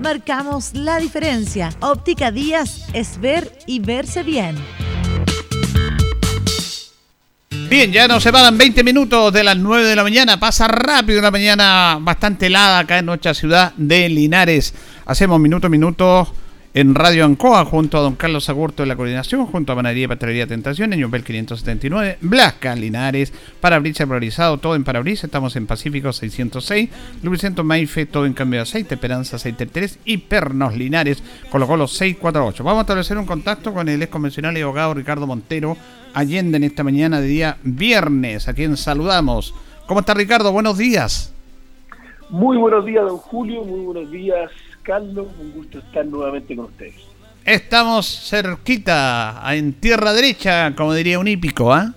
Marcamos 0.00 0.74
la 0.74 0.98
diferencia. 0.98 1.70
Óptica 1.80 2.30
Díaz 2.30 2.86
es 2.92 3.20
ver 3.20 3.58
y 3.66 3.80
verse 3.80 4.22
bien. 4.22 4.56
Bien, 7.68 7.90
ya 7.90 8.06
nos 8.06 8.22
separan 8.22 8.56
20 8.56 8.84
minutos 8.84 9.32
de 9.32 9.42
las 9.42 9.56
9 9.56 9.84
de 9.84 9.96
la 9.96 10.04
mañana. 10.04 10.38
Pasa 10.38 10.68
rápido 10.68 11.20
la 11.20 11.32
mañana, 11.32 11.98
bastante 12.00 12.46
helada 12.46 12.78
acá 12.78 12.98
en 12.98 13.06
nuestra 13.06 13.34
ciudad 13.34 13.72
de 13.76 14.08
Linares. 14.08 14.72
Hacemos 15.04 15.40
minuto 15.40 15.66
a 15.66 15.70
minuto 15.70 16.32
en 16.76 16.94
Radio 16.94 17.24
Ancoa 17.24 17.64
junto 17.64 17.96
a 17.96 18.02
don 18.02 18.16
Carlos 18.16 18.50
Agurto 18.50 18.82
de 18.82 18.86
la 18.86 18.96
coordinación, 18.96 19.46
junto 19.46 19.72
a 19.72 19.76
Panadería 19.76 20.04
y 20.04 20.08
Pastelería 20.08 20.46
Tentación, 20.46 20.92
en 20.92 21.10
Bel 21.10 21.24
579, 21.24 22.18
Blasca, 22.20 22.76
Linares, 22.76 23.32
Parabrisas 23.62 24.06
Polarizado, 24.06 24.58
todo 24.58 24.74
en 24.74 24.84
Parabrisas, 24.84 25.24
estamos 25.24 25.56
en 25.56 25.66
Pacífico 25.66 26.12
606, 26.12 26.90
Lubricento 27.22 27.64
Maife, 27.64 28.04
todo 28.04 28.26
en 28.26 28.34
cambio 28.34 28.58
de 28.58 28.64
aceite, 28.64 28.96
Esperanza 28.96 29.38
633 29.38 30.00
y 30.04 30.18
Pernos 30.18 30.76
Linares, 30.76 31.24
colocó 31.50 31.78
los 31.78 31.92
648. 31.92 32.62
Vamos 32.62 32.80
a 32.80 32.82
establecer 32.82 33.16
un 33.16 33.24
contacto 33.24 33.72
con 33.72 33.88
el 33.88 34.02
ex 34.02 34.12
convencional 34.12 34.58
y 34.58 34.60
abogado 34.60 34.92
Ricardo 34.92 35.26
Montero 35.26 35.78
Allende 36.12 36.58
en 36.58 36.64
esta 36.64 36.84
mañana 36.84 37.22
de 37.22 37.26
día 37.26 37.56
viernes, 37.62 38.48
a 38.48 38.52
quien 38.52 38.76
saludamos. 38.76 39.54
¿Cómo 39.86 40.00
está 40.00 40.12
Ricardo? 40.12 40.52
Buenos 40.52 40.76
días. 40.76 41.32
Muy 42.28 42.58
buenos 42.58 42.84
días, 42.84 43.06
don 43.06 43.16
Julio, 43.16 43.64
muy 43.64 43.80
buenos 43.80 44.10
días 44.10 44.50
Carlos, 44.86 45.26
un 45.40 45.52
gusto 45.52 45.80
estar 45.80 46.06
nuevamente 46.06 46.54
con 46.54 46.66
ustedes. 46.66 46.94
Estamos 47.44 48.06
cerquita, 48.06 49.42
en 49.52 49.72
tierra 49.72 50.12
derecha, 50.12 50.72
como 50.76 50.94
diría 50.94 51.18
un 51.18 51.26
hípico, 51.26 51.72
¿ah? 51.72 51.92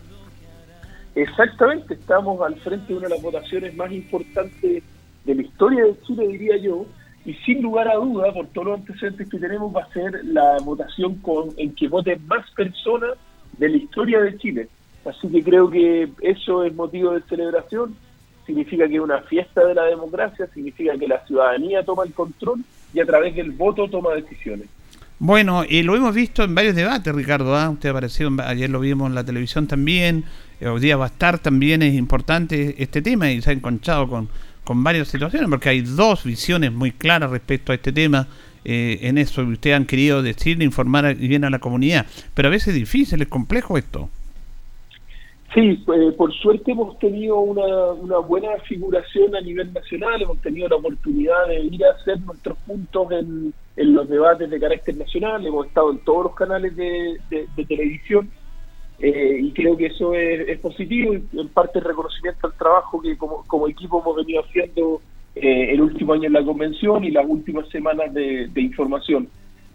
Exactamente, 1.13 1.93
estamos 1.93 2.41
al 2.41 2.55
frente 2.61 2.87
de 2.87 2.97
una 2.97 3.07
de 3.07 3.13
las 3.13 3.21
votaciones 3.21 3.75
más 3.75 3.91
importantes 3.91 4.83
de 5.23 5.35
la 5.35 5.41
historia 5.41 5.83
de 5.83 6.01
Chile, 6.01 6.27
diría 6.29 6.57
yo, 6.57 6.87
y 7.25 7.33
sin 7.45 7.61
lugar 7.61 7.87
a 7.87 7.95
duda, 7.95 8.33
por 8.33 8.47
todos 8.47 8.67
los 8.67 8.79
antecedentes 8.79 9.29
que 9.29 9.37
tenemos, 9.37 9.75
va 9.75 9.83
a 9.83 9.93
ser 9.93 10.25
la 10.25 10.57
votación 10.63 11.15
con, 11.15 11.49
en 11.57 11.75
que 11.75 11.87
voten 11.87 12.25
más 12.25 12.49
personas 12.51 13.11
de 13.57 13.69
la 13.69 13.77
historia 13.77 14.21
de 14.21 14.35
Chile. 14.37 14.67
Así 15.05 15.27
que 15.29 15.43
creo 15.43 15.69
que 15.69 16.09
eso 16.21 16.63
es 16.63 16.73
motivo 16.73 17.11
de 17.11 17.21
celebración, 17.29 17.95
significa 18.47 18.87
que 18.87 18.95
es 18.95 19.01
una 19.01 19.21
fiesta 19.21 19.63
de 19.63 19.75
la 19.75 19.83
democracia, 19.83 20.47
significa 20.53 20.97
que 20.97 21.07
la 21.07 21.23
ciudadanía 21.27 21.83
toma 21.83 22.03
el 22.03 22.13
control 22.13 22.63
y 22.93 22.99
a 22.99 23.05
través 23.05 23.35
del 23.35 23.51
voto 23.51 23.89
toma 23.89 24.13
decisiones. 24.15 24.67
Bueno, 25.21 25.65
y 25.67 25.83
lo 25.83 25.97
hemos 25.97 26.15
visto 26.15 26.43
en 26.43 26.55
varios 26.55 26.75
debates, 26.75 27.13
Ricardo. 27.13 27.55
¿ah? 27.55 27.69
Usted 27.69 27.89
apareció, 27.89 28.29
ayer 28.41 28.69
lo 28.69 28.79
vimos 28.79 29.09
en 29.09 29.15
la 29.15 29.23
televisión 29.25 29.67
también. 29.67 30.23
Eh, 30.61 30.67
hoy 30.67 30.79
día 30.79 30.95
va 30.95 31.05
a 31.05 31.09
estar 31.09 31.39
también, 31.39 31.81
es 31.81 31.93
importante 31.93 32.75
este 32.81 33.01
tema 33.01 33.29
y 33.29 33.41
se 33.41 33.49
ha 33.49 33.53
encontrado 33.53 34.07
con, 34.07 34.29
con 34.63 34.81
varias 34.81 35.09
situaciones, 35.09 35.49
porque 35.49 35.69
hay 35.69 35.81
dos 35.81 36.23
visiones 36.23 36.71
muy 36.71 36.91
claras 36.91 37.31
respecto 37.31 37.73
a 37.73 37.75
este 37.75 37.91
tema. 37.91 38.27
Eh, 38.63 38.99
en 39.03 39.17
eso 39.17 39.41
ustedes 39.43 39.75
han 39.75 39.85
querido 39.85 40.21
decir, 40.21 40.61
informar 40.61 41.15
bien 41.15 41.43
a 41.43 41.49
la 41.49 41.59
comunidad. 41.59 42.05
Pero 42.33 42.47
a 42.47 42.51
veces 42.51 42.69
es 42.69 42.75
difícil, 42.75 43.21
es 43.21 43.27
complejo 43.27 43.77
esto. 43.77 44.09
Sí, 45.54 45.84
eh, 45.95 46.12
por 46.16 46.32
suerte 46.34 46.72
hemos 46.72 47.00
tenido 47.00 47.39
una, 47.39 48.20
buena 48.20 48.50
figuración 48.68 49.36
a 49.36 49.41
nivel 49.41 49.74
nacional, 49.74 50.22
hemos 50.22 50.39
tenido 50.41 50.68
la 50.68 50.76
oportunidad 50.76 51.47
de 51.47 51.62
ir 51.62 51.84
a 51.86 51.91
hacer 51.93 52.22
nuestros 52.22 52.56
puntos 52.60 53.12
en, 53.12 53.54
los 53.76 54.08
debates 54.08 54.50
de 54.50 54.60
carácter 54.60 54.97
nacional, 54.97 55.45
hemos 55.47 55.66
estado 55.66 55.91
en 55.91 56.00
todos 56.00 56.26
los 56.26 56.36
canales 56.36 56.76
de, 56.76 57.18
televisión 57.68 58.30
eh, 59.00 59.39
y 59.41 59.52
creo 59.54 59.76
que 59.76 59.88
eso 59.88 60.14
es, 60.14 60.60
positivo 60.60 61.16
y 61.16 61.39
en 61.39 61.47
parte 61.47 61.80
reconocimiento 61.80 62.45
al 62.45 62.54
trabajo 62.54 63.02
que 63.02 63.18
como, 63.18 63.43
como 63.47 63.68
equipo 63.68 64.02
hemos 64.02 64.18
venido 64.18 64.43
haciendo 64.43 65.02
eh, 65.36 65.72
el 65.72 65.82
último 65.82 66.14
año 66.14 66.28
en 66.28 66.34
la 66.34 66.43
convención 66.43 67.04
y 67.04 67.12
las 67.12 67.26
últimas 67.28 67.68
semanas 67.70 68.14
de 68.14 68.52
información. 68.56 69.30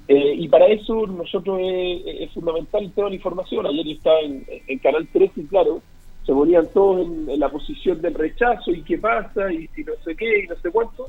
Eh, 0.07 0.35
y 0.37 0.49
para 0.49 0.67
eso 0.67 1.07
nosotros 1.07 1.59
es, 1.63 2.31
fundamental 2.33 2.91
toda 2.95 3.09
la 3.09 3.15
información. 3.15 3.67
Ayer 3.67 3.89
estaba 3.89 4.21
en, 4.21 4.79
Canal 4.79 5.09
13 5.13 5.41
y 5.41 5.47
claro, 5.47 5.81
se 6.27 6.33
ponían 6.33 6.67
todos 6.73 7.07
en, 7.07 7.39
la 7.39 7.49
posición 7.49 8.01
del 8.03 8.15
rechazo 8.15 8.71
y 8.71 8.83
qué 8.83 8.99
pasa 8.99 9.53
y 9.53 9.67
si 9.69 9.85
no 9.85 9.93
sé 10.05 10.15
qué 10.15 10.45
y 10.45 10.47
no 10.47 10.57
sé 10.57 10.71
cuánto. 10.71 11.09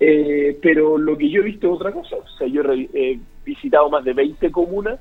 Eh, 0.00 0.58
pero 0.60 0.98
lo 0.98 1.16
que 1.16 1.30
yo 1.30 1.42
he 1.42 1.44
visto 1.44 1.68
es 1.68 1.74
otra 1.74 1.92
cosa. 1.92 2.16
O 2.16 2.38
sea, 2.38 2.48
yo 2.48 2.62
he 2.72 3.18
visitado 3.44 3.88
más 3.88 4.04
de 4.04 4.14
20 4.14 4.50
comunas 4.50 4.98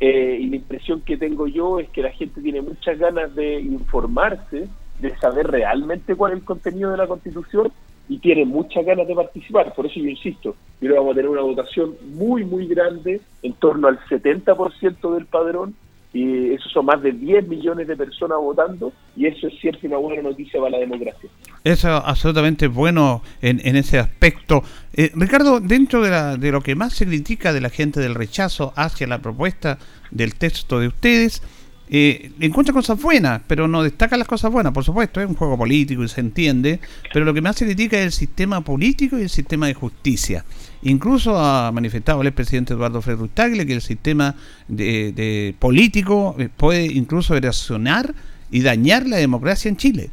eh, 0.00 0.38
y 0.40 0.46
la 0.48 0.56
impresión 0.56 1.00
que 1.02 1.16
tengo 1.16 1.46
yo 1.46 1.78
es 1.78 1.88
que 1.90 2.02
la 2.02 2.10
gente 2.10 2.40
tiene 2.40 2.60
muchas 2.60 2.98
ganas 2.98 3.34
de 3.34 3.60
informarse, 3.60 4.68
de 5.00 5.16
saber 5.18 5.46
realmente 5.46 6.16
cuál 6.16 6.32
es 6.32 6.38
el 6.38 6.44
contenido 6.44 6.90
de 6.90 6.96
la 6.96 7.06
Constitución 7.06 7.72
y 8.08 8.18
tiene 8.18 8.44
muchas 8.44 8.84
ganas 8.84 9.06
de 9.06 9.14
participar. 9.14 9.74
Por 9.74 9.86
eso 9.86 10.00
yo 10.00 10.08
insisto, 10.08 10.56
que 10.80 10.88
vamos 10.88 11.12
a 11.12 11.14
tener 11.14 11.30
una 11.30 11.42
votación 11.42 11.94
muy, 12.14 12.44
muy 12.44 12.66
grande, 12.66 13.20
en 13.42 13.52
torno 13.54 13.88
al 13.88 13.98
70% 14.00 15.14
del 15.14 15.26
padrón, 15.26 15.74
y 16.12 16.52
eso 16.52 16.68
son 16.68 16.86
más 16.86 17.02
de 17.02 17.10
10 17.10 17.48
millones 17.48 17.88
de 17.88 17.96
personas 17.96 18.38
votando, 18.38 18.92
y 19.16 19.26
eso 19.26 19.48
es 19.48 19.54
cierto 19.60 19.86
una 19.86 19.96
buena 19.96 20.22
noticia 20.22 20.60
para 20.60 20.72
la 20.72 20.78
democracia. 20.78 21.28
Eso 21.64 21.88
absolutamente 21.88 22.68
bueno 22.68 23.22
en, 23.42 23.60
en 23.64 23.74
ese 23.74 23.98
aspecto. 23.98 24.62
Eh, 24.92 25.10
Ricardo, 25.14 25.58
dentro 25.58 26.02
de, 26.02 26.10
la, 26.10 26.36
de 26.36 26.52
lo 26.52 26.60
que 26.60 26.76
más 26.76 26.92
se 26.92 27.06
critica 27.06 27.52
de 27.52 27.60
la 27.60 27.68
gente 27.68 28.00
del 28.00 28.14
rechazo 28.14 28.72
hacia 28.76 29.08
la 29.08 29.18
propuesta 29.18 29.78
del 30.12 30.36
texto 30.36 30.78
de 30.78 30.86
ustedes, 30.86 31.42
eh, 31.90 32.30
encuentra 32.40 32.72
cosas 32.72 33.00
buenas, 33.00 33.42
pero 33.46 33.68
no 33.68 33.82
destaca 33.82 34.16
las 34.16 34.26
cosas 34.26 34.50
buenas, 34.50 34.72
por 34.72 34.84
supuesto, 34.84 35.20
es 35.20 35.28
un 35.28 35.34
juego 35.34 35.58
político 35.58 36.02
y 36.02 36.08
se 36.08 36.20
entiende, 36.20 36.80
pero 37.12 37.24
lo 37.26 37.34
que 37.34 37.42
más 37.42 37.56
se 37.56 37.66
critica 37.66 37.98
es 37.98 38.06
el 38.06 38.12
sistema 38.12 38.62
político 38.62 39.18
y 39.18 39.22
el 39.22 39.28
sistema 39.28 39.66
de 39.66 39.74
justicia. 39.74 40.44
Incluso 40.82 41.38
ha 41.38 41.70
manifestado 41.72 42.22
el 42.22 42.28
expresidente 42.28 42.72
Eduardo 42.72 43.02
Frei 43.02 43.16
Tagle 43.34 43.66
que 43.66 43.74
el 43.74 43.82
sistema 43.82 44.34
de, 44.66 45.54
político 45.58 46.36
eh, 46.38 46.48
puede 46.54 46.86
incluso 46.86 47.36
erosionar 47.36 48.14
y 48.50 48.62
dañar 48.62 49.06
la 49.06 49.16
democracia 49.16 49.68
en 49.68 49.76
Chile. 49.76 50.10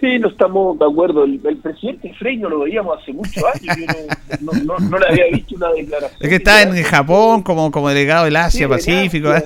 Sí, 0.00 0.18
no 0.18 0.28
estamos 0.28 0.78
de 0.78 0.86
acuerdo. 0.86 1.24
El, 1.24 1.38
presidente 1.62 2.12
Frey 2.18 2.38
no 2.38 2.48
lo 2.48 2.60
veíamos 2.60 2.98
hace 3.00 3.12
muchos 3.12 3.44
años. 3.44 3.76
Yo 4.40 4.52
no, 4.62 4.98
le 4.98 5.06
había 5.06 5.26
visto 5.30 5.56
una 5.56 5.70
declaración. 5.72 6.18
Es 6.20 6.28
que 6.28 6.36
está 6.36 6.62
en 6.62 6.82
Japón 6.82 7.42
como, 7.42 7.70
como 7.70 7.90
delegado 7.90 8.24
del 8.24 8.36
Asia-Pacífico. 8.36 9.34
Sí, 9.36 9.42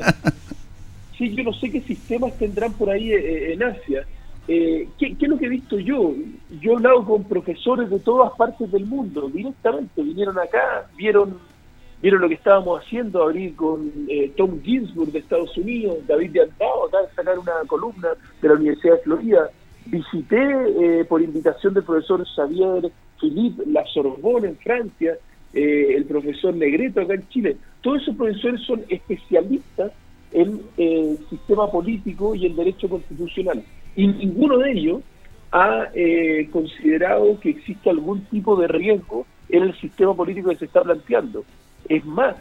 yo 1.30 1.44
no 1.44 1.52
sé 1.52 1.70
qué 1.70 1.80
sistemas 1.80 2.36
tendrán 2.38 2.72
por 2.72 2.90
ahí 2.90 3.12
eh, 3.12 3.16
eh, 3.16 3.52
en 3.52 3.62
Asia. 3.62 4.06
Eh, 4.46 4.88
¿qué, 4.98 5.16
es 5.18 5.28
lo 5.28 5.38
que 5.38 5.46
he 5.46 5.50
visto 5.50 5.78
yo? 5.78 6.14
Yo 6.60 6.72
he 6.72 6.76
hablado 6.76 7.04
con 7.04 7.24
profesores 7.24 7.88
de 7.88 7.98
todas 8.00 8.32
partes 8.36 8.70
del 8.70 8.84
mundo, 8.84 9.30
directamente, 9.32 10.02
vinieron 10.02 10.38
acá, 10.38 10.88
vieron 10.96 11.38
vieron 12.02 12.20
lo 12.20 12.28
que 12.28 12.34
estábamos 12.34 12.82
haciendo, 12.82 13.22
abrir 13.22 13.56
con 13.56 13.90
Tom 14.36 14.60
Ginsburg 14.62 15.10
de 15.10 15.20
Estados 15.20 15.56
Unidos, 15.56 16.06
David 16.06 16.32
de 16.32 16.42
Antao, 16.42 16.88
acá 16.88 16.98
sacar 17.16 17.38
una 17.38 17.52
columna 17.66 18.08
de 18.42 18.48
la 18.48 18.54
Universidad 18.56 18.96
de 18.96 19.02
Florida. 19.04 19.50
Visité 19.86 21.06
por 21.08 21.22
invitación 21.22 21.72
del 21.72 21.84
profesor 21.84 22.22
Xavier 22.26 22.92
Philippe 23.18 23.62
la 23.68 23.86
Sorbonne 23.86 24.48
en 24.48 24.56
Francia, 24.58 25.16
el 25.54 26.04
profesor 26.04 26.54
Negreto 26.54 27.00
acá 27.00 27.14
en 27.14 27.26
Chile. 27.30 27.56
Todos 27.80 28.02
esos 28.02 28.16
profesores 28.16 28.60
son 28.66 28.84
especialistas 28.90 29.90
el 30.34 30.62
eh, 30.76 31.16
sistema 31.30 31.70
político 31.70 32.34
y 32.34 32.46
el 32.46 32.56
derecho 32.56 32.88
constitucional. 32.88 33.64
Y 33.96 34.06
ninguno 34.06 34.58
de 34.58 34.72
ellos 34.72 35.02
ha 35.52 35.88
eh, 35.94 36.48
considerado 36.52 37.38
que 37.38 37.50
existe 37.50 37.88
algún 37.88 38.24
tipo 38.26 38.56
de 38.56 38.66
riesgo 38.66 39.24
en 39.48 39.62
el 39.62 39.80
sistema 39.80 40.12
político 40.14 40.50
que 40.50 40.56
se 40.56 40.64
está 40.64 40.82
planteando. 40.82 41.44
Es 41.88 42.04
más, 42.04 42.34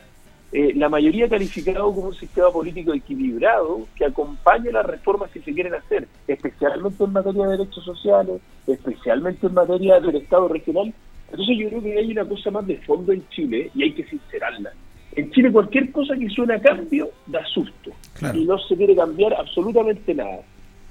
eh, 0.52 0.74
la 0.76 0.90
mayoría 0.90 1.28
ha 1.28 1.30
calificado 1.30 1.94
como 1.94 2.08
un 2.08 2.16
sistema 2.16 2.50
político 2.50 2.94
equilibrado 2.94 3.88
que 3.96 4.06
acompaña 4.06 4.72
las 4.72 4.86
reformas 4.86 5.30
que 5.30 5.42
se 5.42 5.54
quieren 5.54 5.76
hacer, 5.76 6.08
especialmente 6.28 7.04
en 7.04 7.14
materia 7.14 7.46
de 7.46 7.58
derechos 7.58 7.86
sociales, 7.86 8.42
especialmente 8.66 9.46
en 9.46 9.54
materia 9.54 10.00
del 10.00 10.16
Estado 10.16 10.48
regional. 10.48 10.92
Entonces 11.30 11.58
yo 11.60 11.70
creo 11.70 11.84
que 11.84 11.98
hay 11.98 12.12
una 12.12 12.26
cosa 12.26 12.50
más 12.50 12.66
de 12.66 12.78
fondo 12.78 13.12
en 13.12 13.28
Chile 13.30 13.70
y 13.76 13.84
hay 13.84 13.94
que 13.94 14.06
sincerarla. 14.06 14.72
En 15.16 15.32
Chile 15.32 15.52
cualquier 15.52 15.92
cosa 15.92 16.16
que 16.16 16.30
suena 16.30 16.56
a 16.56 16.62
cambio 16.62 17.10
da 17.28 17.46
susto 17.46 17.92
y 18.34 18.46
no 18.46 18.58
se 18.58 18.76
quiere 18.76 18.96
cambiar 18.96 19.34
absolutamente 19.34 20.14
nada. 20.14 20.42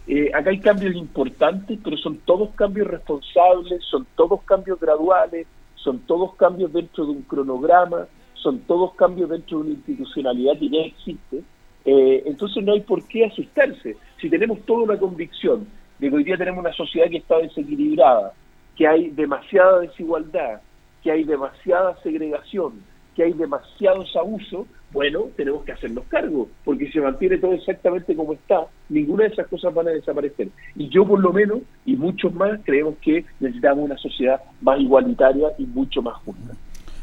Eh, 0.06 0.30
acá 0.34 0.50
hay 0.50 0.60
cambios 0.60 0.94
importantes, 0.94 1.78
pero 1.82 1.96
son 1.96 2.18
todos 2.18 2.50
cambios 2.54 2.88
responsables, 2.88 3.82
son 3.84 4.06
todos 4.16 4.42
cambios 4.42 4.78
graduales, 4.78 5.46
son 5.74 6.00
todos 6.00 6.34
cambios 6.36 6.72
dentro 6.72 7.04
de 7.04 7.12
un 7.12 7.22
cronograma, 7.22 8.06
son 8.34 8.60
todos 8.60 8.94
cambios 8.94 9.30
dentro 9.30 9.58
de 9.58 9.64
una 9.64 9.74
institucionalidad 9.74 10.58
que 10.58 10.68
ya 10.68 10.80
existe. 10.80 11.42
Eh, 11.84 12.22
entonces 12.26 12.62
no 12.62 12.72
hay 12.72 12.80
por 12.80 13.06
qué 13.08 13.26
asustarse. 13.26 13.96
Si 14.20 14.28
tenemos 14.28 14.60
toda 14.62 14.84
una 14.84 14.98
convicción 14.98 15.66
de 15.98 16.08
que 16.10 16.16
hoy 16.16 16.24
día 16.24 16.36
tenemos 16.36 16.60
una 16.60 16.72
sociedad 16.72 17.08
que 17.08 17.18
está 17.18 17.38
desequilibrada, 17.38 18.34
que 18.76 18.86
hay 18.86 19.10
demasiada 19.10 19.80
desigualdad, 19.80 20.60
que 21.02 21.10
hay 21.10 21.24
demasiada 21.24 21.96
segregación, 22.02 22.82
que 23.14 23.24
hay 23.24 23.32
demasiados 23.32 24.14
abusos, 24.16 24.66
bueno, 24.92 25.28
tenemos 25.36 25.64
que 25.64 25.72
hacernos 25.72 26.04
cargo, 26.08 26.48
porque 26.64 26.86
si 26.86 26.92
se 26.92 27.00
mantiene 27.00 27.38
todo 27.38 27.54
exactamente 27.54 28.14
como 28.14 28.34
está, 28.34 28.66
ninguna 28.88 29.24
de 29.24 29.30
esas 29.30 29.46
cosas 29.48 29.72
van 29.72 29.88
a 29.88 29.92
desaparecer. 29.92 30.48
Y 30.76 30.88
yo 30.88 31.06
por 31.06 31.20
lo 31.20 31.32
menos, 31.32 31.60
y 31.86 31.96
muchos 31.96 32.34
más, 32.34 32.60
creemos 32.64 32.96
que 33.00 33.24
necesitamos 33.40 33.84
una 33.84 33.96
sociedad 33.96 34.40
más 34.60 34.78
igualitaria 34.80 35.48
y 35.58 35.64
mucho 35.64 36.02
más 36.02 36.14
justa. 36.24 36.54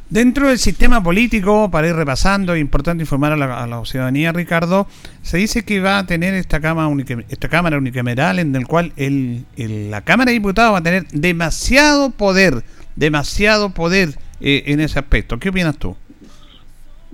Dentro 0.10 0.48
del 0.48 0.58
sistema 0.58 1.04
político, 1.04 1.70
para 1.70 1.88
ir 1.88 1.96
repasando, 1.96 2.56
es 2.56 2.62
importante 2.62 3.04
informar 3.04 3.34
a 3.34 3.68
la, 3.68 3.86
ciudadanía, 3.86 4.32
Ricardo, 4.32 4.88
se 5.22 5.38
dice 5.38 5.64
que 5.64 5.82
va 5.82 6.00
a 6.00 6.08
tener 6.08 6.34
esta 6.34 6.60
Cámara, 6.60 6.90
esta 7.30 7.48
cámara 7.48 7.78
unicameral 7.78 8.40
en 8.40 8.56
el 8.56 8.66
cual 8.66 8.92
el, 8.98 9.46
la 9.56 10.02
Cámara 10.02 10.30
de 10.30 10.34
Diputados 10.34 10.74
va 10.74 10.80
a 10.80 10.84
tener 10.84 11.06
demasiado 11.10 12.10
poder, 12.10 12.64
demasiado 12.96 13.70
poder 13.70 14.16
eh, 14.42 14.64
en 14.68 14.80
ese 14.80 15.00
aspecto. 15.00 15.38
¿Qué 15.38 15.50
opinas 15.50 15.78
tú? 15.78 15.96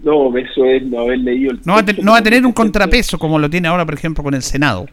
No, 0.04 0.36
eso 0.38 0.66
es 0.66 0.84
no 0.84 1.02
haber 1.02 1.20
leído 1.20 1.52
el... 1.52 1.62
No 1.66 1.74
va, 1.74 1.84
no 2.02 2.12
va 2.12 2.18
a 2.20 2.24
tener 2.24 2.46
un 2.46 2.52
contrapeso 2.52 3.18
como 3.18 3.40
lo 3.40 3.50
tiene 3.50 3.68
ahora, 3.68 3.86
por 3.86 3.94
ejemplo, 3.94 4.24
con 4.24 4.34
el 4.34 4.42
Senado. 4.42 4.88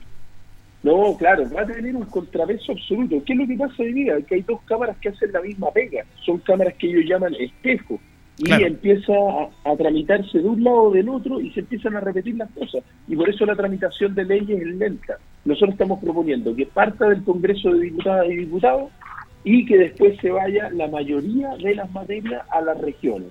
No, 0.83 1.17
claro, 1.17 1.45
va 1.55 1.63
a 1.63 1.67
tener 1.67 1.95
un 1.95 2.05
contrapeso 2.07 2.73
absoluto. 2.73 3.23
¿Qué 3.25 3.35
es 3.35 3.39
lo 3.39 3.47
que 3.47 3.57
pasa 3.57 3.83
hoy 3.83 3.93
día? 3.93 4.21
Que 4.23 4.37
hay 4.37 4.43
dos 4.43 4.61
cámaras 4.65 4.97
que 4.99 5.11
hacen 5.11 5.31
la 5.33 5.41
misma 5.41 5.71
pega. 5.71 6.05
Son 6.25 6.39
cámaras 6.39 6.75
que 6.75 6.89
ellos 6.89 7.05
llaman 7.07 7.35
espejo. 7.35 8.01
Y 8.39 8.51
empieza 8.51 9.13
a, 9.13 9.77
tramitarse 9.77 10.39
de 10.39 10.49
un 10.49 10.65
lado 10.65 10.85
o 10.85 10.91
del 10.91 11.09
otro 11.09 11.41
y 11.41 11.51
se 11.51 11.61
empiezan 11.61 11.95
a 11.97 12.01
repetir 12.01 12.35
las 12.37 12.51
cosas. 12.51 12.83
Y 13.07 13.15
por 13.15 13.29
eso 13.29 13.47
la 13.47 13.55
tramitación 13.55 14.15
de 14.15 14.25
leyes 14.25 14.61
es 14.61 14.75
lenta. 14.75 15.19
Nosotros 15.45 15.73
estamos 15.73 16.01
proponiendo 16.01 16.57
que 16.57 16.67
parta 16.67 17.09
del 17.09 17.23
Congreso 17.23 17.71
de 17.71 17.85
Diputadas 17.85 18.27
y 18.29 18.37
Diputados 18.37 18.91
y 19.45 19.67
que 19.67 19.77
después 19.77 20.17
se 20.21 20.31
vaya 20.31 20.71
la 20.71 20.89
mayoría 20.89 21.57
de 21.57 21.75
las 21.75 21.91
materias 21.93 22.43
a 22.51 22.61
las 22.61 22.81
regiones. 22.81 23.29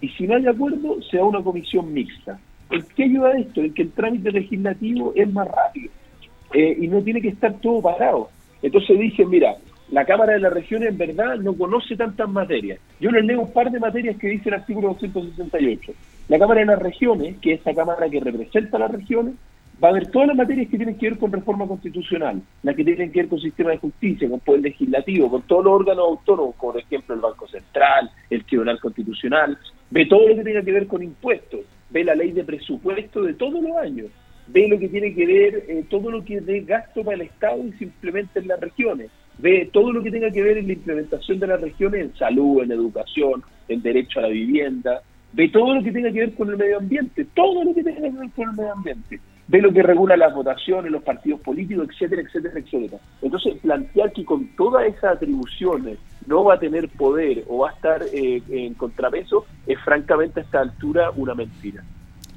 Y 0.00 0.08
si 0.10 0.26
no 0.26 0.36
hay 0.36 0.46
acuerdo, 0.46 1.00
sea 1.10 1.24
una 1.24 1.42
comisión 1.42 1.92
mixta. 1.92 2.38
¿En 2.70 2.84
qué 2.96 3.04
ayuda 3.04 3.38
esto? 3.38 3.60
En 3.60 3.72
que 3.72 3.82
el 3.82 3.92
trámite 3.92 4.30
legislativo 4.32 5.12
es 5.14 5.32
más 5.32 5.48
rápido 5.48 5.90
eh, 6.52 6.76
y 6.80 6.88
no 6.88 7.02
tiene 7.02 7.20
que 7.20 7.28
estar 7.28 7.54
todo 7.60 7.80
parado. 7.80 8.28
Entonces 8.62 8.98
dicen, 8.98 9.28
mira, 9.30 9.56
la 9.90 10.04
Cámara 10.04 10.32
de 10.32 10.40
la 10.40 10.50
Región 10.50 10.82
en 10.82 10.96
verdad 10.96 11.36
no 11.36 11.54
conoce 11.54 11.96
tantas 11.96 12.28
materias. 12.28 12.80
Yo 13.00 13.10
les 13.10 13.24
leo 13.24 13.42
un 13.42 13.52
par 13.52 13.70
de 13.70 13.78
materias 13.78 14.16
que 14.16 14.28
dice 14.28 14.48
el 14.48 14.56
artículo 14.56 14.88
268. 14.88 15.92
La 16.28 16.38
Cámara 16.38 16.60
de 16.60 16.66
las 16.66 16.78
Regiones, 16.78 17.36
que 17.38 17.52
es 17.52 17.58
esta 17.58 17.74
Cámara 17.74 18.08
que 18.08 18.20
representa 18.20 18.76
a 18.76 18.80
las 18.80 18.90
regiones, 18.90 19.34
va 19.82 19.88
a 19.88 19.92
ver 19.92 20.06
todas 20.08 20.28
las 20.28 20.36
materias 20.36 20.68
que 20.68 20.76
tienen 20.76 20.96
que 20.96 21.10
ver 21.10 21.18
con 21.18 21.32
reforma 21.32 21.66
constitucional, 21.66 22.40
las 22.62 22.76
que 22.76 22.84
tienen 22.84 23.10
que 23.10 23.20
ver 23.20 23.28
con 23.28 23.40
sistema 23.40 23.70
de 23.70 23.78
justicia, 23.78 24.28
con 24.28 24.40
poder 24.40 24.62
legislativo, 24.62 25.30
con 25.30 25.42
todos 25.42 25.64
los 25.64 25.74
órganos 25.74 26.04
autónomos, 26.04 26.54
por 26.56 26.78
ejemplo 26.78 27.14
el 27.14 27.20
Banco 27.20 27.48
Central, 27.48 28.10
el 28.30 28.44
Tribunal 28.44 28.80
Constitucional, 28.80 29.58
ve 29.90 30.06
todo 30.06 30.28
lo 30.28 30.36
que 30.36 30.44
tenga 30.44 30.62
que 30.62 30.72
ver 30.72 30.86
con 30.86 31.02
impuestos, 31.02 31.60
ve 31.90 32.04
la 32.04 32.14
ley 32.14 32.32
de 32.32 32.44
presupuesto 32.44 33.22
de 33.22 33.34
todos 33.34 33.62
los 33.62 33.76
años, 33.76 34.06
ve 34.46 34.68
lo 34.68 34.78
que 34.78 34.88
tiene 34.88 35.14
que 35.14 35.26
ver, 35.26 35.64
eh, 35.68 35.84
todo 35.88 36.10
lo 36.10 36.24
que 36.24 36.40
de 36.40 36.60
gasto 36.60 37.02
para 37.02 37.16
el 37.16 37.22
Estado 37.22 37.66
y 37.66 37.72
simplemente 37.72 38.38
en 38.38 38.48
las 38.48 38.60
regiones, 38.60 39.10
ve 39.38 39.68
todo 39.72 39.92
lo 39.92 40.02
que 40.02 40.10
tenga 40.10 40.30
que 40.30 40.42
ver 40.42 40.58
en 40.58 40.66
la 40.68 40.74
implementación 40.74 41.40
de 41.40 41.46
las 41.46 41.60
regiones 41.60 42.00
en 42.02 42.14
salud, 42.16 42.62
en 42.62 42.72
educación, 42.72 43.42
en 43.68 43.82
derecho 43.82 44.20
a 44.20 44.22
la 44.22 44.28
vivienda, 44.28 45.02
ve 45.32 45.48
todo 45.48 45.74
lo 45.74 45.82
que 45.82 45.90
tenga 45.90 46.12
que 46.12 46.20
ver 46.20 46.34
con 46.34 46.50
el 46.50 46.56
medio 46.56 46.78
ambiente, 46.78 47.26
todo 47.34 47.64
lo 47.64 47.74
que 47.74 47.82
tenga 47.82 48.00
que 48.00 48.10
ver 48.10 48.30
con 48.36 48.50
el 48.50 48.56
medio 48.56 48.72
ambiente, 48.72 49.20
ve 49.48 49.60
lo 49.60 49.72
que 49.72 49.82
regula 49.82 50.16
las 50.16 50.34
votaciones, 50.34 50.90
los 50.90 51.02
partidos 51.02 51.40
políticos, 51.40 51.88
etcétera, 51.90 52.22
etcétera, 52.22 52.58
etcétera. 52.58 52.98
Entonces, 53.22 53.54
plantear 53.60 54.12
que 54.12 54.24
con 54.24 54.48
todas 54.56 54.86
esas 54.86 55.16
atribuciones 55.16 55.98
no 56.26 56.44
va 56.44 56.54
a 56.54 56.58
tener 56.58 56.88
poder 56.88 57.44
o 57.48 57.58
va 57.58 57.70
a 57.70 57.72
estar 57.72 58.02
eh, 58.12 58.42
en 58.48 58.74
contrapeso 58.74 59.46
es 59.66 59.78
francamente 59.80 60.40
a 60.40 60.42
esta 60.42 60.60
altura 60.60 61.10
una 61.16 61.34
mentira. 61.34 61.82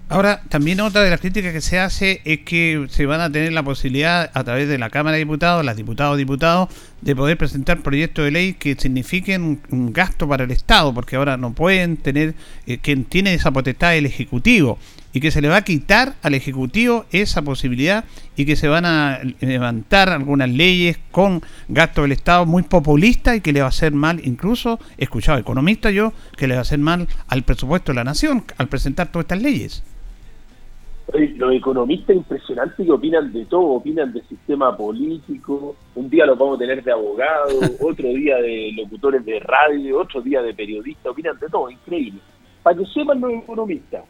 Ahora, 0.09 0.41
también 0.47 0.79
otra 0.79 1.01
de 1.01 1.09
las 1.09 1.19
críticas 1.19 1.51
que 1.51 1.59
se 1.59 1.79
hace 1.79 2.21
es 2.23 2.39
que 2.39 2.85
se 2.89 3.05
van 3.05 3.19
a 3.19 3.29
tener 3.29 3.51
la 3.51 3.63
posibilidad 3.63 4.31
a 4.33 4.43
través 4.45 4.69
de 4.69 4.77
la 4.77 4.89
Cámara 4.89 5.15
de 5.15 5.19
Diputados, 5.19 5.65
las 5.65 5.75
diputados 5.75 6.15
y 6.15 6.19
diputados, 6.19 6.69
de 7.01 7.15
poder 7.15 7.37
presentar 7.37 7.81
proyectos 7.81 8.25
de 8.25 8.31
ley 8.31 8.53
que 8.53 8.75
signifiquen 8.75 9.61
un, 9.69 9.93
gasto 9.93 10.27
para 10.27 10.43
el 10.43 10.51
Estado, 10.51 10.93
porque 10.93 11.15
ahora 11.15 11.37
no 11.37 11.53
pueden 11.53 11.97
tener, 11.97 12.35
eh, 12.65 12.79
quien 12.79 13.05
tiene 13.05 13.33
esa 13.33 13.51
potestad 13.51 13.95
el 13.95 14.05
Ejecutivo, 14.05 14.77
y 15.13 15.19
que 15.19 15.31
se 15.31 15.41
le 15.41 15.47
va 15.47 15.57
a 15.57 15.63
quitar 15.63 16.15
al 16.21 16.33
Ejecutivo 16.33 17.05
esa 17.11 17.41
posibilidad 17.41 18.05
y 18.35 18.45
que 18.45 18.55
se 18.55 18.67
van 18.67 18.85
a 18.85 19.19
levantar 19.39 20.09
algunas 20.09 20.49
leyes 20.49 20.99
con 21.11 21.41
gasto 21.67 22.03
del 22.03 22.11
Estado 22.11 22.45
muy 22.45 22.63
populista 22.63 23.35
y 23.35 23.41
que 23.41 23.53
le 23.53 23.61
va 23.61 23.67
a 23.67 23.69
hacer 23.69 23.93
mal, 23.93 24.21
incluso, 24.23 24.79
escuchado 24.97 25.39
economistas 25.39 25.93
yo, 25.93 26.13
que 26.35 26.47
le 26.47 26.55
va 26.55 26.59
a 26.59 26.61
hacer 26.61 26.79
mal 26.79 27.07
al 27.27 27.43
presupuesto 27.43 27.91
de 27.91 27.95
la 27.95 28.03
nación 28.03 28.43
al 28.57 28.67
presentar 28.67 29.11
todas 29.11 29.25
estas 29.25 29.41
leyes 29.41 29.83
los 31.13 31.53
economistas 31.53 32.15
impresionantes 32.15 32.85
que 32.85 32.91
opinan 32.91 33.31
de 33.31 33.45
todo, 33.45 33.75
opinan 33.75 34.11
del 34.11 34.27
sistema 34.27 34.75
político, 34.75 35.75
un 35.95 36.09
día 36.09 36.25
los 36.25 36.37
vamos 36.37 36.57
a 36.57 36.59
tener 36.59 36.83
de 36.83 36.91
abogados, 36.91 37.71
otro 37.81 38.09
día 38.09 38.37
de 38.37 38.73
locutores 38.75 39.23
de 39.25 39.39
radio, 39.39 39.99
otro 39.99 40.21
día 40.21 40.41
de 40.41 40.53
periodistas, 40.53 41.05
opinan 41.05 41.39
de 41.39 41.47
todo, 41.47 41.69
increíble. 41.69 42.19
Para 42.61 42.77
que 42.77 42.85
sepan 42.87 43.21
los 43.21 43.31
economistas, 43.31 44.03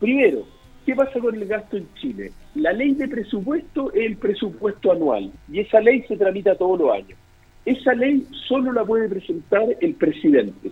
primero, 0.00 0.44
¿qué 0.86 0.94
pasa 0.94 1.20
con 1.20 1.34
el 1.34 1.46
gasto 1.46 1.76
en 1.76 1.86
Chile? 1.94 2.32
La 2.54 2.72
ley 2.72 2.94
de 2.94 3.08
presupuesto 3.08 3.92
es 3.92 4.06
el 4.06 4.16
presupuesto 4.16 4.92
anual 4.92 5.30
y 5.52 5.60
esa 5.60 5.80
ley 5.80 6.02
se 6.08 6.16
tramita 6.16 6.54
todos 6.54 6.78
los 6.80 6.92
años. 6.92 7.18
Esa 7.66 7.92
ley 7.92 8.26
solo 8.48 8.72
la 8.72 8.84
puede 8.84 9.08
presentar 9.08 9.64
el 9.78 9.94
presidente. 9.94 10.70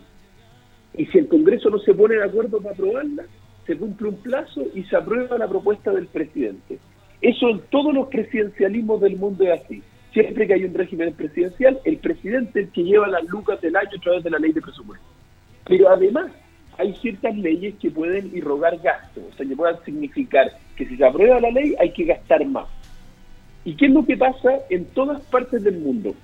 Y 0.97 1.05
si 1.07 1.19
el 1.19 1.29
Congreso 1.29 1.69
no 1.69 1.79
se 1.81 1.93
pone 1.93 2.15
de 2.15 2.25
acuerdo 2.25 2.59
para 2.59 2.73
aprobarla, 2.73 3.25
se 3.67 3.77
cumple 3.77 4.09
un 4.09 4.17
plazo 4.17 4.63
y 4.75 4.85
se 4.85 4.97
aprueba 4.97 5.39
la 5.39 5.49
propuesta 5.49 5.91
del 5.93 6.07
presidente. 6.07 6.79
Eso 7.21 7.49
en 7.49 7.61
todos 7.71 7.93
los 7.93 8.09
presidencialismos 8.09 9.01
del 9.01 9.17
mundo 9.17 9.45
es 9.45 9.61
así. 9.61 9.83
Siempre 10.13 10.47
que 10.47 10.55
hay 10.55 10.65
un 10.65 10.75
régimen 10.75 11.13
presidencial, 11.13 11.79
el 11.85 11.99
presidente 11.99 12.61
es 12.61 12.67
el 12.67 12.73
que 12.73 12.85
lleva 12.85 13.09
las 13.09 13.25
lucas 13.25 13.61
del 13.61 13.77
año 13.77 13.91
a 13.97 14.01
través 14.01 14.25
de 14.25 14.31
la 14.31 14.39
ley 14.39 14.53
de 14.53 14.63
presupuesto. 14.63 15.05
Pero 15.67 15.89
además 15.89 16.31
hay 16.79 16.95
ciertas 16.95 17.37
leyes 17.37 17.75
que 17.81 17.91
pueden 17.91 18.31
irrogar 18.35 18.79
gastos, 18.79 19.25
o 19.33 19.37
sea, 19.37 19.47
que 19.47 19.57
puedan 19.57 19.83
significar 19.85 20.51
que 20.77 20.87
si 20.87 20.97
se 20.97 21.05
aprueba 21.05 21.41
la 21.41 21.51
ley 21.51 21.75
hay 21.81 21.93
que 21.93 22.05
gastar 22.05 22.45
más. 22.47 22.67
¿Y 23.65 23.75
qué 23.75 23.87
es 23.87 23.93
lo 23.93 24.05
que 24.07 24.17
pasa 24.17 24.61
en 24.71 24.85
todas 24.87 25.21
partes 25.23 25.65
del 25.65 25.79
mundo? 25.79 26.15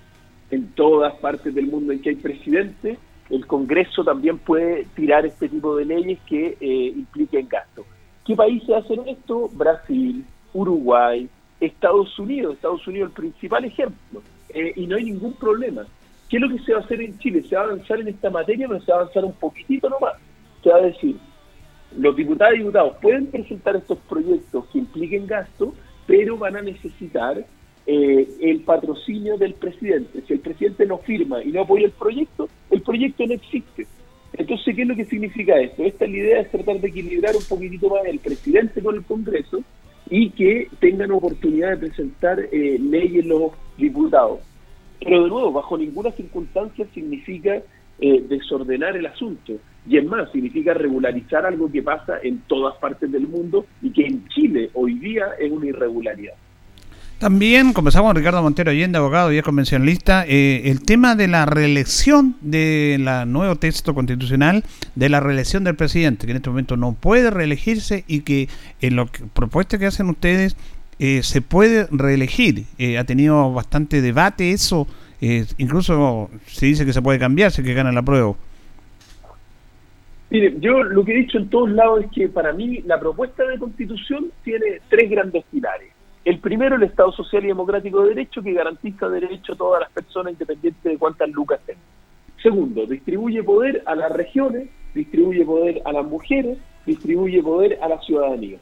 En 0.51 0.69
todas 0.69 1.15
partes 1.15 1.55
del 1.55 1.67
mundo 1.67 1.93
en 1.93 2.01
que 2.01 2.11
hay 2.11 2.17
presidentes, 2.17 2.99
el 3.33 3.47
Congreso 3.47 4.05
también 4.05 4.39
puede 4.39 4.85
tirar 4.95 5.25
este 5.25 5.49
tipo 5.49 5.75
de 5.75 5.87
leyes 5.87 6.19
que 6.27 6.59
eh, 6.61 6.93
impliquen 6.95 7.49
gasto. 7.49 7.87
¿Qué 8.27 8.37
países 8.37 8.69
hacen 8.69 9.09
esto? 9.09 9.49
Brasil, 9.55 10.23
Uruguay, 10.53 11.27
Estados 11.59 12.19
Unidos. 12.19 12.55
Estados 12.55 12.87
Unidos 12.87 13.09
el 13.09 13.15
principal 13.15 13.65
ejemplo. 13.65 14.23
Eh, 14.51 14.75
y 14.77 14.87
no 14.87 14.97
hay 14.97 15.05
ningún 15.05 15.33
problema. 15.33 15.87
¿Qué 16.29 16.37
es 16.37 16.43
lo 16.43 16.49
que 16.51 16.63
se 16.63 16.75
va 16.75 16.81
a 16.81 16.83
hacer 16.83 17.01
en 17.01 17.19
Chile? 17.19 17.43
¿Se 17.49 17.57
va 17.57 17.63
a 17.63 17.65
avanzar 17.65 18.01
en 18.01 18.09
esta 18.09 18.29
materia 18.29 18.69
pero 18.69 18.81
se 18.83 18.93
va 18.93 18.99
a 18.99 19.01
avanzar 19.01 19.25
un 19.25 19.33
poquitito 19.33 19.89
nomás? 19.89 20.15
Se 20.63 20.69
va 20.69 20.77
a 20.77 20.83
decir, 20.83 21.17
los 21.97 22.15
diputados 22.15 22.55
y 22.55 22.59
diputados 22.59 22.97
pueden 23.01 23.29
presentar 23.29 23.77
estos 23.77 23.97
proyectos 24.11 24.67
que 24.67 24.79
impliquen 24.79 25.27
gasto, 25.27 25.73
pero 26.07 26.37
van 26.37 26.57
a 26.57 26.63
necesitar 26.63 27.47
eh, 27.87 28.29
el 28.41 28.61
patrocinio 28.61 29.37
del 29.39 29.55
presidente. 29.55 30.23
Si 30.27 30.35
el 30.35 30.41
presidente 30.41 30.87
no 30.87 30.99
firma 30.99 31.43
y 31.43 31.49
no 31.49 31.63
apoya 31.63 31.87
el 31.87 31.93
proyecto, 31.93 32.49
el 32.71 32.83
proyecto 32.83 33.27
no 33.27 33.35
existe. 33.35 33.87
Entonces, 34.35 34.75
¿qué 34.75 34.83
es 34.83 34.89
lo 34.89 34.97
que 34.97 35.05
significa 35.05 35.59
esto? 35.61 35.83
Esta 35.85 36.05
es 36.05 36.11
la 36.11 36.17
idea, 36.17 36.41
es 36.41 36.51
tratar 36.51 36.81
de 36.81 36.89
equilibrar 36.89 37.37
un 37.37 37.45
poquitito 37.45 37.91
más 37.91 38.05
el 38.07 38.19
presidente 38.19 38.83
con 38.83 38.95
el 38.95 39.05
Congreso 39.05 39.63
y 40.09 40.31
que 40.31 40.69
tengan 40.81 41.11
oportunidad 41.11 41.71
de 41.71 41.89
presentar 41.89 42.41
eh, 42.41 42.79
leyes 42.81 43.27
los 43.27 43.53
diputados. 43.77 44.41
Pero 45.01 45.25
de 45.25 45.29
nuevo, 45.29 45.53
bajo 45.53 45.77
ninguna 45.77 46.11
circunstancia 46.13 46.87
significa 46.95 47.63
eh, 48.01 48.25
desordenar 48.29 48.97
el 48.97 49.07
asunto. 49.07 49.55
Y 49.89 49.99
es 49.99 50.05
más, 50.05 50.31
significa 50.31 50.75
regularizar 50.75 51.45
algo 51.45 51.71
que 51.71 51.83
pasa 51.83 52.19
en 52.23 52.43
todas 52.47 52.77
partes 52.77 53.11
del 53.11 53.27
mundo 53.27 53.67
y 53.83 53.91
que 53.91 54.07
en 54.07 54.27
Chile 54.29 54.71
hoy 54.75 54.95
día 54.95 55.33
es 55.39 55.51
una 55.51 55.67
irregularidad. 55.67 56.35
También 57.23 57.73
conversamos 57.73 58.09
con 58.09 58.17
Ricardo 58.17 58.43
Montero 58.43 58.73
Allende, 58.73 58.99
abogado 58.99 59.33
y 59.33 59.39
es 59.39 59.45
convencionalista, 59.45 60.25
eh, 60.27 60.63
el 60.65 60.83
tema 60.83 61.15
de 61.15 61.29
la 61.29 61.47
reelección 61.47 62.35
del 62.41 63.05
nuevo 63.29 63.55
texto 63.55 63.95
constitucional 63.95 64.65
de 64.97 65.09
la 65.09 65.21
reelección 65.21 65.63
del 65.63 65.77
presidente, 65.77 66.27
que 66.27 66.33
en 66.33 66.39
este 66.39 66.51
momento 66.51 66.77
no 66.77 66.95
puede 66.95 67.31
reelegirse 67.31 68.03
y 68.09 68.23
que 68.23 68.49
en 68.81 68.97
la 68.97 69.07
propuesta 69.35 69.79
que 69.79 69.87
hacen 69.87 70.09
ustedes 70.09 70.57
eh, 70.99 71.23
se 71.23 71.43
puede 71.43 71.87
reelegir. 71.93 72.65
Eh, 72.77 72.99
ha 72.99 73.05
tenido 73.05 73.53
bastante 73.53 74.01
debate 74.01 74.51
eso, 74.51 74.89
incluso 75.59 76.29
se 76.47 76.67
dice 76.67 76.85
que 76.85 76.93
se 76.93 77.03
puede 77.03 77.21
cambiar 77.21 77.53
si 77.53 77.63
que 77.63 77.73
gana 77.73 77.93
la 77.93 78.03
prueba. 78.03 78.35
Mire, 80.29 80.57
yo 80.59 80.83
lo 80.83 81.05
que 81.05 81.13
he 81.13 81.19
dicho 81.19 81.39
en 81.39 81.49
todos 81.49 81.71
lados 81.71 82.03
es 82.03 82.11
que 82.11 82.29
para 82.29 82.53
mí 82.53 82.83
la 82.85 82.99
propuesta 82.99 83.45
de 83.45 83.61
constitución 83.61 84.33
tiene 84.43 84.81
tres 84.89 85.09
grandes 85.09 85.45
pilares 85.53 85.93
el 86.25 86.39
primero, 86.39 86.77
el 86.77 86.85
Estado 86.85 87.11
Social 87.13 87.45
y 87.45 87.49
Democrático 87.49 88.03
de 88.03 88.11
Derecho, 88.11 88.43
que 88.43 88.53
garantiza 88.53 89.09
derecho 89.09 89.55
a 89.55 89.57
todas 89.57 89.81
las 89.81 89.91
personas 89.91 90.35
independientes 90.35 90.83
de 90.83 90.99
cuántas 90.99 91.29
lucas 91.31 91.61
tengan. 91.67 91.83
Segundo, 92.43 92.87
distribuye 92.87 93.43
poder 93.43 93.83
a 93.87 93.95
las 93.95 94.13
regiones, 94.13 94.69
distribuye 94.95 95.45
poder 95.45 95.83
a 95.85 95.93
las 95.93 96.05
mujeres, 96.05 96.59
distribuye 96.87 97.43
poder 97.43 97.79
a 97.81 97.89
la 97.89 98.01
ciudadanía. 98.01 98.59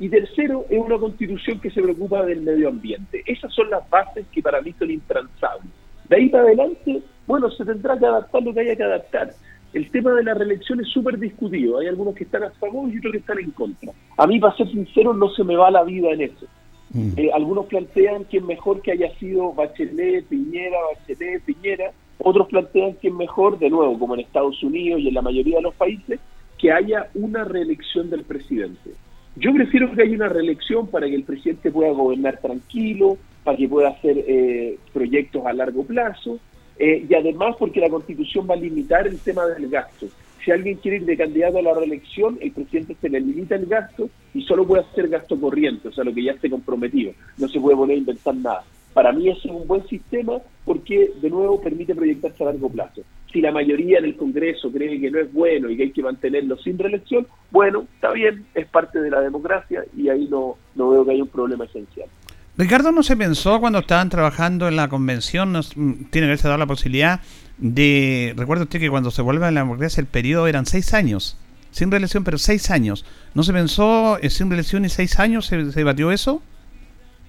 Y 0.00 0.08
tercero, 0.08 0.64
es 0.70 0.78
una 0.78 0.98
constitución 0.98 1.60
que 1.60 1.70
se 1.70 1.82
preocupa 1.82 2.24
del 2.24 2.42
medio 2.42 2.68
ambiente. 2.68 3.22
Esas 3.26 3.52
son 3.52 3.68
las 3.70 3.88
bases 3.90 4.26
que 4.32 4.42
para 4.42 4.60
mí 4.60 4.74
son 4.78 4.90
intransables. 4.90 5.72
De 6.08 6.16
ahí 6.16 6.28
para 6.28 6.44
adelante, 6.44 7.02
bueno, 7.26 7.50
se 7.50 7.64
tendrá 7.64 7.98
que 7.98 8.06
adaptar 8.06 8.42
lo 8.42 8.54
que 8.54 8.60
haya 8.60 8.76
que 8.76 8.84
adaptar. 8.84 9.30
El 9.72 9.90
tema 9.90 10.12
de 10.12 10.24
la 10.24 10.34
reelección 10.34 10.80
es 10.80 10.88
súper 10.88 11.18
discutido. 11.18 11.78
Hay 11.78 11.88
algunos 11.88 12.14
que 12.14 12.24
están 12.24 12.44
a 12.44 12.50
favor 12.50 12.88
y 12.90 12.98
otros 12.98 13.12
que 13.12 13.18
están 13.18 13.38
en 13.38 13.50
contra. 13.50 13.92
A 14.16 14.26
mí, 14.26 14.38
para 14.38 14.56
ser 14.56 14.68
sincero, 14.68 15.12
no 15.12 15.28
se 15.30 15.44
me 15.44 15.56
va 15.56 15.70
la 15.70 15.84
vida 15.84 16.10
en 16.10 16.22
eso. 16.22 16.46
Mm. 16.92 17.12
Eh, 17.16 17.30
algunos 17.32 17.66
plantean 17.66 18.24
que 18.24 18.38
es 18.38 18.44
mejor 18.44 18.80
que 18.82 18.92
haya 18.92 19.14
sido 19.18 19.52
Bachelet, 19.52 20.26
Piñera, 20.26 20.78
Bachelet, 20.92 21.42
Piñera. 21.42 21.92
Otros 22.18 22.48
plantean 22.48 22.94
que 22.94 23.08
es 23.08 23.14
mejor, 23.14 23.58
de 23.58 23.70
nuevo, 23.70 23.98
como 23.98 24.14
en 24.14 24.20
Estados 24.20 24.62
Unidos 24.62 25.00
y 25.00 25.08
en 25.08 25.14
la 25.14 25.22
mayoría 25.22 25.56
de 25.56 25.62
los 25.62 25.74
países, 25.74 26.18
que 26.58 26.72
haya 26.72 27.08
una 27.14 27.44
reelección 27.44 28.10
del 28.10 28.24
presidente. 28.24 28.90
Yo 29.36 29.52
prefiero 29.52 29.92
que 29.92 30.02
haya 30.02 30.16
una 30.16 30.28
reelección 30.28 30.88
para 30.88 31.06
que 31.06 31.14
el 31.14 31.22
presidente 31.22 31.70
pueda 31.70 31.92
gobernar 31.92 32.38
tranquilo, 32.40 33.16
para 33.44 33.56
que 33.56 33.68
pueda 33.68 33.90
hacer 33.90 34.24
eh, 34.26 34.78
proyectos 34.92 35.46
a 35.46 35.52
largo 35.52 35.84
plazo, 35.84 36.40
eh, 36.78 37.06
y 37.08 37.14
además 37.14 37.54
porque 37.58 37.80
la 37.80 37.88
constitución 37.88 38.46
va 38.50 38.54
a 38.54 38.58
limitar 38.58 39.06
el 39.06 39.18
tema 39.18 39.46
del 39.46 39.68
gasto. 39.68 40.06
Si 40.48 40.52
alguien 40.52 40.76
quiere 40.76 40.96
ir 40.96 41.04
de 41.04 41.14
candidato 41.14 41.58
a 41.58 41.62
la 41.62 41.74
reelección, 41.74 42.38
el 42.40 42.52
presidente 42.52 42.96
se 42.98 43.10
le 43.10 43.20
limita 43.20 43.54
el 43.54 43.66
gasto 43.66 44.08
y 44.32 44.40
solo 44.44 44.66
puede 44.66 44.82
hacer 44.82 45.06
gasto 45.08 45.38
corriente, 45.38 45.88
o 45.88 45.92
sea, 45.92 46.04
lo 46.04 46.14
que 46.14 46.24
ya 46.24 46.32
esté 46.32 46.48
comprometido. 46.48 47.12
No 47.36 47.48
se 47.48 47.60
puede 47.60 47.76
poner 47.76 47.96
a 47.96 47.98
inventar 47.98 48.34
nada. 48.34 48.64
Para 48.94 49.12
mí 49.12 49.28
eso 49.28 49.40
es 49.44 49.54
un 49.54 49.68
buen 49.68 49.86
sistema 49.88 50.38
porque, 50.64 51.10
de 51.20 51.28
nuevo, 51.28 51.60
permite 51.60 51.94
proyectarse 51.94 52.42
a 52.42 52.46
largo 52.46 52.70
plazo. 52.70 53.02
Si 53.30 53.42
la 53.42 53.52
mayoría 53.52 53.98
en 53.98 54.06
el 54.06 54.16
Congreso 54.16 54.72
cree 54.72 54.98
que 54.98 55.10
no 55.10 55.18
es 55.18 55.30
bueno 55.34 55.68
y 55.68 55.76
que 55.76 55.82
hay 55.82 55.90
que 55.90 56.02
mantenerlo 56.02 56.56
sin 56.56 56.78
reelección, 56.78 57.26
bueno, 57.50 57.86
está 57.96 58.12
bien, 58.12 58.46
es 58.54 58.66
parte 58.68 59.02
de 59.02 59.10
la 59.10 59.20
democracia 59.20 59.84
y 59.94 60.08
ahí 60.08 60.28
no, 60.30 60.56
no 60.76 60.88
veo 60.88 61.04
que 61.04 61.10
haya 61.10 61.24
un 61.24 61.28
problema 61.28 61.66
esencial. 61.66 62.08
Ricardo, 62.56 62.90
¿no 62.90 63.02
se 63.02 63.18
pensó 63.18 63.60
cuando 63.60 63.80
estaban 63.80 64.08
trabajando 64.08 64.66
en 64.66 64.76
la 64.76 64.88
convención, 64.88 65.52
nos, 65.52 65.76
mm, 65.76 66.04
tiene 66.10 66.26
que 66.26 66.30
haberse 66.30 66.48
dado 66.48 66.58
la 66.58 66.66
posibilidad 66.66 67.20
de, 67.58 68.34
recuerda 68.36 68.64
usted 68.64 68.80
que 68.80 68.90
cuando 68.90 69.10
se 69.10 69.22
vuelve 69.22 69.46
a 69.46 69.50
la 69.50 69.60
democracia 69.60 70.00
el 70.00 70.06
periodo 70.06 70.46
eran 70.46 70.66
seis 70.66 70.94
años, 70.94 71.36
sin 71.70 71.90
reelección, 71.90 72.24
pero 72.24 72.38
seis 72.38 72.70
años. 72.70 73.04
¿No 73.34 73.42
se 73.42 73.52
pensó 73.52 74.18
eh, 74.18 74.30
sin 74.30 74.48
reelección 74.48 74.84
y 74.84 74.88
seis 74.88 75.18
años? 75.18 75.46
¿Se, 75.46 75.70
se 75.70 75.80
debatió 75.80 76.10
eso? 76.10 76.42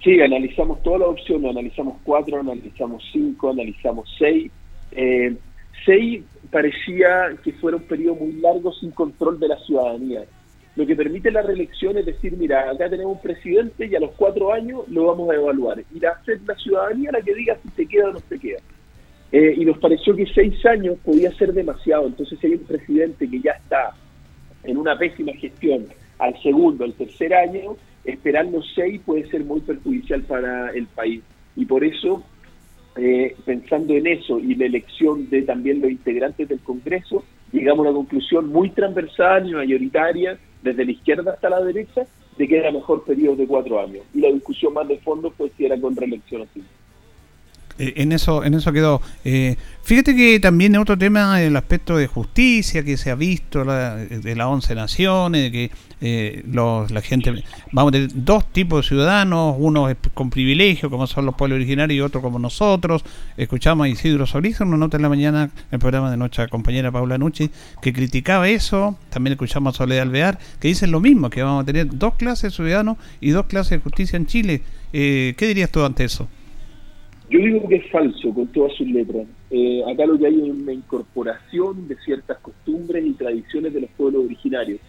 Sí, 0.04 0.22
analizamos 0.22 0.82
todas 0.82 1.02
las 1.02 1.10
opciones, 1.10 1.52
analizamos 1.52 1.98
cuatro, 2.04 2.40
analizamos 2.40 3.04
cinco, 3.12 3.50
analizamos 3.50 4.10
seis. 4.18 4.50
Eh, 4.92 5.36
seis 5.86 6.24
parecía 6.52 7.36
que 7.44 7.52
fuera 7.54 7.78
un 7.78 7.84
periodo 7.84 8.16
muy 8.16 8.34
largo 8.34 8.72
sin 8.74 8.92
control 8.92 9.40
de 9.40 9.50
la 9.50 9.60
ciudadanía. 9.60 10.24
Lo 10.76 10.86
que 10.86 10.96
permite 10.96 11.32
la 11.32 11.42
reelección 11.42 11.98
es 11.98 12.06
decir, 12.06 12.38
mira, 12.38 12.72
acá 12.72 12.90
tenemos 12.90 13.16
un 13.16 13.22
presidente 13.22 13.88
y 13.88 13.96
a 13.96 14.00
los 14.00 14.12
cuatro 14.12 14.54
años 14.54 14.88
lo 14.88 15.08
vamos 15.08 15.30
a 15.30 15.36
evaluar. 15.36 15.84
Y 15.94 16.06
a 16.06 16.24
ser 16.24 16.40
la 16.46 16.56
ciudadanía 16.56 17.12
la 17.12 17.22
que 17.22 17.34
diga 17.34 17.58
si 17.62 17.70
se 17.70 17.86
queda 17.86 18.10
o 18.10 18.14
no 18.14 18.20
se 18.20 18.40
queda. 18.40 18.60
Eh, 19.32 19.54
y 19.58 19.66
nos 19.66 19.78
pareció 19.78 20.16
que 20.16 20.26
seis 20.34 20.66
años 20.66 20.98
podía 21.04 21.32
ser 21.34 21.54
demasiado. 21.54 22.08
Entonces, 22.08 22.40
si 22.40 22.48
hay 22.48 22.54
un 22.54 22.64
presidente 22.64 23.30
que 23.30 23.40
ya 23.40 23.52
está 23.52 23.94
en 24.64 24.78
una 24.78 24.98
pésima 24.98 25.34
gestión 25.34 25.86
al 26.18 26.42
segundo, 26.42 26.84
al 26.84 26.94
tercer 26.94 27.34
año, 27.34 27.78
esperar 28.04 28.46
los 28.48 28.66
seis 28.74 29.00
puede 29.06 29.30
ser 29.30 29.44
muy 29.44 29.62
perjudicial 29.62 30.24
para 30.24 30.72
el 30.72 30.88
país. 30.88 31.22
Y 31.56 31.66
por 31.66 31.84
eso, 31.84 32.24
eh, 32.98 33.36
pensando 33.46 33.94
en 33.94 34.08
eso 34.08 34.40
y 34.40 34.56
la 34.56 34.66
elección 34.66 35.30
de 35.30 35.44
también 35.44 35.82
los 35.82 35.92
integrantes 35.92 36.48
del 36.48 36.60
Congreso, 36.60 37.24
llegamos 37.52 37.86
a 37.86 37.90
una 37.90 37.98
conclusión 37.98 38.48
muy 38.48 38.72
transversal 38.72 39.48
y 39.48 39.54
mayoritaria, 39.54 40.38
desde 40.64 40.86
la 40.86 40.92
izquierda 40.92 41.34
hasta 41.34 41.50
la 41.50 41.62
derecha, 41.62 42.06
de 42.38 42.48
que 42.48 42.58
era 42.58 42.72
mejor 42.72 43.04
periodo 43.04 43.36
de 43.36 43.48
cuatro 43.48 43.80
años. 43.80 44.04
Y 44.14 44.22
la 44.22 44.30
discusión 44.30 44.74
más 44.74 44.88
de 44.88 44.98
fondo 45.00 45.30
fue 45.32 45.52
si 45.56 45.66
era 45.66 45.80
con 45.80 45.96
reelección 45.96 46.42
o 46.42 46.48
en 47.80 48.12
eso 48.12 48.44
en 48.44 48.54
eso 48.54 48.72
quedó. 48.74 49.02
Eh, 49.24 49.56
fíjate 49.84 50.16
que 50.16 50.40
también 50.40 50.76
otro 50.78 50.98
tema 50.98 51.42
el 51.42 51.56
aspecto 51.56 51.98
de 51.98 52.08
justicia 52.08 52.84
que 52.84 52.98
se 52.98 53.10
ha 53.12 53.16
visto 53.16 53.64
la- 53.64 53.96
de 53.96 54.36
las 54.36 54.48
11 54.48 54.76
naciones, 54.76 55.44
de 55.44 55.52
que 55.52 55.72
eh, 56.02 56.44
los, 56.50 56.92
la 56.92 57.02
gente, 57.02 57.44
vamos 57.74 57.90
a 57.90 57.92
tener 57.94 58.10
dos 58.14 58.52
tipos 58.54 58.84
de 58.86 58.88
ciudadanos, 58.88 59.56
uno 59.58 59.88
con 60.14 60.30
privilegio, 60.30 60.90
como 60.90 61.08
son 61.08 61.26
los 61.26 61.36
pueblos 61.36 61.58
originarios, 61.58 61.98
y 61.98 62.02
otro 62.02 62.22
como 62.22 62.40
nosotros. 62.40 63.04
Escuchamos 63.36 63.86
a 63.86 63.90
Isidro 63.90 64.26
Solís 64.26 64.62
en 64.62 64.70
una 64.70 64.78
nota 64.78 64.96
en 64.98 65.04
la 65.04 65.10
mañana, 65.10 65.50
el 65.72 65.80
programa 65.80 66.10
de 66.10 66.16
nuestra 66.18 66.48
compañera 66.48 66.90
Paula 66.92 67.18
Nucci, 67.18 67.50
que 67.82 67.92
criticaba 67.92 68.48
eso. 68.48 68.98
También 69.10 69.34
escuchamos 69.34 69.76
a 69.76 69.78
Soledad 69.78 70.04
Alvear, 70.04 70.40
que 70.62 70.70
dicen 70.70 70.92
lo 70.92 71.00
mismo, 71.02 71.30
que 71.30 71.44
vamos 71.44 71.64
a 71.64 71.66
tener 71.66 71.88
dos 71.98 72.16
clases 72.16 72.44
de 72.44 72.56
ciudadanos 72.56 72.98
y 73.20 73.32
dos 73.32 73.48
clases 73.48 73.72
de 73.72 73.80
justicia 73.80 74.16
en 74.18 74.26
Chile. 74.26 74.62
Eh, 74.94 75.34
¿Qué 75.38 75.48
dirías 75.48 75.70
tú 75.70 75.84
ante 75.84 76.06
eso? 76.06 76.30
Yo 77.30 77.38
digo 77.38 77.68
que 77.68 77.76
es 77.76 77.92
falso 77.92 78.34
con 78.34 78.48
todas 78.48 78.74
sus 78.74 78.88
letras. 78.88 79.28
Eh, 79.52 79.84
acá 79.88 80.06
lo 80.06 80.18
que 80.18 80.26
hay 80.26 80.36
es 80.36 80.50
una 80.50 80.74
incorporación 80.74 81.88
de 81.88 81.96
ciertas 81.98 82.40
costumbres 82.40 83.06
y 83.06 83.14
tradiciones 83.14 83.72
de 83.72 83.82
los 83.82 83.90
pueblos 83.92 84.26
originarios. 84.26 84.80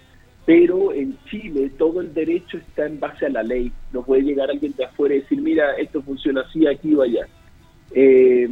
Pero 0.47 0.93
en 0.95 1.19
Chile 1.27 1.71
todo 1.77 2.01
el 2.01 2.15
derecho 2.15 2.57
está 2.57 2.87
en 2.87 2.99
base 2.99 3.27
a 3.27 3.29
la 3.29 3.43
ley. 3.43 3.71
No 3.93 4.03
puede 4.03 4.23
llegar 4.23 4.49
alguien 4.49 4.75
de 4.75 4.87
afuera 4.87 5.15
y 5.15 5.21
decir, 5.21 5.43
mira, 5.43 5.75
esto 5.75 6.01
funciona 6.01 6.41
así, 6.41 6.67
aquí 6.67 6.95
o 6.95 7.03
allá. 7.03 7.29
Eh, 7.95 8.49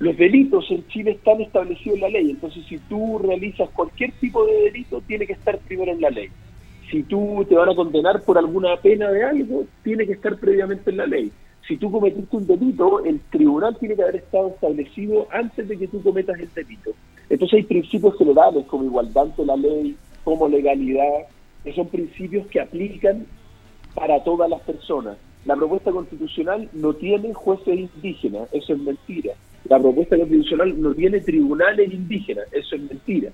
los 0.00 0.16
delitos 0.16 0.66
en 0.70 0.84
Chile 0.88 1.12
están 1.12 1.40
establecidos 1.40 1.94
en 1.94 2.00
la 2.00 2.08
ley. 2.08 2.30
Entonces, 2.30 2.64
si 2.68 2.78
tú 2.78 3.18
realizas 3.18 3.70
cualquier 3.70 4.10
tipo 4.12 4.44
de 4.44 4.64
delito, 4.64 5.00
tiene 5.06 5.28
que 5.28 5.34
estar 5.34 5.56
primero 5.60 5.92
en 5.92 6.00
la 6.00 6.10
ley. 6.10 6.28
Si 6.90 7.04
tú 7.04 7.46
te 7.48 7.54
van 7.54 7.68
a 7.68 7.76
condenar 7.76 8.22
por 8.22 8.36
alguna 8.36 8.76
pena 8.78 9.12
de 9.12 9.22
algo, 9.22 9.64
tiene 9.84 10.06
que 10.06 10.14
estar 10.14 10.36
previamente 10.38 10.90
en 10.90 10.96
la 10.96 11.06
ley 11.06 11.30
si 11.68 11.76
tú 11.76 11.92
cometiste 11.92 12.34
un 12.34 12.46
delito, 12.46 13.04
el 13.04 13.20
tribunal 13.30 13.76
tiene 13.78 13.94
que 13.94 14.02
haber 14.02 14.16
estado 14.16 14.48
establecido 14.48 15.28
antes 15.30 15.68
de 15.68 15.76
que 15.76 15.86
tú 15.86 16.02
cometas 16.02 16.40
el 16.40 16.52
delito. 16.54 16.92
Entonces 17.28 17.58
hay 17.58 17.64
principios 17.64 18.16
generales 18.16 18.64
como 18.66 18.84
igualdad 18.84 19.24
ante 19.24 19.44
la 19.44 19.54
ley, 19.54 19.94
como 20.24 20.48
legalidad, 20.48 21.26
que 21.62 21.74
son 21.74 21.88
principios 21.88 22.46
que 22.46 22.62
aplican 22.62 23.26
para 23.94 24.24
todas 24.24 24.48
las 24.48 24.62
personas. 24.62 25.18
La 25.44 25.56
propuesta 25.56 25.92
constitucional 25.92 26.70
no 26.72 26.94
tiene 26.94 27.34
jueces 27.34 27.90
indígenas, 27.94 28.48
eso 28.52 28.72
es 28.72 28.78
mentira. 28.78 29.34
La 29.68 29.78
propuesta 29.78 30.16
constitucional 30.16 30.80
no 30.80 30.94
tiene 30.94 31.20
tribunales 31.20 31.92
indígenas, 31.92 32.46
eso 32.50 32.76
es 32.76 32.82
mentira. 32.82 33.30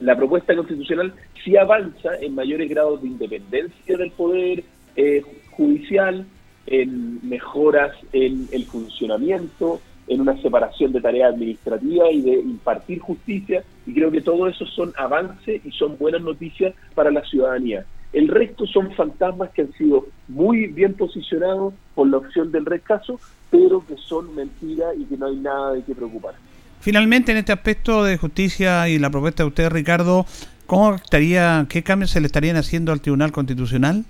La 0.00 0.16
propuesta 0.16 0.56
constitucional 0.56 1.14
sí 1.44 1.56
avanza 1.56 2.16
en 2.20 2.34
mayores 2.34 2.68
grados 2.68 3.02
de 3.02 3.08
independencia 3.08 3.96
del 3.96 4.10
poder 4.10 4.64
eh, 4.96 5.22
judicial, 5.52 6.26
en 6.66 7.26
mejoras 7.28 7.92
en 8.12 8.48
el 8.52 8.64
funcionamiento, 8.64 9.80
en 10.08 10.20
una 10.20 10.40
separación 10.42 10.92
de 10.92 11.00
tareas 11.00 11.34
administrativas 11.34 12.08
y 12.12 12.22
de 12.22 12.34
impartir 12.34 12.98
justicia, 12.98 13.64
y 13.86 13.94
creo 13.94 14.10
que 14.10 14.20
todo 14.20 14.48
eso 14.48 14.66
son 14.66 14.92
avances 14.96 15.64
y 15.64 15.70
son 15.72 15.96
buenas 15.98 16.22
noticias 16.22 16.74
para 16.94 17.10
la 17.10 17.22
ciudadanía. 17.24 17.84
El 18.12 18.28
resto 18.28 18.66
son 18.66 18.92
fantasmas 18.92 19.50
que 19.50 19.62
han 19.62 19.72
sido 19.72 20.06
muy 20.28 20.66
bien 20.66 20.94
posicionados 20.94 21.72
por 21.94 22.08
la 22.08 22.18
opción 22.18 22.52
del 22.52 22.66
rechazo, 22.66 23.18
pero 23.50 23.84
que 23.86 23.96
son 23.96 24.34
mentiras 24.34 24.94
y 24.98 25.04
que 25.04 25.16
no 25.16 25.26
hay 25.26 25.36
nada 25.36 25.72
de 25.72 25.82
qué 25.82 25.94
preocupar. 25.94 26.34
Finalmente, 26.80 27.32
en 27.32 27.38
este 27.38 27.52
aspecto 27.52 28.04
de 28.04 28.18
justicia 28.18 28.88
y 28.88 28.98
la 28.98 29.08
propuesta 29.08 29.44
de 29.44 29.48
usted, 29.48 29.70
Ricardo, 29.70 30.26
¿cómo 30.66 30.94
estaría, 30.96 31.64
qué 31.68 31.82
cambios 31.82 32.10
se 32.10 32.20
le 32.20 32.26
estarían 32.26 32.56
haciendo 32.56 32.92
al 32.92 33.00
Tribunal 33.00 33.32
Constitucional? 33.32 34.04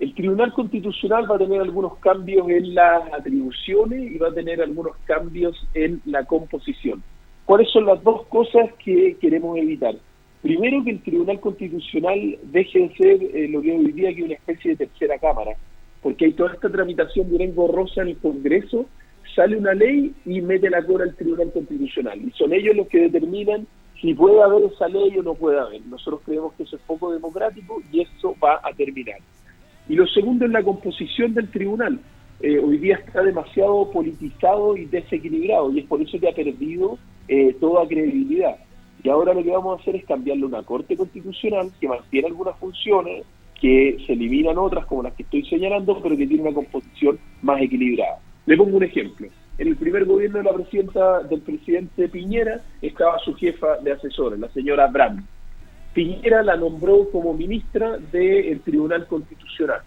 El 0.00 0.14
Tribunal 0.14 0.50
Constitucional 0.54 1.30
va 1.30 1.36
a 1.36 1.38
tener 1.38 1.60
algunos 1.60 1.98
cambios 1.98 2.48
en 2.48 2.74
las 2.74 3.12
atribuciones 3.12 4.10
y 4.10 4.16
va 4.16 4.28
a 4.28 4.32
tener 4.32 4.62
algunos 4.62 4.96
cambios 5.04 5.54
en 5.74 6.00
la 6.06 6.24
composición. 6.24 7.02
¿Cuáles 7.44 7.70
son 7.70 7.84
las 7.84 8.02
dos 8.02 8.24
cosas 8.28 8.72
que 8.82 9.18
queremos 9.20 9.58
evitar? 9.58 9.94
Primero, 10.40 10.82
que 10.84 10.92
el 10.92 11.02
Tribunal 11.02 11.38
Constitucional 11.38 12.38
deje 12.44 12.78
de 12.78 12.96
ser 12.96 13.22
eh, 13.36 13.48
lo 13.48 13.60
que 13.60 13.72
hoy 13.72 13.92
día 13.92 14.14
que 14.14 14.20
es 14.20 14.24
una 14.24 14.34
especie 14.36 14.70
de 14.70 14.86
tercera 14.86 15.18
cámara, 15.18 15.52
porque 16.02 16.24
hay 16.24 16.32
toda 16.32 16.54
esta 16.54 16.70
tramitación 16.70 17.28
de 17.28 17.36
una 17.36 17.44
engorrosa 17.44 18.00
en 18.00 18.08
el 18.08 18.16
Congreso, 18.16 18.86
sale 19.36 19.58
una 19.58 19.74
ley 19.74 20.14
y 20.24 20.40
mete 20.40 20.70
la 20.70 20.82
cola 20.82 21.04
al 21.04 21.14
Tribunal 21.14 21.52
Constitucional. 21.52 22.18
Y 22.22 22.30
son 22.30 22.54
ellos 22.54 22.74
los 22.74 22.88
que 22.88 23.00
determinan 23.00 23.66
si 24.00 24.14
puede 24.14 24.42
haber 24.42 24.64
esa 24.72 24.88
ley 24.88 25.18
o 25.18 25.22
no 25.22 25.34
puede 25.34 25.60
haber. 25.60 25.82
Nosotros 25.82 26.22
creemos 26.24 26.54
que 26.54 26.62
eso 26.62 26.76
es 26.76 26.82
poco 26.86 27.12
democrático 27.12 27.82
y 27.92 28.00
eso 28.00 28.34
va 28.42 28.62
a 28.64 28.72
terminar. 28.72 29.18
Y 29.90 29.96
lo 29.96 30.06
segundo 30.06 30.44
es 30.44 30.52
la 30.52 30.62
composición 30.62 31.34
del 31.34 31.50
tribunal. 31.50 31.98
Eh, 32.40 32.60
hoy 32.60 32.78
día 32.78 32.94
está 33.04 33.24
demasiado 33.24 33.90
politizado 33.90 34.76
y 34.76 34.84
desequilibrado 34.84 35.72
y 35.72 35.80
es 35.80 35.86
por 35.86 36.00
eso 36.00 36.16
que 36.20 36.28
ha 36.28 36.32
perdido 36.32 36.96
eh, 37.26 37.56
toda 37.60 37.88
credibilidad. 37.88 38.54
Y 39.02 39.08
ahora 39.08 39.34
lo 39.34 39.42
que 39.42 39.50
vamos 39.50 39.76
a 39.76 39.82
hacer 39.82 39.96
es 39.96 40.04
cambiarle 40.04 40.44
una 40.44 40.62
corte 40.62 40.96
constitucional 40.96 41.72
que 41.80 41.88
mantiene 41.88 42.28
algunas 42.28 42.56
funciones, 42.60 43.24
que 43.60 43.98
se 44.06 44.12
eliminan 44.12 44.58
otras 44.58 44.86
como 44.86 45.02
las 45.02 45.12
que 45.14 45.24
estoy 45.24 45.44
señalando, 45.46 46.00
pero 46.00 46.16
que 46.16 46.28
tiene 46.28 46.44
una 46.44 46.54
composición 46.54 47.18
más 47.42 47.60
equilibrada. 47.60 48.20
Le 48.46 48.56
pongo 48.56 48.76
un 48.76 48.84
ejemplo. 48.84 49.26
En 49.58 49.66
el 49.66 49.76
primer 49.76 50.04
gobierno 50.04 50.38
de 50.38 50.44
la 50.44 50.52
presidenta 50.52 51.24
del 51.24 51.40
presidente 51.40 52.08
Piñera 52.08 52.60
estaba 52.80 53.18
su 53.18 53.34
jefa 53.34 53.78
de 53.78 53.90
asesores, 53.90 54.38
la 54.38 54.50
señora 54.50 54.86
Brandt. 54.86 55.26
Piñera 55.92 56.42
la 56.42 56.56
nombró 56.56 57.10
como 57.10 57.34
ministra 57.34 57.98
del 57.98 58.60
Tribunal 58.60 59.06
Constitucional. 59.06 59.80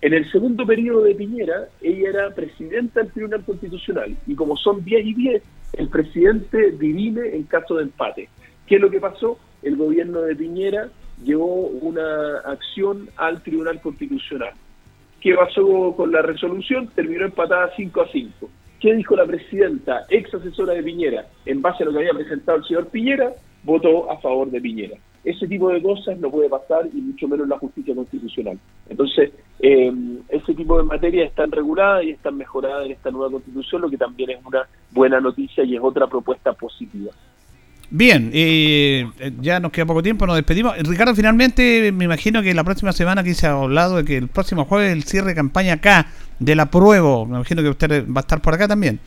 En 0.00 0.14
el 0.14 0.30
segundo 0.30 0.66
periodo 0.66 1.02
de 1.02 1.14
Piñera, 1.14 1.68
ella 1.80 2.08
era 2.10 2.30
presidenta 2.34 3.00
del 3.00 3.12
Tribunal 3.12 3.44
Constitucional 3.44 4.16
y 4.26 4.34
como 4.34 4.56
son 4.56 4.84
10 4.84 5.06
y 5.06 5.14
10, 5.14 5.42
el 5.74 5.88
presidente 5.88 6.72
dirime 6.72 7.34
en 7.34 7.44
caso 7.44 7.76
de 7.76 7.84
empate. 7.84 8.28
¿Qué 8.66 8.76
es 8.76 8.80
lo 8.80 8.90
que 8.90 9.00
pasó? 9.00 9.38
El 9.62 9.76
gobierno 9.76 10.20
de 10.22 10.36
Piñera 10.36 10.88
llevó 11.22 11.66
una 11.66 12.38
acción 12.44 13.08
al 13.16 13.42
Tribunal 13.42 13.80
Constitucional. 13.80 14.52
¿Qué 15.20 15.34
pasó 15.34 15.94
con 15.96 16.12
la 16.12 16.22
resolución? 16.22 16.88
Terminó 16.94 17.24
empatada 17.24 17.70
5 17.76 18.00
a 18.00 18.08
5. 18.10 18.50
¿Qué 18.80 18.94
dijo 18.94 19.16
la 19.16 19.24
presidenta, 19.24 20.04
ex 20.10 20.34
asesora 20.34 20.74
de 20.74 20.82
Piñera, 20.82 21.26
en 21.46 21.62
base 21.62 21.82
a 21.82 21.86
lo 21.86 21.92
que 21.92 21.98
había 22.00 22.12
presentado 22.12 22.58
el 22.58 22.64
señor 22.64 22.88
Piñera? 22.88 23.32
Votó 23.62 24.10
a 24.10 24.20
favor 24.20 24.50
de 24.50 24.60
Piñera. 24.60 24.96
Ese 25.24 25.48
tipo 25.48 25.70
de 25.70 25.82
cosas 25.82 26.18
no 26.18 26.30
puede 26.30 26.48
pasar 26.48 26.86
y 26.92 27.00
mucho 27.00 27.26
menos 27.26 27.44
en 27.44 27.50
la 27.50 27.58
justicia 27.58 27.94
constitucional. 27.94 28.58
Entonces, 28.88 29.32
eh, 29.60 29.92
ese 30.28 30.54
tipo 30.54 30.76
de 30.76 30.84
materias 30.84 31.28
están 31.28 31.50
reguladas 31.50 32.04
y 32.04 32.10
están 32.10 32.36
mejoradas 32.36 32.86
en 32.86 32.92
esta 32.92 33.10
nueva 33.10 33.30
constitución, 33.30 33.82
lo 33.82 33.90
que 33.90 33.96
también 33.96 34.30
es 34.30 34.38
una 34.44 34.68
buena 34.90 35.20
noticia 35.20 35.64
y 35.64 35.76
es 35.76 35.80
otra 35.82 36.06
propuesta 36.06 36.52
positiva. 36.52 37.10
Bien, 37.90 38.30
eh, 38.32 39.06
ya 39.40 39.60
nos 39.60 39.70
queda 39.70 39.86
poco 39.86 40.02
tiempo, 40.02 40.26
nos 40.26 40.36
despedimos. 40.36 40.76
Ricardo, 40.78 41.14
finalmente 41.14 41.92
me 41.92 42.06
imagino 42.06 42.42
que 42.42 42.52
la 42.52 42.64
próxima 42.64 42.92
semana 42.92 43.20
aquí 43.20 43.34
se 43.34 43.46
ha 43.46 43.52
hablado 43.52 43.96
de 43.96 44.04
que 44.04 44.16
el 44.16 44.28
próximo 44.28 44.64
jueves 44.64 44.92
el 44.92 45.04
cierre 45.04 45.28
de 45.28 45.34
campaña 45.34 45.74
acá 45.74 46.08
del 46.38 46.60
apruebo, 46.60 47.24
me 47.24 47.36
imagino 47.36 47.62
que 47.62 47.68
usted 47.68 48.06
va 48.08 48.20
a 48.20 48.22
estar 48.22 48.40
por 48.40 48.54
acá 48.54 48.66
también. 48.66 48.98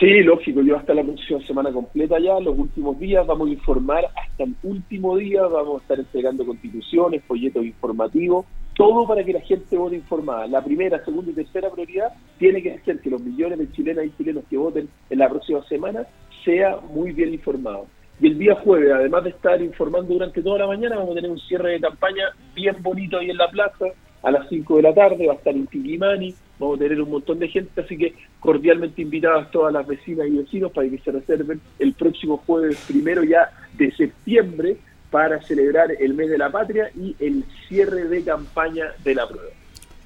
Sí, 0.00 0.22
lógico, 0.22 0.62
yo 0.62 0.78
hasta 0.78 0.94
la 0.94 1.02
próxima 1.02 1.40
semana 1.46 1.70
completa 1.70 2.18
ya, 2.18 2.40
los 2.40 2.58
últimos 2.58 2.98
días 2.98 3.26
vamos 3.26 3.48
a 3.48 3.52
informar, 3.52 4.06
hasta 4.16 4.44
el 4.44 4.54
último 4.62 5.14
día 5.18 5.42
vamos 5.42 5.78
a 5.78 5.82
estar 5.82 5.98
entregando 5.98 6.46
constituciones, 6.46 7.22
folletos 7.24 7.66
informativos, 7.66 8.46
todo 8.74 9.06
para 9.06 9.22
que 9.22 9.34
la 9.34 9.42
gente 9.42 9.76
vote 9.76 9.96
informada. 9.96 10.46
La 10.46 10.64
primera, 10.64 11.04
segunda 11.04 11.30
y 11.30 11.34
tercera 11.34 11.68
prioridad 11.68 12.14
tiene 12.38 12.62
que 12.62 12.78
ser 12.78 12.98
que 13.00 13.10
los 13.10 13.20
millones 13.20 13.58
de 13.58 13.70
chilenas 13.72 14.06
y 14.06 14.16
chilenos 14.16 14.44
que 14.48 14.56
voten 14.56 14.88
en 15.10 15.18
la 15.18 15.28
próxima 15.28 15.62
semana 15.64 16.06
sea 16.46 16.78
muy 16.94 17.12
bien 17.12 17.34
informado. 17.34 17.86
Y 18.22 18.28
el 18.28 18.38
día 18.38 18.54
jueves, 18.54 18.92
además 18.94 19.24
de 19.24 19.30
estar 19.30 19.60
informando 19.60 20.14
durante 20.14 20.40
toda 20.40 20.60
la 20.60 20.66
mañana, 20.66 20.96
vamos 20.96 21.12
a 21.12 21.16
tener 21.16 21.30
un 21.30 21.40
cierre 21.40 21.72
de 21.72 21.80
campaña 21.80 22.24
bien 22.54 22.76
bonito 22.80 23.18
ahí 23.18 23.28
en 23.28 23.36
la 23.36 23.50
plaza, 23.50 23.84
a 24.22 24.30
las 24.30 24.48
5 24.48 24.76
de 24.76 24.82
la 24.82 24.94
tarde, 24.94 25.26
va 25.26 25.34
a 25.34 25.36
estar 25.36 25.54
en 25.54 25.66
Tiquimani, 25.66 26.34
vamos 26.58 26.76
a 26.76 26.82
tener 26.82 27.00
un 27.00 27.10
montón 27.10 27.38
de 27.38 27.48
gente, 27.48 27.80
así 27.80 27.96
que 27.96 28.14
cordialmente 28.38 29.02
invitadas 29.02 29.50
todas 29.50 29.72
las 29.72 29.86
vecinas 29.86 30.26
y 30.28 30.38
vecinos 30.38 30.72
para 30.72 30.88
que 30.88 30.98
se 30.98 31.10
reserven 31.10 31.60
el 31.78 31.92
próximo 31.94 32.38
jueves 32.38 32.82
primero 32.86 33.24
ya 33.24 33.50
de 33.76 33.90
septiembre 33.92 34.76
para 35.10 35.42
celebrar 35.42 35.90
el 35.98 36.14
mes 36.14 36.30
de 36.30 36.38
la 36.38 36.50
patria 36.50 36.90
y 36.94 37.16
el 37.18 37.44
cierre 37.68 38.04
de 38.04 38.22
campaña 38.22 38.86
de 39.02 39.14
la 39.14 39.28
prueba. 39.28 39.48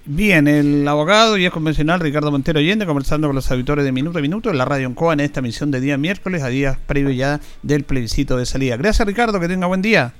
Bien, 0.06 0.46
el 0.48 0.86
abogado 0.86 1.38
y 1.38 1.46
es 1.46 1.50
convencional 1.50 1.98
Ricardo 1.98 2.30
Montero 2.30 2.58
Allende 2.58 2.84
conversando 2.84 3.26
con 3.26 3.34
los 3.34 3.50
auditores 3.50 3.86
de 3.86 3.92
Minuto 3.92 4.18
a 4.18 4.22
Minuto 4.22 4.50
en 4.50 4.58
la 4.58 4.66
Radio 4.66 4.86
Encoa 4.86 5.14
en 5.14 5.20
esta 5.20 5.40
misión 5.40 5.70
de 5.70 5.80
día 5.80 5.96
miércoles 5.96 6.42
a 6.42 6.48
días 6.48 6.76
previo 6.86 7.10
ya 7.10 7.40
del 7.62 7.84
plebiscito 7.84 8.36
de 8.36 8.44
salida. 8.44 8.76
Gracias 8.76 9.06
Ricardo, 9.06 9.40
que 9.40 9.48
tenga 9.48 9.66
buen 9.66 9.80
día. 9.80 10.12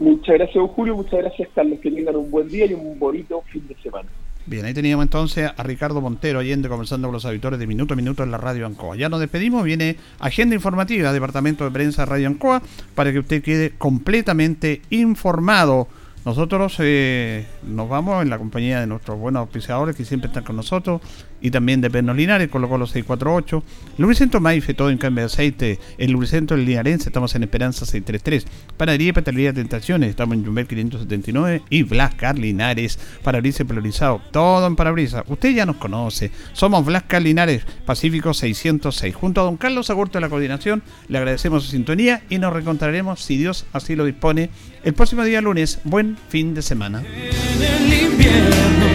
Muchas 0.00 0.34
gracias 0.34 0.64
Julio, 0.74 0.96
muchas 0.96 1.20
gracias 1.20 1.48
Carlos, 1.54 1.78
que 1.78 1.90
tengan 1.90 2.16
un 2.16 2.30
buen 2.30 2.48
día 2.48 2.64
y 2.64 2.72
un 2.72 2.98
bonito 2.98 3.42
fin 3.52 3.68
de 3.68 3.76
semana. 3.82 4.08
Bien, 4.46 4.64
ahí 4.64 4.72
teníamos 4.72 5.04
entonces 5.04 5.50
a 5.54 5.62
Ricardo 5.62 6.00
Montero 6.00 6.38
Allende 6.38 6.70
conversando 6.70 7.06
con 7.08 7.12
los 7.12 7.26
auditores 7.26 7.60
de 7.60 7.66
Minuto 7.66 7.92
a 7.92 7.96
Minuto 7.98 8.22
en 8.22 8.30
la 8.30 8.38
Radio 8.38 8.64
Ancoa. 8.64 8.96
Ya 8.96 9.10
nos 9.10 9.20
despedimos, 9.20 9.62
viene 9.62 9.96
agenda 10.18 10.54
informativa, 10.54 11.12
Departamento 11.12 11.64
de 11.64 11.70
Prensa 11.70 12.06
Radio 12.06 12.28
Ancoa, 12.28 12.62
para 12.94 13.12
que 13.12 13.18
usted 13.18 13.42
quede 13.42 13.72
completamente 13.76 14.80
informado 14.88 15.86
nosotros 16.24 16.76
eh, 16.80 17.46
nos 17.62 17.88
vamos 17.88 18.22
en 18.22 18.28
la 18.28 18.38
compañía 18.38 18.80
de 18.80 18.86
nuestros 18.86 19.18
buenos 19.18 19.40
auspiciadores 19.40 19.96
que 19.96 20.04
siempre 20.04 20.28
están 20.28 20.44
con 20.44 20.56
nosotros 20.56 21.00
y 21.40 21.50
también 21.50 21.80
de 21.80 21.90
Pernos 21.90 22.16
Linares, 22.16 22.48
Colo 22.48 22.68
Colo 22.68 22.86
648, 22.86 23.62
Lubricento 23.96 24.40
Maife, 24.40 24.74
todo 24.74 24.90
en 24.90 24.98
cambio 24.98 25.22
de 25.22 25.26
aceite, 25.26 25.78
el 25.96 26.10
Lubricento 26.10 26.54
del 26.54 26.66
Linarense, 26.66 27.08
estamos 27.08 27.34
en 27.34 27.44
Esperanza 27.44 27.86
633, 27.86 28.46
Panadería 28.76 29.08
y 29.08 29.12
Patalería 29.12 29.52
Tentaciones, 29.52 30.10
estamos 30.10 30.36
en 30.36 30.44
Jumbel 30.44 30.66
579 30.66 31.62
y 31.70 31.82
Blascar 31.84 32.38
Linares, 32.38 32.98
parabrisas 33.22 33.66
polarizado, 33.66 34.20
todo 34.30 34.66
en 34.66 34.76
parabrisas. 34.76 35.24
Usted 35.26 35.54
ya 35.54 35.64
nos 35.64 35.76
conoce, 35.76 36.30
somos 36.52 36.84
Blascar 36.84 37.22
Linares, 37.22 37.64
Pacífico 37.86 38.34
606. 38.34 39.14
Junto 39.14 39.40
a 39.40 39.44
don 39.44 39.56
Carlos 39.56 39.88
Agurto 39.88 40.18
de 40.18 40.22
la 40.22 40.28
coordinación, 40.28 40.82
le 41.08 41.18
agradecemos 41.18 41.64
su 41.64 41.70
sintonía 41.70 42.22
y 42.28 42.38
nos 42.38 42.52
reencontraremos, 42.52 43.20
si 43.22 43.38
Dios 43.38 43.64
así 43.72 43.96
lo 43.96 44.04
dispone, 44.04 44.50
el 44.84 44.94
próximo 44.94 45.24
día 45.24 45.40
lunes. 45.40 45.80
Buen 45.84 46.16
fin 46.28 46.54
de 46.54 46.62
semana. 46.62 47.00
En 47.00 47.62
el 47.62 48.02
invierno, 48.02 48.86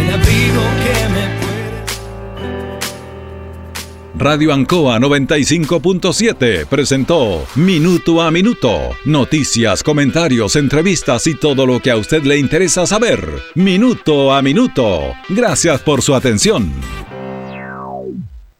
el 0.00 0.14
abrigo 0.14 0.62
que 0.82 1.08
me 1.12 1.36
Radio 4.18 4.54
Ancoa 4.54 4.98
95.7 4.98 6.64
presentó 6.64 7.44
Minuto 7.54 8.22
a 8.22 8.30
Minuto. 8.30 8.96
Noticias, 9.04 9.82
comentarios, 9.82 10.56
entrevistas 10.56 11.26
y 11.26 11.34
todo 11.34 11.66
lo 11.66 11.80
que 11.80 11.90
a 11.90 11.96
usted 11.96 12.22
le 12.22 12.38
interesa 12.38 12.86
saber. 12.86 13.28
Minuto 13.54 14.32
a 14.32 14.40
Minuto. 14.40 15.12
Gracias 15.28 15.82
por 15.82 16.00
su 16.00 16.14
atención. 16.14 16.72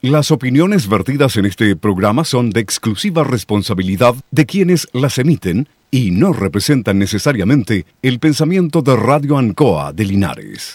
Las 0.03 0.31
opiniones 0.31 0.89
vertidas 0.89 1.39
en 1.39 1.47
este 1.47 1.75
programa 1.75 2.25
son 2.25 2.51
de 2.51 2.61
exclusiva 2.61 3.25
responsabilidad 3.25 4.15
de 4.31 4.45
quienes 4.45 4.89
las 4.93 5.17
emiten 5.17 5.69
y 5.91 6.11
no 6.11 6.33
representan 6.33 6.99
necesariamente 6.99 7.87
el 8.03 8.19
pensamiento 8.19 8.83
de 8.83 8.97
Radio 8.97 9.39
Ancoa 9.39 9.93
de 9.93 10.05
Linares. 10.05 10.75